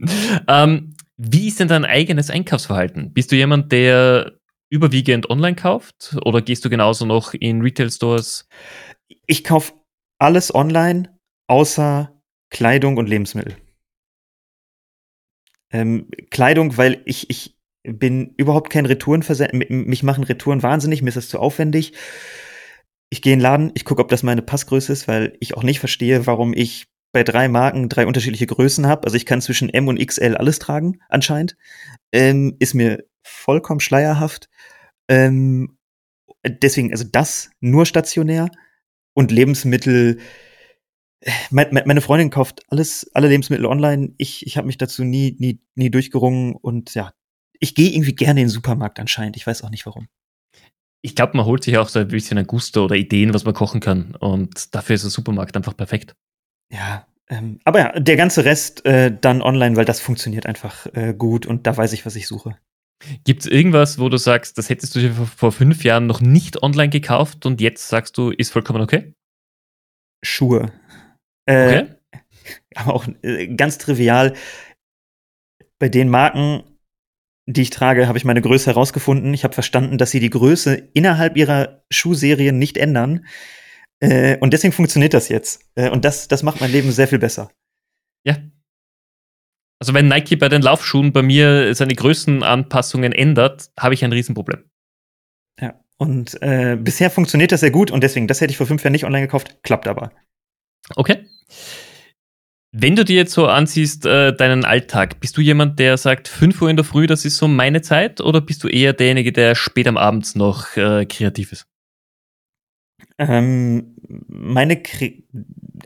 Ähm, 0.49 0.95
wie 1.19 1.49
ist 1.49 1.61
denn 1.61 1.69
dein 1.69 1.85
eigenes 1.85 2.31
Einkaufsverhalten? 2.31 3.13
Bist 3.13 3.31
du 3.31 3.37
jemand, 3.37 3.71
der 3.71 4.33
überwiegend 4.71 5.29
online 5.29 5.57
kauft 5.57 6.17
oder 6.25 6.41
gehst 6.41 6.65
du 6.65 6.71
genauso 6.71 7.05
noch 7.05 7.35
in 7.35 7.61
Retail-Stores? 7.61 8.49
Ich 9.27 9.45
kaufe 9.45 9.75
alles 10.19 10.55
online, 10.55 11.19
außer 11.49 12.13
Kleidung 12.51 12.97
und 12.97 13.09
Lebensmittel. 13.09 13.57
Ähm, 15.71 16.09
Kleidung, 16.31 16.77
weil 16.77 17.03
ich, 17.05 17.29
ich 17.31 17.57
bin 17.83 18.35
überhaupt 18.37 18.71
kein 18.71 18.87
Retourenversend. 18.87 19.53
m- 19.53 19.85
Mich 19.87 20.03
machen 20.03 20.25
Retouren 20.25 20.63
wahnsinnig, 20.63 21.03
mir 21.03 21.09
ist 21.09 21.17
das 21.17 21.29
zu 21.29 21.39
aufwendig. 21.39 21.93
Ich 23.11 23.23
gehe 23.23 23.33
in 23.33 23.39
den 23.39 23.43
Laden, 23.43 23.73
ich 23.75 23.85
gucke, 23.85 24.03
ob 24.03 24.09
das 24.09 24.23
meine 24.23 24.43
Passgröße 24.43 24.93
ist, 24.93 25.07
weil 25.07 25.37
ich 25.41 25.57
auch 25.57 25.63
nicht 25.63 25.79
verstehe, 25.79 26.27
warum 26.27 26.53
ich 26.53 26.87
bei 27.13 27.23
drei 27.23 27.49
Marken 27.49 27.89
drei 27.89 28.07
unterschiedliche 28.07 28.47
Größen 28.47 28.87
habe. 28.87 29.05
Also 29.05 29.17
ich 29.17 29.27
kann 29.27 29.41
zwischen 29.41 29.69
M 29.71 29.89
und 29.89 30.05
XL 30.05 30.37
alles 30.37 30.59
tragen, 30.59 31.01
anscheinend. 31.09 31.57
Ähm, 32.13 32.57
ist 32.59 32.75
mir 32.75 33.05
vollkommen 33.25 33.81
schleierhaft. 33.81 34.49
Ähm, 35.09 35.79
deswegen, 36.47 36.91
also 36.93 37.05
das 37.11 37.51
nur 37.61 37.87
stationär 37.87 38.49
und 39.17 39.33
Lebensmittel. 39.33 40.19
Mein, 41.51 41.69
mein- 41.73 41.87
meine 41.87 42.01
Freundin 42.03 42.31
kauft 42.31 42.63
alles, 42.71 43.11
alle 43.15 43.29
Lebensmittel 43.29 43.67
online. 43.67 44.13
Ich, 44.19 44.47
ich 44.47 44.57
habe 44.57 44.67
mich 44.67 44.79
dazu 44.79 45.03
nie, 45.03 45.35
nie, 45.39 45.61
nie 45.75 45.91
durchgerungen 45.91 46.55
und 46.55 46.95
ja, 46.95 47.13
ich 47.59 47.75
gehe 47.75 47.91
irgendwie 47.91 48.15
gerne 48.15 48.41
in 48.41 48.47
den 48.47 48.51
Supermarkt 48.53 49.01
anscheinend. 49.01 49.37
Ich 49.37 49.47
weiß 49.47 49.65
auch 49.65 49.71
nicht 49.71 49.87
warum. 49.87 50.09
Ich 51.03 51.17
glaube, 51.17 51.37
man 51.37 51.47
holt 51.47 51.65
sich 51.65 51.79
auch 51.79 51.89
so 51.89 51.99
ein 52.01 52.09
bisschen 52.09 52.37
ein 52.39 52.47
Gusto 52.47 52.85
oder 52.85 52.97
Ideen, 52.97 53.33
was 53.33 53.45
man 53.45 53.55
kochen 53.55 53.81
kann. 53.81 54.15
Und 54.17 54.75
dafür 54.75 54.95
ist 54.95 55.03
der 55.05 55.11
Supermarkt 55.11 55.57
einfach 55.57 55.77
perfekt. 55.77 56.15
Ja, 56.71 57.07
ähm, 57.29 57.61
aber 57.65 57.79
ja, 57.79 57.99
der 57.99 58.17
ganze 58.17 58.45
Rest 58.45 58.85
äh, 58.85 59.17
dann 59.19 59.41
online, 59.41 59.77
weil 59.77 59.85
das 59.85 60.01
funktioniert 60.01 60.47
einfach 60.47 60.87
äh, 60.95 61.15
gut 61.17 61.47
und 61.47 61.67
da 61.67 61.77
weiß 61.77 61.93
ich, 61.93 62.05
was 62.07 62.17
ich 62.17 62.27
suche. 62.27 62.59
Gibt 63.25 63.43
es 63.43 63.47
irgendwas, 63.47 63.99
wo 63.99 64.09
du 64.09 64.17
sagst, 64.17 64.57
das 64.59 64.71
hättest 64.71 64.95
du 64.95 65.01
dir 65.01 65.13
vor, 65.13 65.53
fünf 65.53 65.85
Jahren 65.85 66.07
noch 66.07 66.21
nicht 66.21 66.63
online 66.63 66.89
gekauft 66.89 67.45
und 67.47 67.61
jetzt 67.61 67.89
sagst 67.89 68.17
du, 68.17 68.31
ist 68.31 68.51
vollkommen 68.51 68.83
okay? 68.83 69.15
Schuhe. 70.25 70.73
Äh, 71.47 71.67
Okay. 71.67 71.93
aber 72.75 72.95
auch 72.95 73.07
äh, 73.23 73.49
ganz 73.55 73.79
trivial. 73.79 74.35
Bei 75.79 75.89
den 75.89 76.09
Marken, 76.09 76.63
die 77.47 77.63
ich 77.63 77.71
trage, 77.71 78.09
habe 78.09 78.19
ich 78.19 78.25
meine 78.25 78.43
Größe 78.43 78.71
herausgefunden. 78.71 79.35
Ich 79.35 79.45
habe 79.45 79.55
verstanden, 79.55 79.99
dass 79.99 80.11
sie 80.11 80.21
die 80.21 80.31
Größe 80.31 80.75
innerhalb 80.95 81.37
ihrer 81.37 81.85
Schuhserien 81.91 82.59
nicht 82.59 82.79
ändern. 82.79 83.27
Äh, 84.01 84.39
und 84.39 84.53
deswegen 84.53 84.73
funktioniert 84.73 85.15
das 85.15 85.29
jetzt. 85.29 85.63
Äh, 85.75 85.91
und 85.91 86.05
das, 86.05 86.29
das 86.29 86.43
macht 86.43 86.61
mein 86.61 86.73
Leben 86.73 86.91
sehr 86.93 87.09
viel 87.09 87.19
besser. 87.19 87.51
Ja. 88.25 88.37
Also 89.87 89.95
wenn 89.95 90.09
Nike 90.09 90.35
bei 90.35 90.49
den 90.49 90.63
Laufschuhen 90.63 91.13
bei 91.13 91.23
mir 91.23 91.73
seine 91.77 91.95
Größenanpassungen 91.95 93.13
ändert, 93.13 93.71
habe 93.79 93.95
ich 93.95 94.05
ein 94.05 94.11
Riesenproblem. 94.11 94.65
Ja. 95.61 95.81
Und 95.97 96.43
äh, 96.43 96.77
bisher 96.77 97.09
funktioniert 97.09 97.53
das 97.53 97.61
sehr 97.61 97.71
gut 97.71 97.93
und 97.93 98.03
deswegen, 98.03 98.27
das 98.27 98.41
hätte 98.41 98.51
ich 98.51 98.57
vor 98.57 98.67
fünf 98.67 98.83
Jahren 98.83 98.91
nicht 98.91 99.05
online 99.05 99.27
gekauft, 99.27 99.63
klappt 99.63 99.87
aber. 99.87 100.11
Okay. 100.97 101.25
Wenn 102.73 102.97
du 102.97 103.05
dir 103.05 103.15
jetzt 103.15 103.33
so 103.33 103.47
ansiehst, 103.47 104.07
äh, 104.07 104.35
deinen 104.35 104.65
Alltag, 104.65 105.21
bist 105.21 105.37
du 105.37 105.41
jemand, 105.41 105.79
der 105.79 105.97
sagt, 105.99 106.27
5 106.27 106.61
Uhr 106.61 106.69
in 106.69 106.75
der 106.75 106.85
Früh, 106.85 107.07
das 107.07 107.25
ist 107.25 107.37
so 107.37 107.47
meine 107.47 107.81
Zeit, 107.81 108.21
oder 108.21 108.41
bist 108.41 108.65
du 108.65 108.69
eher 108.69 108.93
derjenige, 108.93 109.31
der 109.31 109.55
spät 109.55 109.87
am 109.87 109.97
Abend 109.97 110.35
noch 110.35 110.77
äh, 110.77 111.07
kreativ 111.07 111.53
ist? 111.53 111.69
Ähm, 113.19 113.95
meine, 114.27 114.75
Kre- 114.75 115.23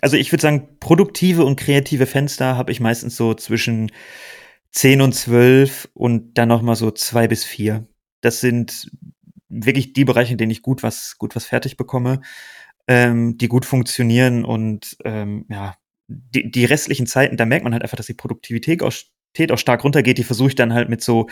also 0.01 0.17
ich 0.17 0.33
würde 0.33 0.43
sagen, 0.43 0.69
produktive 0.81 1.45
und 1.45 1.57
kreative 1.57 2.07
Fenster 2.07 2.57
habe 2.57 2.73
ich 2.73 2.81
meistens 2.81 3.17
so 3.17 3.35
zwischen 3.35 3.91
10 4.73 5.01
und 5.01 5.13
12 5.15 5.89
und 5.95 6.35
dann 6.39 6.49
noch 6.49 6.63
mal 6.63 6.77
so 6.77 6.91
zwei 6.91 7.27
bis 7.29 7.45
vier. 7.45 7.87
Das 8.21 8.41
sind 8.41 8.91
wirklich 9.49 9.93
die 9.93 10.05
Bereiche, 10.05 10.33
in 10.33 10.39
denen 10.39 10.53
ich 10.53 10.63
gut 10.63 10.83
was, 10.83 11.19
gut 11.19 11.35
was 11.35 11.45
fertig 11.45 11.77
bekomme, 11.77 12.21
ähm, 12.87 13.37
die 13.37 13.49
gut 13.49 13.65
funktionieren 13.65 14.45
und 14.45 14.97
ähm, 15.05 15.47
ja, 15.49 15.75
die, 16.07 16.51
die 16.51 16.65
restlichen 16.65 17.07
Zeiten, 17.07 17.37
da 17.37 17.47
merkt 17.47 17.65
man 17.65 17.73
halt 17.73 17.83
einfach, 17.83 17.97
dass 17.97 18.07
die 18.07 18.15
Produktivität 18.15 18.83
auch, 18.83 18.93
auch 19.51 19.59
stark 19.59 19.85
runtergeht. 19.85 20.19
Die 20.19 20.25
versuche 20.25 20.49
ich 20.49 20.55
dann 20.55 20.73
halt 20.73 20.89
mit 20.89 21.03
so 21.03 21.29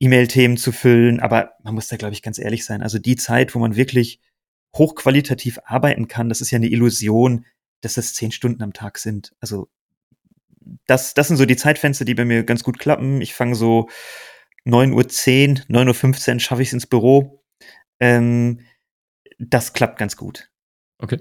E-Mail-Themen 0.00 0.56
zu 0.56 0.72
füllen, 0.72 1.20
aber 1.20 1.52
man 1.62 1.74
muss 1.74 1.88
da, 1.88 1.96
glaube 1.96 2.12
ich, 2.12 2.22
ganz 2.22 2.38
ehrlich 2.38 2.64
sein. 2.64 2.82
Also 2.82 2.98
die 2.98 3.16
Zeit, 3.16 3.54
wo 3.54 3.58
man 3.58 3.76
wirklich 3.76 4.20
hochqualitativ 4.76 5.58
arbeiten 5.64 6.08
kann, 6.08 6.28
das 6.28 6.42
ist 6.42 6.50
ja 6.50 6.56
eine 6.56 6.68
Illusion, 6.68 7.46
dass 7.86 7.94
das 7.94 8.14
zehn 8.14 8.32
Stunden 8.32 8.62
am 8.62 8.72
Tag 8.72 8.98
sind. 8.98 9.34
Also 9.40 9.70
das, 10.86 11.14
das 11.14 11.28
sind 11.28 11.36
so 11.36 11.46
die 11.46 11.56
Zeitfenster, 11.56 12.04
die 12.04 12.14
bei 12.14 12.24
mir 12.24 12.44
ganz 12.44 12.64
gut 12.64 12.78
klappen. 12.78 13.20
Ich 13.20 13.34
fange 13.34 13.54
so 13.54 13.88
9.10 14.66 15.70
Uhr, 15.70 15.82
9.15 15.84 16.34
Uhr 16.34 16.40
schaffe 16.40 16.62
ich 16.62 16.68
es 16.68 16.74
ins 16.74 16.86
Büro. 16.86 17.44
Ähm, 18.00 18.60
das 19.38 19.72
klappt 19.72 19.98
ganz 19.98 20.16
gut. 20.16 20.50
Okay. 20.98 21.20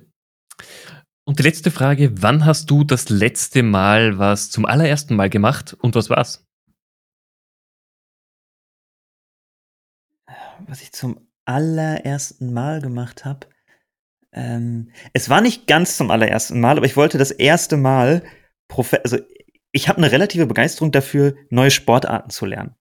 Und 1.28 1.40
die 1.40 1.44
letzte 1.44 1.72
Frage, 1.72 2.22
wann 2.22 2.46
hast 2.46 2.70
du 2.70 2.84
das 2.84 3.10
letzte 3.10 3.64
Mal 3.64 4.18
was 4.18 4.50
zum 4.50 4.66
allerersten 4.66 5.16
Mal 5.16 5.30
gemacht 5.30 5.74
und 5.74 5.96
was 5.96 6.10
war's? 6.10 6.46
Was 10.68 10.82
ich 10.82 10.92
zum 10.92 11.28
allerersten 11.46 12.54
Mal 12.54 12.82
gemacht 12.82 13.26
habe. 13.26 13.48
Ähm, 14.36 14.92
es 15.14 15.30
war 15.30 15.42
nicht 15.42 15.66
ganz 15.66 15.96
zum 15.96 16.12
allerersten 16.12 16.60
Mal, 16.60 16.78
aber 16.78 16.86
ich 16.86 16.98
wollte 16.98 17.18
das 17.18 17.32
erste 17.32 17.78
Mal, 17.78 18.22
Profe 18.68 19.02
also 19.04 19.18
ich 19.72 19.88
habe 19.90 19.98
eine 19.98 20.12
relative 20.12 20.46
Begeisterung 20.46 20.92
dafür, 20.92 21.36
neue 21.50 21.72
Sportarten 21.72 22.30
zu 22.30 22.46
lernen. 22.46 22.76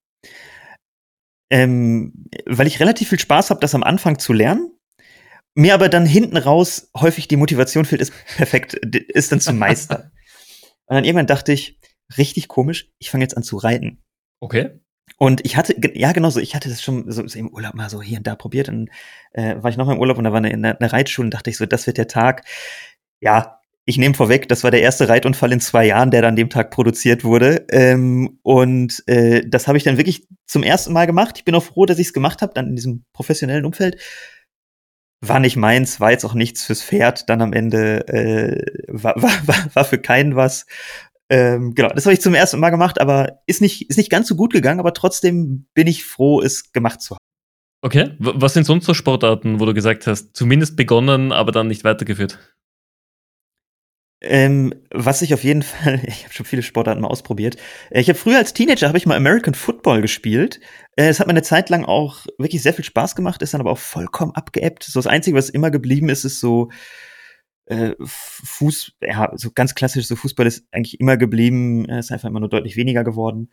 Ähm, 1.51 2.29
weil 2.47 2.67
ich 2.67 2.81
relativ 2.81 3.09
viel 3.09 3.21
Spaß 3.21 3.51
habe, 3.51 3.61
das 3.61 3.75
am 3.75 3.83
Anfang 3.83 4.19
zu 4.19 4.33
lernen. 4.33 4.71
Mir 5.57 5.75
aber 5.75 5.89
dann 5.89 6.07
hinten 6.07 6.37
raus 6.37 6.91
häufig 6.97 7.29
die 7.29 7.37
Motivation 7.37 7.85
fehlt, 7.85 8.01
ist 8.01 8.13
perfekt, 8.37 8.75
ist 8.75 9.31
dann 9.31 9.41
zu 9.41 9.53
meistern. 9.53 10.11
Und 10.87 10.97
dann 10.97 11.05
irgendwann 11.05 11.27
dachte 11.27 11.53
ich, 11.53 11.81
richtig 12.19 12.49
komisch, 12.49 12.93
ich 12.99 13.11
fange 13.11 13.25
jetzt 13.25 13.37
an 13.37 13.43
zu 13.43 13.57
reiten. 13.57 14.03
Okay. 14.41 14.81
Und 15.17 15.45
ich 15.45 15.57
hatte, 15.57 15.75
ja 15.95 16.13
genau 16.13 16.31
so, 16.31 16.41
ich 16.41 16.55
hatte 16.55 16.69
das 16.69 16.83
schon 16.83 17.11
so, 17.11 17.27
so 17.27 17.39
im 17.39 17.49
Urlaub 17.49 17.75
mal 17.75 17.89
so 17.89 18.03
hier 18.03 18.19
und 18.19 18.27
da 18.27 18.35
probiert. 18.35 18.69
Und 18.69 18.91
äh, 19.33 19.57
war 19.63 19.71
ich 19.71 19.77
noch 19.77 19.87
mal 19.87 19.95
im 19.95 20.01
Urlaub 20.01 20.19
und 20.19 20.25
da 20.25 20.33
war 20.33 20.39
eine, 20.39 20.51
eine, 20.51 20.93
Reitschule 20.93 21.27
und 21.27 21.35
dachte 21.35 21.51
ich 21.51 21.57
so, 21.57 21.67
das 21.67 21.87
wird 21.87 21.99
der 21.99 22.09
Tag. 22.09 22.45
Ja, 23.21 23.61
ich 23.87 23.99
nehme 23.99 24.15
vorweg, 24.15 24.49
das 24.49 24.65
war 24.65 24.71
der 24.71 24.83
erste 24.83 25.09
Reitunfall 25.09 25.53
in 25.53 25.61
zwei 25.61 25.87
Jahren, 25.87 26.11
der 26.11 26.23
dann 26.23 26.31
an 26.31 26.37
dem 26.37 26.51
Tag 26.51 26.71
produziert 26.71 27.23
wurde. 27.23 27.67
Ähm, 27.71 28.39
und 28.43 29.03
äh, 29.07 29.43
das 29.47 29.69
habe 29.69 29.79
ich 29.79 29.85
dann 29.85 29.99
wirklich 29.99 30.27
zum 30.47 30.63
ersten 30.63 30.93
Mal 30.93 31.07
gemacht. 31.07 31.37
Ich 31.39 31.45
bin 31.45 31.55
auch 31.55 31.65
froh, 31.65 31.87
dass 31.87 31.99
ich 31.99 32.09
es 32.09 32.13
gemacht 32.13 32.43
habe, 32.43 32.55
dann 32.55 32.69
in 32.69 32.77
diesem 32.77 33.05
professionellen 33.13 33.67
Umfeld. 33.67 34.01
war 35.21 35.41
nicht 35.41 35.57
meins, 35.57 36.01
war 36.01 36.11
jetzt 36.11 36.25
auch 36.25 36.35
nichts 36.35 36.65
fürs 36.65 36.83
Pferd, 36.83 37.29
dann 37.31 37.43
am 37.43 37.53
Ende 37.53 38.07
äh, 38.09 38.85
war, 38.89 39.15
war, 39.23 39.75
war 39.75 39.85
für 39.85 39.99
keinen 39.99 40.37
was. 40.37 40.67
Ähm, 41.35 41.75
genau, 41.75 41.89
das 41.89 42.07
habe 42.07 42.15
ich 42.15 42.21
zum 42.21 42.33
ersten 42.33 42.61
Mal 42.61 42.71
gemacht, 42.71 43.01
aber 43.01 43.41
ist 43.47 43.61
nicht, 43.61 43.91
ist 43.91 43.97
nicht 43.97 44.09
ganz 44.09 44.29
so 44.29 44.37
gut 44.37 44.53
gegangen, 44.53 44.79
aber 44.79 44.95
trotzdem 44.95 45.67
bin 45.75 45.89
ich 45.89 46.05
froh, 46.05 46.41
es 46.41 46.71
gemacht 46.73 47.03
zu 47.03 47.17
haben. 47.17 47.25
Okay, 47.83 48.13
was 48.21 48.55
sind 48.55 48.65
sonst 48.65 48.87
so 48.87 48.95
Sportarten, 48.95 49.59
wo 49.59 49.67
du 49.67 49.75
gesagt 49.75 50.07
hast, 50.07 50.37
zumindest 50.37 50.77
begonnen, 50.77 51.33
aber 51.33 51.51
dann 51.51 51.67
nicht 51.67 51.83
weitergeführt? 51.83 52.39
Ähm, 54.21 54.75
was 54.93 55.23
ich 55.23 55.35
auf 55.35 55.43
jeden 55.43 55.63
Fall, 55.65 56.01
ich 56.07 56.23
habe 56.23 56.33
schon 56.33 56.47
viele 56.47 56.63
Sportarten 56.63 57.01
mal 57.01 57.09
ausprobiert. 57.09 57.57
Äh, 57.91 58.01
ich 58.01 58.09
habe 58.09 58.19
früher 58.19 58.39
als 58.39 58.55
Teenager 58.55 58.87
habe 58.87 58.99
ich 58.99 59.07
mal 59.07 59.17
American 59.17 59.55
Football 59.55 60.03
gespielt. 60.03 60.61
Äh, 60.95 61.09
es 61.09 61.19
hat 61.19 61.27
mir 61.27 61.33
eine 61.33 61.43
Zeit 61.43 61.69
lang 61.69 61.85
auch 61.85 62.27
wirklich 62.39 62.63
sehr 62.63 62.75
viel 62.75 62.85
Spaß 62.85 63.17
gemacht, 63.17 63.43
ist 63.43 63.55
dann 63.55 63.61
aber 63.61 63.73
auch 63.73 63.79
vollkommen 63.79 64.37
abgeebbt. 64.37 64.85
So 64.85 65.01
das 65.01 65.09
Einzige, 65.09 65.37
was 65.37 65.51
immer 65.51 65.73
geblieben 65.73 66.11
ist, 66.11 66.25
ist 66.25 66.39
so 66.39 66.71
äh, 67.67 67.93
Fuß, 68.01 68.93
ja, 69.01 69.33
so 69.35 69.51
ganz 69.53 69.75
klassisch, 69.75 70.07
so 70.07 70.17
Fußball 70.17 70.47
ist 70.47 70.67
eigentlich 70.73 71.01
immer 71.01 71.17
geblieben, 71.17 71.87
ist 71.87 72.13
einfach 72.13 72.29
immer 72.29 72.41
nur 72.41 72.49
deutlich 72.49 72.77
weniger 72.77 73.05
geworden. 73.05 73.51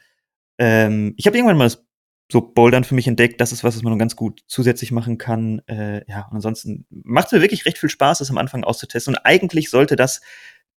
Ähm, 0.57 1.13
ich 1.17 1.27
habe 1.27 1.37
irgendwann 1.37 1.57
mal 1.57 1.65
das 1.65 1.85
so 2.31 2.41
Bouldern 2.41 2.83
für 2.83 2.95
mich 2.95 3.07
entdeckt. 3.07 3.41
Das 3.41 3.51
ist 3.51 3.63
was, 3.63 3.75
was 3.75 3.83
man 3.83 3.99
ganz 3.99 4.15
gut 4.15 4.41
zusätzlich 4.47 4.91
machen 4.91 5.17
kann. 5.17 5.61
Äh, 5.67 6.09
ja, 6.09 6.27
und 6.29 6.35
ansonsten 6.35 6.85
macht 6.89 7.27
es 7.27 7.33
mir 7.33 7.41
wirklich 7.41 7.65
recht 7.65 7.77
viel 7.77 7.89
Spaß, 7.89 8.19
das 8.19 8.29
am 8.29 8.37
Anfang 8.37 8.63
auszutesten. 8.63 9.15
Und 9.15 9.25
eigentlich 9.25 9.69
sollte 9.69 9.95
das 9.95 10.21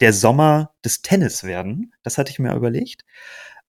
der 0.01 0.13
Sommer 0.13 0.75
des 0.85 1.03
Tennis 1.03 1.45
werden. 1.45 1.93
Das 2.03 2.19
hatte 2.19 2.33
ich 2.33 2.41
mir 2.41 2.55
überlegt. 2.55 3.05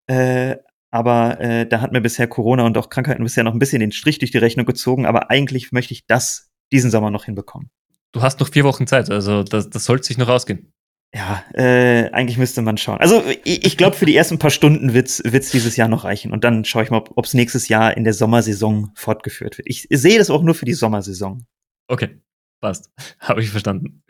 Äh, 0.07 0.57
aber 0.89 1.39
äh, 1.39 1.67
da 1.67 1.81
hat 1.81 1.91
mir 1.91 2.01
bisher 2.01 2.27
Corona 2.27 2.63
und 2.63 2.77
auch 2.77 2.89
Krankheiten 2.89 3.23
bisher 3.23 3.43
noch 3.43 3.53
ein 3.53 3.59
bisschen 3.59 3.81
den 3.81 3.91
Strich 3.91 4.17
durch 4.17 4.31
die 4.31 4.37
Rechnung 4.39 4.65
gezogen. 4.65 5.05
Aber 5.05 5.29
eigentlich 5.29 5.71
möchte 5.71 5.93
ich 5.93 6.07
das 6.07 6.49
diesen 6.71 6.89
Sommer 6.89 7.11
noch 7.11 7.25
hinbekommen. 7.25 7.69
Du 8.15 8.21
hast 8.21 8.39
noch 8.39 8.47
vier 8.47 8.63
Wochen 8.63 8.87
Zeit, 8.87 9.11
also 9.11 9.43
das, 9.43 9.69
das 9.69 9.83
sollte 9.83 10.05
sich 10.05 10.17
noch 10.17 10.29
ausgehen. 10.29 10.71
Ja, 11.13 11.43
äh, 11.53 12.09
eigentlich 12.11 12.37
müsste 12.37 12.61
man 12.61 12.77
schauen. 12.77 12.99
Also 12.99 13.21
ich, 13.43 13.65
ich 13.65 13.75
glaube, 13.75 13.97
für 13.97 14.05
die 14.05 14.15
ersten 14.15 14.39
paar 14.39 14.51
Stunden 14.51 14.93
wird's 14.93 15.21
wird's 15.25 15.51
dieses 15.51 15.75
Jahr 15.75 15.89
noch 15.89 16.05
reichen. 16.05 16.31
Und 16.31 16.45
dann 16.45 16.63
schaue 16.63 16.83
ich 16.83 16.89
mal, 16.89 17.03
ob 17.13 17.25
es 17.25 17.33
nächstes 17.33 17.67
Jahr 17.67 17.97
in 17.97 18.05
der 18.05 18.13
Sommersaison 18.13 18.91
fortgeführt 18.95 19.57
wird. 19.57 19.67
Ich 19.67 19.87
sehe 19.89 20.17
das 20.17 20.29
auch 20.29 20.43
nur 20.43 20.55
für 20.55 20.63
die 20.63 20.75
Sommersaison. 20.75 21.45
Okay, 21.89 22.21
passt. 22.61 22.89
Habe 23.19 23.41
ich 23.41 23.49
verstanden. 23.49 24.01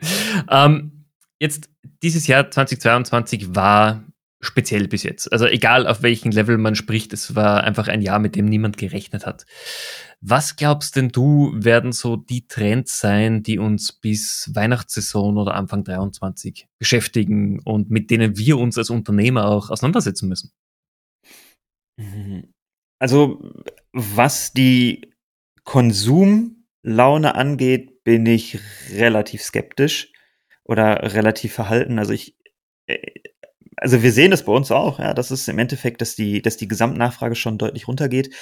Ähm, 0.48 1.06
jetzt, 1.40 1.68
dieses 2.04 2.28
Jahr 2.28 2.48
2022 2.48 3.56
war 3.56 4.04
speziell 4.46 4.88
bis 4.88 5.02
jetzt. 5.02 5.32
Also 5.32 5.46
egal 5.46 5.86
auf 5.86 6.02
welchem 6.02 6.30
Level 6.30 6.58
man 6.58 6.74
spricht, 6.74 7.12
es 7.12 7.34
war 7.34 7.64
einfach 7.64 7.88
ein 7.88 8.02
Jahr, 8.02 8.18
mit 8.18 8.36
dem 8.36 8.46
niemand 8.46 8.76
gerechnet 8.76 9.26
hat. 9.26 9.46
Was 10.20 10.56
glaubst 10.56 10.96
denn 10.96 11.10
du, 11.10 11.52
werden 11.54 11.92
so 11.92 12.16
die 12.16 12.46
Trends 12.46 12.98
sein, 13.00 13.42
die 13.42 13.58
uns 13.58 13.92
bis 13.92 14.50
Weihnachtssaison 14.54 15.36
oder 15.36 15.54
Anfang 15.54 15.84
23 15.84 16.68
beschäftigen 16.78 17.60
und 17.60 17.90
mit 17.90 18.10
denen 18.10 18.38
wir 18.38 18.58
uns 18.58 18.78
als 18.78 18.90
Unternehmer 18.90 19.46
auch 19.46 19.70
auseinandersetzen 19.70 20.28
müssen? 20.28 20.52
Mhm. 21.98 22.52
Also, 22.98 23.52
was 23.92 24.52
die 24.52 25.12
Konsumlaune 25.64 27.34
angeht, 27.34 28.04
bin 28.04 28.24
ich 28.24 28.58
relativ 28.92 29.42
skeptisch 29.42 30.12
oder 30.64 31.14
relativ 31.14 31.52
verhalten. 31.52 31.98
Also 31.98 32.12
ich, 32.12 32.36
äh, 32.86 33.00
also 33.76 34.02
wir 34.02 34.12
sehen 34.12 34.30
das 34.30 34.44
bei 34.44 34.52
uns 34.52 34.70
auch, 34.70 34.98
ja, 34.98 35.14
das 35.14 35.30
ist 35.30 35.48
im 35.48 35.58
Endeffekt, 35.58 36.00
dass 36.00 36.16
die, 36.16 36.42
dass 36.42 36.56
die 36.56 36.68
Gesamtnachfrage 36.68 37.34
schon 37.34 37.58
deutlich 37.58 37.88
runtergeht. 37.88 38.34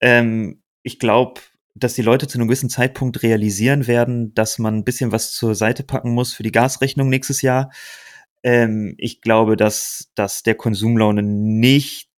Ähm, 0.00 0.62
ich 0.82 0.98
glaube, 0.98 1.40
dass 1.74 1.94
die 1.94 2.02
Leute 2.02 2.26
zu 2.26 2.38
einem 2.38 2.48
gewissen 2.48 2.70
Zeitpunkt 2.70 3.22
realisieren 3.22 3.86
werden, 3.86 4.34
dass 4.34 4.58
man 4.58 4.76
ein 4.76 4.84
bisschen 4.84 5.12
was 5.12 5.32
zur 5.32 5.54
Seite 5.54 5.82
packen 5.82 6.10
muss 6.10 6.32
für 6.32 6.42
die 6.42 6.52
Gasrechnung 6.52 7.08
nächstes 7.08 7.42
Jahr. 7.42 7.70
Ähm, 8.42 8.94
ich 8.98 9.20
glaube, 9.20 9.56
dass, 9.56 10.10
dass 10.14 10.42
der 10.42 10.54
Konsumlaune 10.54 11.22
nicht 11.22 12.08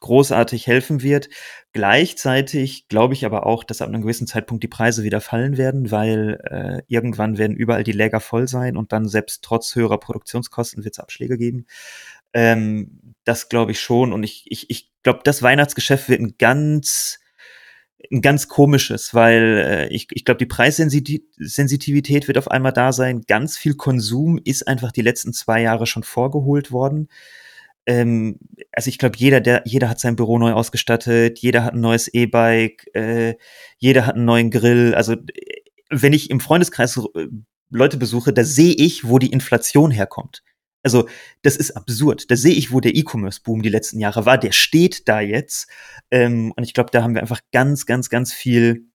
großartig 0.00 0.66
helfen 0.66 1.02
wird. 1.02 1.28
Gleichzeitig 1.72 2.88
glaube 2.88 3.14
ich 3.14 3.24
aber 3.24 3.46
auch, 3.46 3.64
dass 3.64 3.82
ab 3.82 3.88
einem 3.88 4.02
gewissen 4.02 4.26
Zeitpunkt 4.26 4.62
die 4.62 4.68
Preise 4.68 5.02
wieder 5.02 5.20
fallen 5.20 5.56
werden, 5.56 5.90
weil 5.90 6.38
äh, 6.44 6.82
irgendwann 6.88 7.38
werden 7.38 7.56
überall 7.56 7.84
die 7.84 7.92
Läger 7.92 8.20
voll 8.20 8.48
sein 8.48 8.76
und 8.76 8.92
dann 8.92 9.08
selbst 9.08 9.42
trotz 9.42 9.74
höherer 9.74 9.98
Produktionskosten 9.98 10.84
wird 10.84 10.94
es 10.94 11.00
Abschläge 11.00 11.36
geben. 11.36 11.66
Ähm, 12.32 13.14
das 13.24 13.48
glaube 13.48 13.72
ich 13.72 13.80
schon. 13.80 14.12
Und 14.12 14.22
ich, 14.22 14.44
ich, 14.46 14.70
ich 14.70 14.90
glaube, 15.02 15.20
das 15.24 15.42
Weihnachtsgeschäft 15.42 16.08
wird 16.08 16.20
ein 16.20 16.34
ganz 16.38 17.20
ein 18.12 18.20
ganz 18.22 18.46
komisches, 18.46 19.14
weil 19.14 19.64
äh, 19.66 19.88
ich, 19.88 20.06
ich 20.12 20.24
glaube, 20.24 20.38
die 20.38 20.46
Preissensitivität 20.46 22.28
wird 22.28 22.38
auf 22.38 22.50
einmal 22.50 22.72
da 22.72 22.92
sein. 22.92 23.22
Ganz 23.26 23.58
viel 23.58 23.74
Konsum 23.74 24.38
ist 24.44 24.68
einfach 24.68 24.92
die 24.92 25.02
letzten 25.02 25.32
zwei 25.32 25.62
Jahre 25.62 25.86
schon 25.86 26.04
vorgeholt 26.04 26.70
worden 26.70 27.08
ähm, 27.86 28.38
also 28.72 28.88
ich 28.88 28.98
glaube, 28.98 29.16
jeder, 29.16 29.40
der, 29.40 29.62
jeder 29.64 29.88
hat 29.88 30.00
sein 30.00 30.16
Büro 30.16 30.38
neu 30.38 30.52
ausgestattet, 30.52 31.38
jeder 31.38 31.64
hat 31.64 31.74
ein 31.74 31.80
neues 31.80 32.08
E-Bike, 32.08 32.88
äh, 32.94 33.36
jeder 33.78 34.06
hat 34.06 34.16
einen 34.16 34.24
neuen 34.24 34.50
Grill. 34.50 34.94
Also 34.94 35.16
wenn 35.88 36.12
ich 36.12 36.30
im 36.30 36.40
Freundeskreis 36.40 36.96
äh, 36.96 37.28
Leute 37.70 37.96
besuche, 37.96 38.32
da 38.32 38.44
sehe 38.44 38.74
ich, 38.74 39.08
wo 39.08 39.18
die 39.18 39.30
Inflation 39.30 39.90
herkommt. 39.90 40.42
Also 40.82 41.08
das 41.42 41.56
ist 41.56 41.72
absurd. 41.72 42.30
Da 42.30 42.36
sehe 42.36 42.54
ich, 42.54 42.72
wo 42.72 42.80
der 42.80 42.94
E-Commerce-Boom 42.94 43.62
die 43.62 43.70
letzten 43.70 43.98
Jahre 43.98 44.24
war. 44.24 44.38
Der 44.38 44.52
steht 44.52 45.08
da 45.08 45.20
jetzt. 45.20 45.68
Ähm, 46.10 46.52
und 46.56 46.62
ich 46.62 46.74
glaube, 46.74 46.90
da 46.92 47.02
haben 47.02 47.14
wir 47.14 47.22
einfach 47.22 47.40
ganz, 47.52 47.86
ganz, 47.86 48.08
ganz 48.08 48.32
viel 48.32 48.86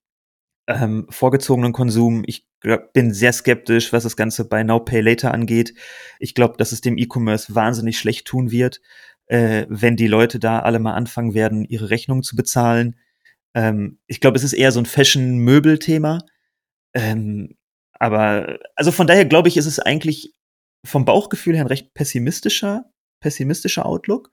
ähm, 0.68 1.08
vorgezogenen 1.10 1.74
Konsum. 1.74 2.24
Ich 2.26 2.46
bin 2.94 3.14
sehr 3.14 3.34
skeptisch, 3.34 3.92
was 3.92 4.04
das 4.04 4.16
Ganze 4.16 4.48
bei 4.48 4.64
Now 4.64 4.80
Pay 4.80 5.02
Later 5.02 5.34
angeht. 5.34 5.74
Ich 6.20 6.36
glaube, 6.36 6.58
dass 6.58 6.72
es 6.72 6.82
dem 6.82 6.98
E-Commerce 6.98 7.56
wahnsinnig 7.56 7.98
schlecht 7.98 8.28
tun 8.28 8.52
wird, 8.52 8.82
äh, 9.28 9.66
wenn 9.70 9.96
die 9.96 10.08
Leute 10.08 10.40
da 10.40 10.60
alle 10.60 10.80
mal 10.80 10.94
anfangen 10.94 11.34
werden, 11.34 11.66
ihre 11.66 11.90
Rechnungen 11.90 12.24
zu 12.24 12.36
bezahlen. 12.36 12.96
Ähm, 13.56 14.00
ich 14.08 14.20
glaube, 14.20 14.38
es 14.38 14.44
ist 14.44 14.54
eher 14.54 14.72
so 14.72 14.80
ein 14.80 14.86
Fashion-Möbel-Thema. 14.86 16.24
Ähm, 16.94 17.56
aber 17.94 18.60
also 18.76 18.92
von 18.92 19.08
daher 19.08 19.26
glaube 19.26 19.48
ich, 19.48 19.58
ist 19.58 19.66
es 19.66 19.80
eigentlich 19.80 20.34
vom 20.86 21.06
Bauchgefühl 21.06 21.56
her 21.56 21.64
ein 21.64 21.68
recht 21.68 21.94
pessimistischer, 21.94 22.86
pessimistischer 23.22 23.86
Outlook. 23.86 24.32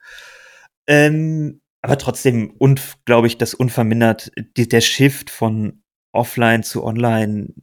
Ähm, 0.86 1.60
aber 1.82 1.98
trotzdem, 1.98 2.56
glaube 3.04 3.26
ich, 3.26 3.38
dass 3.38 3.54
unvermindert 3.54 4.32
die, 4.56 4.68
der 4.68 4.80
Shift 4.80 5.30
von 5.30 5.82
offline 6.12 6.62
zu 6.62 6.82
online, 6.82 7.54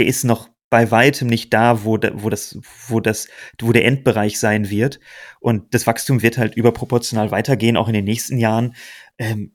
der 0.00 0.06
ist 0.06 0.24
noch 0.24 0.48
bei 0.70 0.90
weitem 0.90 1.28
nicht 1.28 1.52
da, 1.52 1.84
wo, 1.84 1.98
da, 1.98 2.10
wo, 2.14 2.30
das, 2.30 2.58
wo, 2.88 3.00
das, 3.00 3.28
wo 3.60 3.72
der 3.72 3.84
Endbereich 3.84 4.38
sein 4.38 4.70
wird. 4.70 4.98
Und 5.40 5.74
das 5.74 5.86
Wachstum 5.86 6.22
wird 6.22 6.38
halt 6.38 6.54
überproportional 6.56 7.30
weitergehen, 7.30 7.76
auch 7.76 7.88
in 7.88 7.94
den 7.94 8.04
nächsten 8.04 8.38
Jahren. 8.38 8.74
Ähm, 9.18 9.54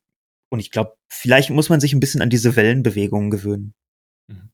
und 0.52 0.60
ich 0.60 0.70
glaube, 0.70 0.94
vielleicht 1.10 1.50
muss 1.50 1.70
man 1.70 1.80
sich 1.80 1.94
ein 1.94 2.00
bisschen 2.00 2.22
an 2.22 2.30
diese 2.30 2.56
Wellenbewegungen 2.56 3.32
gewöhnen. 3.32 3.74
Mhm. 4.28 4.52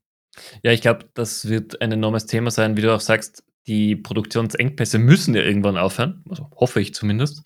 Ja, 0.63 0.71
ich 0.71 0.81
glaube, 0.81 1.09
das 1.13 1.49
wird 1.49 1.81
ein 1.81 1.91
enormes 1.91 2.25
Thema 2.25 2.51
sein, 2.51 2.77
wie 2.77 2.81
du 2.81 2.95
auch 2.95 3.01
sagst. 3.01 3.43
Die 3.67 3.95
Produktionsengpässe 3.95 4.97
müssen 4.97 5.35
ja 5.35 5.41
irgendwann 5.41 5.77
aufhören, 5.77 6.23
also 6.29 6.49
hoffe 6.55 6.79
ich 6.79 6.93
zumindest. 6.93 7.43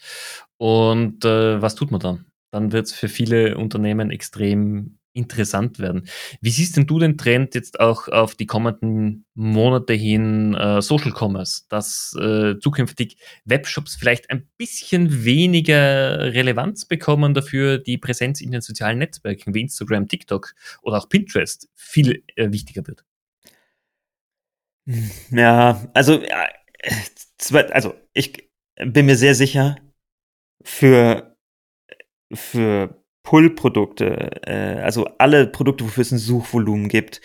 Und 0.58 1.26
äh, 1.26 1.62
was 1.62 1.76
tut 1.76 1.92
man 1.92 2.00
dann? 2.00 2.26
Dann 2.52 2.72
wird 2.72 2.86
es 2.86 2.94
für 2.94 3.10
viele 3.10 3.58
Unternehmen 3.58 4.12
extrem 4.12 4.98
interessant 5.16 5.80
werden. 5.80 6.08
Wie 6.42 6.50
siehst 6.50 6.78
denn 6.78 6.86
du 6.86 7.00
den 7.00 7.18
Trend 7.18 7.56
jetzt 7.56 7.80
auch 7.80 8.08
auf 8.08 8.36
die 8.36 8.46
kommenden 8.46 9.26
Monate 9.34 9.94
hin 9.94 10.54
äh, 10.54 10.82
Social 10.82 11.14
Commerce, 11.18 11.64
dass 11.70 12.16
äh, 12.20 12.60
zukünftig 12.60 13.18
Webshops 13.46 13.96
vielleicht 13.96 14.30
ein 14.30 14.48
bisschen 14.58 15.24
weniger 15.24 16.34
Relevanz 16.34 16.86
bekommen, 16.86 17.34
dafür 17.34 17.78
die 17.78 17.98
Präsenz 17.98 18.42
in 18.42 18.52
den 18.52 18.62
sozialen 18.62 19.00
Netzwerken 19.00 19.54
wie 19.54 19.62
Instagram, 19.62 20.08
TikTok 20.08 20.54
oder 20.82 20.98
auch 20.98 21.10
Pinterest 21.10 21.70
viel 21.76 22.24
äh, 22.36 22.52
wichtiger 22.52 22.86
wird? 22.86 23.04
Ja, 25.32 25.90
also, 25.94 26.22
also 27.72 27.96
ich 28.14 28.50
bin 28.78 29.06
mir 29.08 29.16
sehr 29.16 29.34
sicher, 29.34 29.78
für, 30.66 31.38
für 32.34 33.05
Pull-Produkte, 33.26 34.30
äh, 34.48 34.82
also 34.82 35.06
alle 35.18 35.48
Produkte, 35.48 35.84
wofür 35.84 36.04
es 36.04 36.12
ein 36.12 36.20
Suchvolumen 36.20 36.88
gibt, 36.88 37.20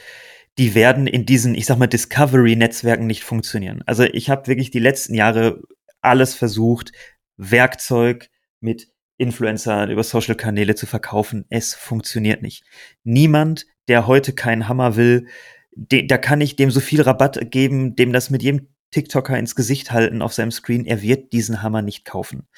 die 0.58 0.74
werden 0.74 1.06
in 1.06 1.26
diesen, 1.26 1.54
ich 1.54 1.66
sag 1.66 1.78
mal, 1.78 1.86
Discovery-Netzwerken 1.86 3.06
nicht 3.06 3.22
funktionieren. 3.22 3.82
Also 3.86 4.02
ich 4.04 4.28
habe 4.28 4.48
wirklich 4.48 4.70
die 4.70 4.80
letzten 4.80 5.14
Jahre 5.14 5.62
alles 6.00 6.34
versucht, 6.34 6.92
Werkzeug 7.36 8.28
mit 8.60 8.88
Influencern 9.18 9.90
über 9.90 10.02
Social-Kanäle 10.02 10.74
zu 10.74 10.86
verkaufen. 10.86 11.44
Es 11.50 11.74
funktioniert 11.74 12.42
nicht. 12.42 12.64
Niemand, 13.04 13.66
der 13.86 14.06
heute 14.06 14.32
keinen 14.32 14.68
Hammer 14.68 14.96
will, 14.96 15.26
de, 15.72 16.06
da 16.06 16.16
kann 16.16 16.40
ich 16.40 16.56
dem 16.56 16.70
so 16.70 16.80
viel 16.80 17.02
Rabatt 17.02 17.50
geben, 17.50 17.94
dem 17.94 18.12
das 18.12 18.30
mit 18.30 18.42
jedem 18.42 18.68
TikToker 18.90 19.38
ins 19.38 19.54
Gesicht 19.54 19.92
halten 19.92 20.22
auf 20.22 20.32
seinem 20.32 20.50
Screen. 20.50 20.86
Er 20.86 21.02
wird 21.02 21.32
diesen 21.32 21.62
Hammer 21.62 21.82
nicht 21.82 22.06
kaufen 22.06 22.48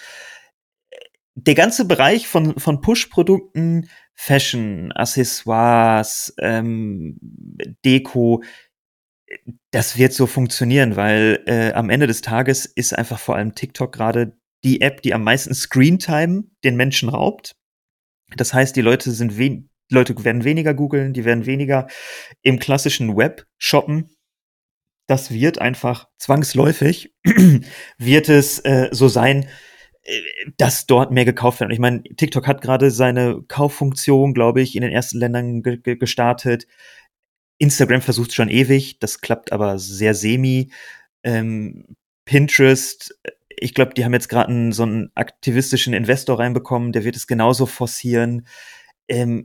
der 1.34 1.54
ganze 1.54 1.84
Bereich 1.86 2.28
von, 2.28 2.58
von 2.58 2.80
Push-Produkten, 2.80 3.88
Fashion, 4.14 4.92
Accessoires, 4.92 6.34
ähm, 6.38 7.18
Deko, 7.84 8.42
das 9.70 9.96
wird 9.96 10.12
so 10.12 10.26
funktionieren, 10.26 10.96
weil 10.96 11.42
äh, 11.46 11.72
am 11.72 11.88
Ende 11.88 12.06
des 12.06 12.20
Tages 12.20 12.66
ist 12.66 12.96
einfach 12.96 13.18
vor 13.18 13.36
allem 13.36 13.54
TikTok 13.54 13.92
gerade 13.92 14.36
die 14.62 14.82
App, 14.82 15.02
die 15.02 15.14
am 15.14 15.24
meisten 15.24 15.54
Screentime 15.54 16.44
den 16.64 16.76
Menschen 16.76 17.08
raubt. 17.08 17.56
Das 18.36 18.52
heißt, 18.52 18.76
die 18.76 18.82
Leute 18.82 19.10
sind 19.10 19.38
wen 19.38 19.70
die 19.90 19.94
Leute 19.96 20.24
werden 20.24 20.44
weniger 20.44 20.72
googeln, 20.72 21.12
die 21.12 21.26
werden 21.26 21.44
weniger 21.44 21.86
im 22.40 22.58
klassischen 22.58 23.14
Web 23.14 23.46
shoppen. 23.58 24.16
Das 25.06 25.30
wird 25.30 25.60
einfach 25.60 26.08
zwangsläufig, 26.16 27.14
wird 27.98 28.28
es 28.30 28.60
äh, 28.60 28.88
so 28.90 29.08
sein, 29.08 29.46
dass 30.56 30.86
dort 30.86 31.12
mehr 31.12 31.24
gekauft 31.24 31.60
wird. 31.60 31.68
Und 31.68 31.74
ich 31.74 31.78
meine, 31.78 32.02
TikTok 32.02 32.46
hat 32.46 32.60
gerade 32.60 32.90
seine 32.90 33.42
Kauffunktion, 33.46 34.34
glaube 34.34 34.60
ich, 34.60 34.74
in 34.74 34.82
den 34.82 34.90
ersten 34.92 35.18
Ländern 35.18 35.62
ge 35.62 35.76
ge 35.76 35.96
gestartet. 35.96 36.66
Instagram 37.58 38.00
versucht 38.00 38.34
schon 38.34 38.48
ewig, 38.48 38.98
das 38.98 39.20
klappt 39.20 39.52
aber 39.52 39.78
sehr 39.78 40.14
semi. 40.14 40.72
Ähm, 41.22 41.96
Pinterest, 42.24 43.16
ich 43.48 43.74
glaube, 43.74 43.94
die 43.94 44.04
haben 44.04 44.12
jetzt 44.12 44.28
gerade 44.28 44.72
so 44.72 44.82
einen 44.82 45.12
aktivistischen 45.14 45.94
Investor 45.94 46.40
reinbekommen, 46.40 46.92
der 46.92 47.04
wird 47.04 47.14
es 47.14 47.28
genauso 47.28 47.66
forcieren. 47.66 48.46
Ähm, 49.08 49.44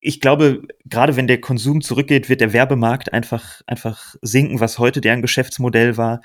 ich 0.00 0.20
glaube, 0.20 0.62
gerade 0.84 1.16
wenn 1.16 1.26
der 1.26 1.40
Konsum 1.40 1.80
zurückgeht, 1.80 2.28
wird 2.28 2.40
der 2.40 2.52
Werbemarkt 2.52 3.12
einfach, 3.12 3.62
einfach 3.66 4.14
sinken, 4.22 4.60
was 4.60 4.78
heute 4.78 5.00
deren 5.00 5.22
Geschäftsmodell 5.22 5.96
war. 5.96 6.20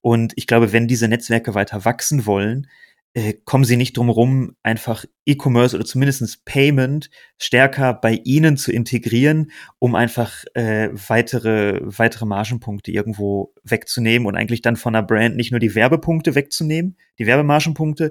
Und 0.00 0.32
ich 0.36 0.46
glaube, 0.46 0.72
wenn 0.72 0.88
diese 0.88 1.08
Netzwerke 1.08 1.54
weiter 1.54 1.84
wachsen 1.84 2.26
wollen, 2.26 2.68
äh, 3.14 3.34
kommen 3.44 3.64
sie 3.64 3.76
nicht 3.76 3.96
drum 3.96 4.10
rum, 4.10 4.56
einfach 4.64 5.04
E-Commerce 5.24 5.76
oder 5.76 5.84
zumindest 5.84 6.44
Payment 6.44 7.10
stärker 7.38 7.94
bei 7.94 8.20
ihnen 8.24 8.56
zu 8.56 8.72
integrieren, 8.72 9.52
um 9.78 9.94
einfach 9.94 10.44
äh, 10.54 10.88
weitere, 10.92 11.80
weitere 11.84 12.26
Margenpunkte 12.26 12.90
irgendwo 12.90 13.54
wegzunehmen 13.62 14.26
und 14.26 14.36
eigentlich 14.36 14.62
dann 14.62 14.76
von 14.76 14.94
einer 14.94 15.06
Brand 15.06 15.36
nicht 15.36 15.52
nur 15.52 15.60
die 15.60 15.76
Werbepunkte 15.76 16.34
wegzunehmen, 16.34 16.96
die 17.18 17.26
Werbemargenpunkte, 17.26 18.10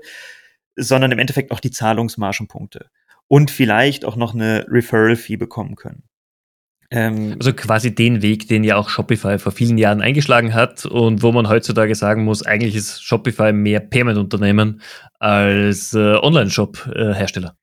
sondern 0.78 1.12
im 1.12 1.20
Endeffekt 1.20 1.51
auch 1.51 1.60
die 1.60 1.72
Zahlungsmargenpunkte 1.72 2.89
und 3.28 3.51
vielleicht 3.51 4.06
auch 4.06 4.16
noch 4.16 4.34
eine 4.34 4.66
Referral-Fee 4.70 5.36
bekommen 5.36 5.76
können. 5.76 6.04
Ähm, 6.92 7.36
also 7.40 7.54
quasi 7.54 7.94
den 7.96 8.22
Weg, 8.22 8.48
den 8.48 8.64
ja 8.64 8.76
auch 8.76 8.90
Shopify 8.90 9.40
vor 9.40 9.52
vielen 9.52 9.78
Jahren 9.78 10.02
eingeschlagen 10.02 10.54
hat 10.54 10.86
und 10.86 11.24
wo 11.24 11.32
man 11.32 11.50
heutzutage 11.50 11.96
sagen 11.96 12.24
muss, 12.24 12.44
eigentlich 12.44 12.76
ist 12.76 13.04
Shopify 13.04 13.52
mehr 13.52 13.80
Payment-Unternehmen 13.80 14.82
als 15.20 15.94
äh, 15.94 16.16
Online-Shop-Hersteller. 16.16 17.56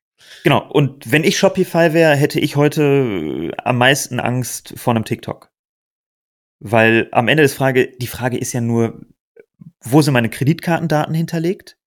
Genau, 0.43 0.67
und 0.69 1.11
wenn 1.11 1.23
ich 1.23 1.37
Shopify 1.37 1.93
wäre, 1.93 2.15
hätte 2.15 2.39
ich 2.39 2.55
heute 2.55 2.81
äh, 2.81 3.51
am 3.63 3.77
meisten 3.77 4.19
Angst 4.19 4.73
vor 4.77 4.95
einem 4.95 5.05
TikTok. 5.05 5.51
Weil 6.59 7.09
am 7.11 7.27
Ende 7.27 7.43
des 7.43 7.53
Frage, 7.53 7.91
die 7.97 8.07
Frage 8.07 8.37
ist 8.37 8.53
ja 8.53 8.61
nur, 8.61 9.01
wo 9.83 10.01
sind 10.01 10.13
meine 10.13 10.29
Kreditkartendaten 10.29 11.13
hinterlegt? 11.13 11.77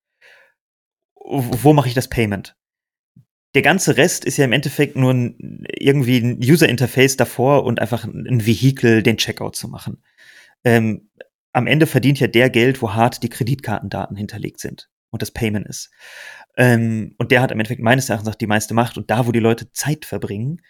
Wo 1.15 1.73
mache 1.73 1.89
ich 1.89 1.95
das 1.95 2.09
Payment? 2.09 2.57
Der 3.55 3.63
ganze 3.63 3.97
Rest 3.97 4.25
ist 4.25 4.37
ja 4.37 4.45
im 4.45 4.53
Endeffekt 4.53 4.97
nur 4.97 5.13
ein, 5.13 5.65
irgendwie 5.79 6.19
ein 6.19 6.39
User-Interface 6.39 7.17
davor 7.17 7.65
und 7.65 7.81
einfach 7.81 8.05
ein 8.05 8.45
Vehikel, 8.45 9.03
den 9.03 9.17
Checkout 9.17 9.57
zu 9.57 9.69
machen. 9.69 10.03
Ähm, 10.65 11.09
am 11.53 11.67
Ende 11.67 11.87
verdient 11.87 12.19
ja 12.19 12.27
der 12.27 12.51
Geld, 12.51 12.83
wo 12.83 12.95
hart 12.95 13.23
die 13.23 13.29
Kreditkartendaten 13.29 14.17
hinterlegt 14.17 14.59
sind 14.59 14.91
und 15.11 15.23
das 15.23 15.31
Payment 15.31 15.67
ist. 15.69 15.91
Ähm, 16.57 17.15
und 17.19 17.31
der 17.31 17.41
hat 17.41 17.53
im 17.53 17.61
Endeffekt 17.61 17.83
meines 17.83 18.09
Erachtens 18.09 18.29
auch 18.29 18.35
die 18.35 18.49
meiste 18.49 18.75
Macht. 18.75 18.97
Und 18.97 19.11
da, 19.11 19.27
wo 19.27 19.33
die 19.33 19.41
Leute 19.41 19.71
Zeit 19.73 20.05
verbringen, 20.05 20.61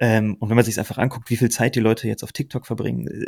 ähm, 0.00 0.36
und 0.40 0.48
wenn 0.48 0.56
man 0.56 0.64
sich 0.64 0.78
einfach 0.78 0.98
anguckt, 0.98 1.30
wie 1.30 1.36
viel 1.36 1.50
Zeit 1.50 1.76
die 1.76 1.80
Leute 1.80 2.08
jetzt 2.08 2.24
auf 2.24 2.32
TikTok 2.32 2.66
verbringen, 2.66 3.06
äh, 3.06 3.26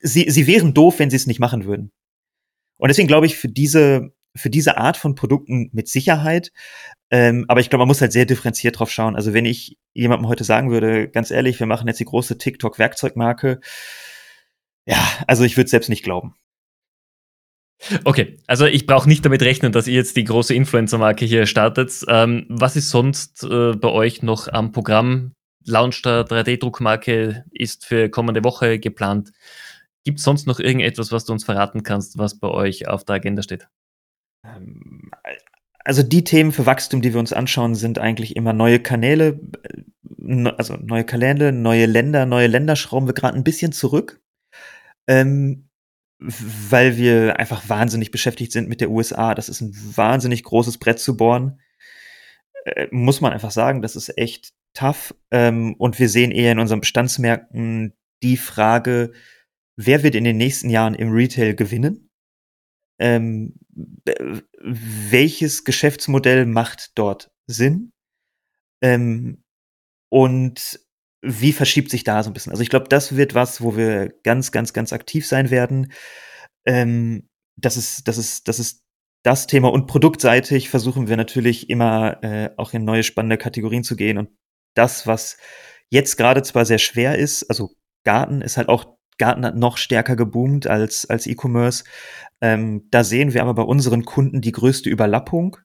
sie, 0.00 0.30
sie 0.30 0.46
wären 0.46 0.72
doof, 0.72 0.98
wenn 0.98 1.10
sie 1.10 1.16
es 1.16 1.26
nicht 1.26 1.40
machen 1.40 1.66
würden. 1.66 1.92
Und 2.78 2.88
deswegen 2.88 3.08
glaube 3.08 3.26
ich, 3.26 3.36
für 3.36 3.48
diese, 3.48 4.14
für 4.36 4.50
diese 4.50 4.76
Art 4.76 4.96
von 4.96 5.14
Produkten 5.14 5.70
mit 5.72 5.88
Sicherheit 5.88 6.52
ähm, 7.10 7.44
aber 7.48 7.60
ich 7.60 7.70
glaube, 7.70 7.80
man 7.80 7.88
muss 7.88 8.00
halt 8.00 8.12
sehr 8.12 8.24
differenziert 8.24 8.78
drauf 8.78 8.90
schauen. 8.90 9.16
Also 9.16 9.34
wenn 9.34 9.44
ich 9.44 9.78
jemandem 9.92 10.28
heute 10.28 10.44
sagen 10.44 10.70
würde, 10.70 11.08
ganz 11.08 11.30
ehrlich, 11.30 11.58
wir 11.58 11.66
machen 11.66 11.88
jetzt 11.88 11.98
die 11.98 12.04
große 12.04 12.38
TikTok-Werkzeugmarke, 12.38 13.60
ja, 14.86 14.96
also 15.26 15.44
ich 15.44 15.56
würde 15.56 15.70
selbst 15.70 15.88
nicht 15.88 16.04
glauben. 16.04 16.34
Okay, 18.04 18.38
also 18.46 18.66
ich 18.66 18.86
brauche 18.86 19.08
nicht 19.08 19.24
damit 19.24 19.42
rechnen, 19.42 19.72
dass 19.72 19.86
ihr 19.86 19.94
jetzt 19.94 20.16
die 20.16 20.24
große 20.24 20.54
Influencer-Marke 20.54 21.24
hier 21.24 21.46
startet. 21.46 21.92
Ähm, 22.08 22.46
was 22.48 22.76
ist 22.76 22.90
sonst 22.90 23.42
äh, 23.42 23.72
bei 23.72 23.88
euch 23.88 24.22
noch 24.22 24.48
am 24.48 24.70
Programm? 24.72 25.32
Launch 25.64 26.02
der 26.02 26.26
3D-Druckmarke 26.26 27.44
ist 27.50 27.86
für 27.86 28.08
kommende 28.08 28.44
Woche 28.44 28.78
geplant. 28.78 29.32
Gibt 30.04 30.18
es 30.18 30.24
sonst 30.24 30.46
noch 30.46 30.60
irgendetwas, 30.60 31.12
was 31.12 31.24
du 31.24 31.32
uns 31.32 31.44
verraten 31.44 31.82
kannst, 31.82 32.18
was 32.18 32.38
bei 32.38 32.48
euch 32.48 32.88
auf 32.88 33.04
der 33.04 33.16
Agenda 33.16 33.42
steht? 33.42 33.68
Ähm, 34.44 35.10
also 35.84 36.02
die 36.02 36.24
Themen 36.24 36.52
für 36.52 36.66
Wachstum, 36.66 37.02
die 37.02 37.12
wir 37.12 37.20
uns 37.20 37.32
anschauen, 37.32 37.74
sind 37.74 37.98
eigentlich 37.98 38.36
immer 38.36 38.52
neue 38.52 38.80
Kanäle, 38.80 39.40
äh, 39.64 40.48
also 40.56 40.76
neue 40.76 41.04
Kanäle, 41.04 41.52
neue 41.52 41.86
Länder, 41.86 42.26
neue 42.26 42.46
Länder 42.46 42.76
schrauben 42.76 43.06
wir 43.06 43.14
gerade 43.14 43.36
ein 43.36 43.44
bisschen 43.44 43.72
zurück, 43.72 44.20
ähm, 45.08 45.68
weil 46.18 46.98
wir 46.98 47.38
einfach 47.38 47.68
wahnsinnig 47.68 48.10
beschäftigt 48.10 48.52
sind 48.52 48.68
mit 48.68 48.80
der 48.80 48.90
USA. 48.90 49.34
Das 49.34 49.48
ist 49.48 49.62
ein 49.62 49.74
wahnsinnig 49.96 50.44
großes 50.44 50.78
Brett 50.78 51.00
zu 51.00 51.16
bohren. 51.16 51.60
Äh, 52.64 52.88
muss 52.90 53.20
man 53.22 53.32
einfach 53.32 53.50
sagen, 53.50 53.80
das 53.80 53.96
ist 53.96 54.16
echt 54.18 54.52
tough. 54.74 55.14
Ähm, 55.30 55.74
und 55.78 55.98
wir 55.98 56.10
sehen 56.10 56.30
eher 56.30 56.52
in 56.52 56.58
unseren 56.58 56.80
Bestandsmärkten 56.80 57.94
die 58.22 58.36
Frage, 58.36 59.12
wer 59.76 60.02
wird 60.02 60.14
in 60.14 60.24
den 60.24 60.36
nächsten 60.36 60.68
Jahren 60.68 60.94
im 60.94 61.10
Retail 61.10 61.54
gewinnen? 61.54 62.10
ähm, 63.00 63.54
welches 64.60 65.64
Geschäftsmodell 65.64 66.46
macht 66.46 66.92
dort 66.96 67.30
Sinn 67.46 67.92
ähm, 68.82 69.42
und 70.10 70.80
wie 71.22 71.52
verschiebt 71.52 71.90
sich 71.90 72.04
da 72.04 72.22
so 72.22 72.30
ein 72.30 72.32
bisschen. 72.32 72.52
Also 72.52 72.62
ich 72.62 72.70
glaube, 72.70 72.88
das 72.88 73.16
wird 73.16 73.34
was, 73.34 73.60
wo 73.60 73.76
wir 73.76 74.12
ganz, 74.22 74.52
ganz, 74.52 74.72
ganz 74.72 74.92
aktiv 74.92 75.26
sein 75.26 75.50
werden. 75.50 75.92
Ähm, 76.66 77.28
das 77.56 77.76
ist, 77.76 78.08
das 78.08 78.16
ist, 78.16 78.48
das 78.48 78.58
ist 78.58 78.82
das 79.22 79.46
Thema 79.46 79.70
und 79.70 79.86
produktseitig 79.86 80.70
versuchen 80.70 81.08
wir 81.08 81.16
natürlich 81.16 81.68
immer 81.68 82.22
äh, 82.24 82.50
auch 82.56 82.72
in 82.72 82.84
neue 82.84 83.02
spannende 83.02 83.36
Kategorien 83.36 83.84
zu 83.84 83.96
gehen 83.96 84.16
und 84.16 84.30
das, 84.74 85.06
was 85.06 85.36
jetzt 85.90 86.16
gerade 86.16 86.42
zwar 86.42 86.64
sehr 86.64 86.78
schwer 86.78 87.18
ist, 87.18 87.44
also 87.50 87.74
Garten 88.04 88.40
ist 88.40 88.56
halt 88.56 88.68
auch 88.68 88.96
Garten 89.20 89.46
hat 89.46 89.56
noch 89.56 89.76
stärker 89.76 90.16
geboomt 90.16 90.66
als, 90.66 91.08
als 91.08 91.28
E-Commerce. 91.28 91.84
Ähm, 92.40 92.88
da 92.90 93.04
sehen 93.04 93.34
wir 93.34 93.42
aber 93.42 93.54
bei 93.54 93.62
unseren 93.62 94.04
Kunden 94.04 94.40
die 94.40 94.52
größte 94.52 94.90
Überlappung, 94.90 95.58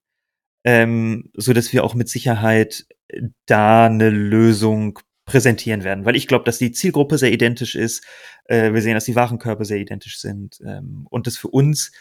ähm, 0.64 1.32
so 1.34 1.53
dass 1.53 1.74
wir 1.74 1.84
auch 1.84 1.95
mit 1.95 2.10
Sicherheit 2.10 2.86
da 3.47 3.86
eine 3.86 4.10
Lösung 4.12 4.99
präsentieren 5.26 5.84
werden, 5.84 6.06
weil 6.06 6.16
ich 6.16 6.28
glaube, 6.28 6.45
dass 6.45 6.60
die 6.60 6.72
Zielgruppe 6.72 7.18
sehr 7.18 7.32
identisch 7.32 7.76
ist. 7.76 8.06
Äh, 8.45 8.74
wir 8.74 8.82
sehen, 8.82 8.93
dass 8.93 9.06
die 9.06 9.16
Warenkörper 9.16 9.66
sehr 9.66 9.78
identisch 9.78 10.20
sind 10.20 10.60
ähm, 10.66 11.08
und 11.10 11.26
das 11.26 11.38
für 11.38 11.47
uns 11.47 11.91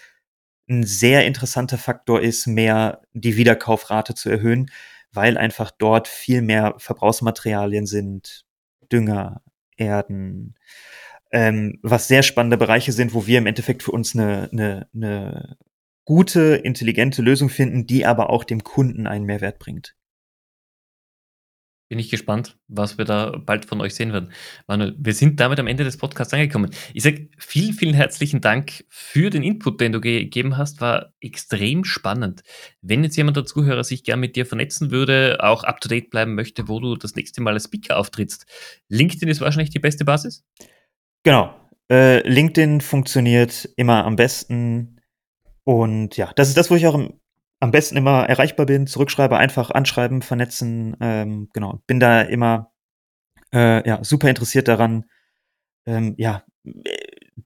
ein 0.69 0.85
sehr 0.85 1.27
interessanter 1.27 1.79
Faktor 1.79 2.21
ist, 2.21 2.47
mehr 2.47 3.03
die 3.13 3.37
Wiederkaufrate 3.37 4.15
zu 4.15 4.29
erhöhen, 4.29 4.71
weil 5.13 5.39
einfach 5.39 5.71
dort 5.71 6.09
viel 6.09 6.43
mehr 6.43 6.75
Verbrauchsmaterialien 6.79 7.87
sind, 7.87 8.45
Dünger, 8.93 9.43
Erden, 9.77 10.55
ähm, 11.35 11.81
was 11.83 12.07
sehr 12.07 12.23
spannende 12.23 12.57
Bereiche 12.57 12.93
sind, 12.93 13.13
wo 13.13 13.27
wir 13.27 13.39
im 13.39 13.47
Endeffekt 13.47 13.83
für 13.83 13.91
uns 13.91 14.15
eine, 14.15 14.49
eine, 14.53 14.89
eine 14.95 15.57
gute, 16.05 16.55
intelligente 16.55 17.23
Lösung 17.23 17.49
finden, 17.49 17.87
die 17.87 18.07
aber 18.07 18.31
auch 18.31 18.45
dem 18.45 18.63
Kunden 18.63 19.09
einen 19.09 19.25
Mehrwert 19.25 19.59
bringt. 19.59 19.97
Bin 21.91 21.99
ich 21.99 22.09
gespannt, 22.09 22.57
was 22.69 22.99
wir 22.99 23.05
da 23.05 23.37
bald 23.37 23.67
von 23.67 23.81
euch 23.81 23.95
sehen 23.95 24.13
werden. 24.13 24.33
Manuel, 24.69 24.95
wir 24.97 25.13
sind 25.13 25.39
damit 25.41 25.59
am 25.59 25.67
Ende 25.67 25.83
des 25.83 25.97
Podcasts 25.97 26.33
angekommen. 26.33 26.71
Ich 26.95 27.03
sage 27.03 27.29
vielen, 27.37 27.75
vielen 27.75 27.95
herzlichen 27.95 28.41
Dank 28.41 28.85
für 28.89 29.29
den 29.29 29.43
Input, 29.43 29.81
den 29.81 29.93
du 29.93 30.01
gegeben 30.01 30.57
hast. 30.57 30.81
War 30.81 31.13
extrem 31.21 31.85
spannend. 31.85 32.43
Wenn 32.81 33.03
jetzt 33.03 33.17
jemand 33.17 33.37
der 33.37 33.45
Zuhörer 33.45 33.83
sich 33.83 34.05
gern 34.05 34.21
mit 34.21 34.37
dir 34.37 34.47
vernetzen 34.47 34.93
würde, 34.93 35.39
auch 35.41 35.65
up 35.65 35.81
to 35.81 35.89
date 35.89 36.11
bleiben 36.11 36.37
möchte, 36.37 36.69
wo 36.69 36.79
du 36.79 36.95
das 36.97 37.17
nächste 37.17 37.43
Mal 37.43 37.55
als 37.55 37.65
Speaker 37.65 37.99
auftrittst, 37.99 38.47
LinkedIn 38.89 39.29
ist 39.29 39.41
wahrscheinlich 39.41 39.71
die 39.71 39.81
beste 39.81 40.05
Basis? 40.05 40.45
Genau. 41.25 41.55
Äh, 41.91 42.27
LinkedIn 42.29 42.81
funktioniert 42.81 43.69
immer 43.77 44.05
am 44.05 44.17
besten. 44.17 45.01
Und 45.65 46.17
ja, 46.17 46.33
das 46.37 46.49
ist 46.49 46.57
das, 46.57 46.71
wo 46.71 46.77
ich 46.77 46.87
auch 46.87 46.95
im, 46.95 47.21
am 47.61 47.71
besten 47.71 47.97
immer 47.97 48.29
erreichbar 48.29 48.67
bin. 48.67 48.87
Zurückschreibe, 48.87 49.37
einfach 49.37 49.71
anschreiben, 49.71 50.23
vernetzen. 50.23 50.97
Ähm, 51.01 51.49
genau. 51.53 51.83
Bin 51.87 51.99
da 51.99 52.21
immer 52.21 52.73
äh, 53.55 53.87
ja, 53.89 54.05
super 54.05 54.29
interessiert 54.29 54.69
daran, 54.69 55.05
ähm, 55.87 56.15
ja, 56.19 56.45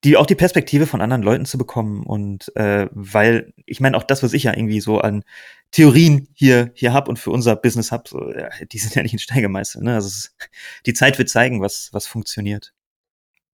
die 0.05 0.17
auch 0.17 0.27
die 0.27 0.35
Perspektive 0.35 0.87
von 0.87 1.01
anderen 1.01 1.23
Leuten 1.23 1.45
zu 1.45 1.59
bekommen 1.59 2.05
und 2.05 2.55
äh, 2.57 2.89
weil 2.93 3.53
ich 3.67 3.81
meine 3.81 3.97
auch 3.97 4.05
das, 4.05 4.23
was 4.23 4.33
ich 4.33 4.45
ja 4.45 4.53
irgendwie 4.57 4.81
so 4.81 5.01
an 5.01 5.25
Theorien 5.73 6.29
hier, 6.35 6.71
hier 6.75 6.93
habe 6.93 7.11
und 7.11 7.19
für 7.19 7.31
unser 7.31 7.57
Business 7.57 7.93
habe, 7.93 8.09
so, 8.09 8.33
ja, 8.33 8.49
die 8.71 8.79
sind 8.79 8.95
ja 8.95 9.03
nicht 9.03 9.13
in 9.13 9.19
Stein 9.19 9.43
gemeißelt. 9.43 9.85
Ne? 9.85 9.95
Also 9.95 10.09
es, 10.09 10.37
die 10.87 10.95
Zeit 10.95 11.19
wird 11.19 11.29
zeigen, 11.29 11.61
was, 11.61 11.91
was 11.93 12.07
funktioniert. 12.07 12.75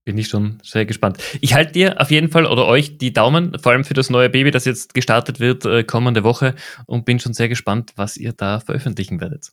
Bin 0.04 0.18
ich 0.18 0.28
schon 0.28 0.58
sehr 0.62 0.84
gespannt. 0.84 1.18
Ich 1.40 1.54
halte 1.54 1.72
dir 1.72 2.00
auf 2.00 2.10
jeden 2.10 2.30
Fall 2.30 2.44
oder 2.44 2.66
euch 2.66 2.98
die 2.98 3.14
Daumen, 3.14 3.58
vor 3.58 3.72
allem 3.72 3.84
für 3.84 3.94
das 3.94 4.10
neue 4.10 4.28
Baby, 4.28 4.50
das 4.50 4.66
jetzt 4.66 4.92
gestartet 4.92 5.40
wird 5.40 5.64
äh, 5.64 5.82
kommende 5.82 6.24
Woche 6.24 6.54
und 6.86 7.06
bin 7.06 7.20
schon 7.20 7.32
sehr 7.32 7.48
gespannt, 7.48 7.92
was 7.96 8.18
ihr 8.18 8.32
da 8.32 8.60
veröffentlichen 8.60 9.20
werdet. 9.20 9.52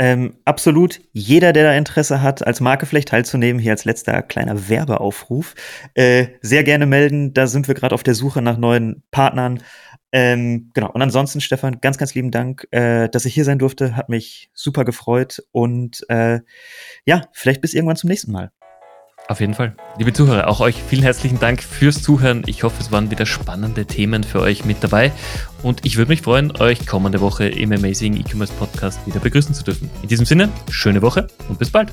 Ähm, 0.00 0.36
absolut. 0.44 1.00
Jeder, 1.12 1.52
der 1.52 1.64
da 1.64 1.72
Interesse 1.72 2.22
hat, 2.22 2.46
als 2.46 2.60
Marke 2.60 2.86
vielleicht 2.86 3.08
teilzunehmen, 3.08 3.60
hier 3.60 3.72
als 3.72 3.84
letzter 3.84 4.22
kleiner 4.22 4.68
Werbeaufruf, 4.68 5.54
äh, 5.94 6.28
sehr 6.40 6.62
gerne 6.62 6.86
melden. 6.86 7.34
Da 7.34 7.48
sind 7.48 7.66
wir 7.66 7.74
gerade 7.74 7.94
auf 7.94 8.04
der 8.04 8.14
Suche 8.14 8.40
nach 8.40 8.58
neuen 8.58 9.02
Partnern. 9.10 9.60
Ähm, 10.12 10.70
genau. 10.72 10.90
Und 10.92 11.02
ansonsten, 11.02 11.40
Stefan, 11.40 11.80
ganz, 11.80 11.98
ganz 11.98 12.14
lieben 12.14 12.30
Dank, 12.30 12.68
äh, 12.70 13.08
dass 13.08 13.24
ich 13.24 13.34
hier 13.34 13.44
sein 13.44 13.58
durfte. 13.58 13.96
Hat 13.96 14.08
mich 14.08 14.50
super 14.54 14.84
gefreut. 14.84 15.42
Und 15.50 16.04
äh, 16.08 16.40
ja, 17.04 17.22
vielleicht 17.32 17.60
bis 17.60 17.74
irgendwann 17.74 17.96
zum 17.96 18.08
nächsten 18.08 18.30
Mal. 18.30 18.52
Auf 19.28 19.40
jeden 19.40 19.52
Fall. 19.52 19.74
Liebe 19.98 20.14
Zuhörer, 20.14 20.48
auch 20.48 20.60
euch 20.60 20.82
vielen 20.82 21.02
herzlichen 21.02 21.38
Dank 21.38 21.62
fürs 21.62 22.02
Zuhören. 22.02 22.44
Ich 22.46 22.62
hoffe, 22.62 22.76
es 22.80 22.90
waren 22.90 23.10
wieder 23.10 23.26
spannende 23.26 23.84
Themen 23.84 24.24
für 24.24 24.40
euch 24.40 24.64
mit 24.64 24.82
dabei. 24.82 25.12
Und 25.62 25.84
ich 25.84 25.98
würde 25.98 26.08
mich 26.08 26.22
freuen, 26.22 26.50
euch 26.58 26.86
kommende 26.86 27.20
Woche 27.20 27.46
im 27.46 27.70
Amazing 27.72 28.16
E-Commerce 28.16 28.54
Podcast 28.54 29.06
wieder 29.06 29.20
begrüßen 29.20 29.54
zu 29.54 29.64
dürfen. 29.64 29.90
In 30.02 30.08
diesem 30.08 30.24
Sinne, 30.24 30.48
schöne 30.70 31.02
Woche 31.02 31.26
und 31.50 31.58
bis 31.58 31.68
bald. 31.68 31.92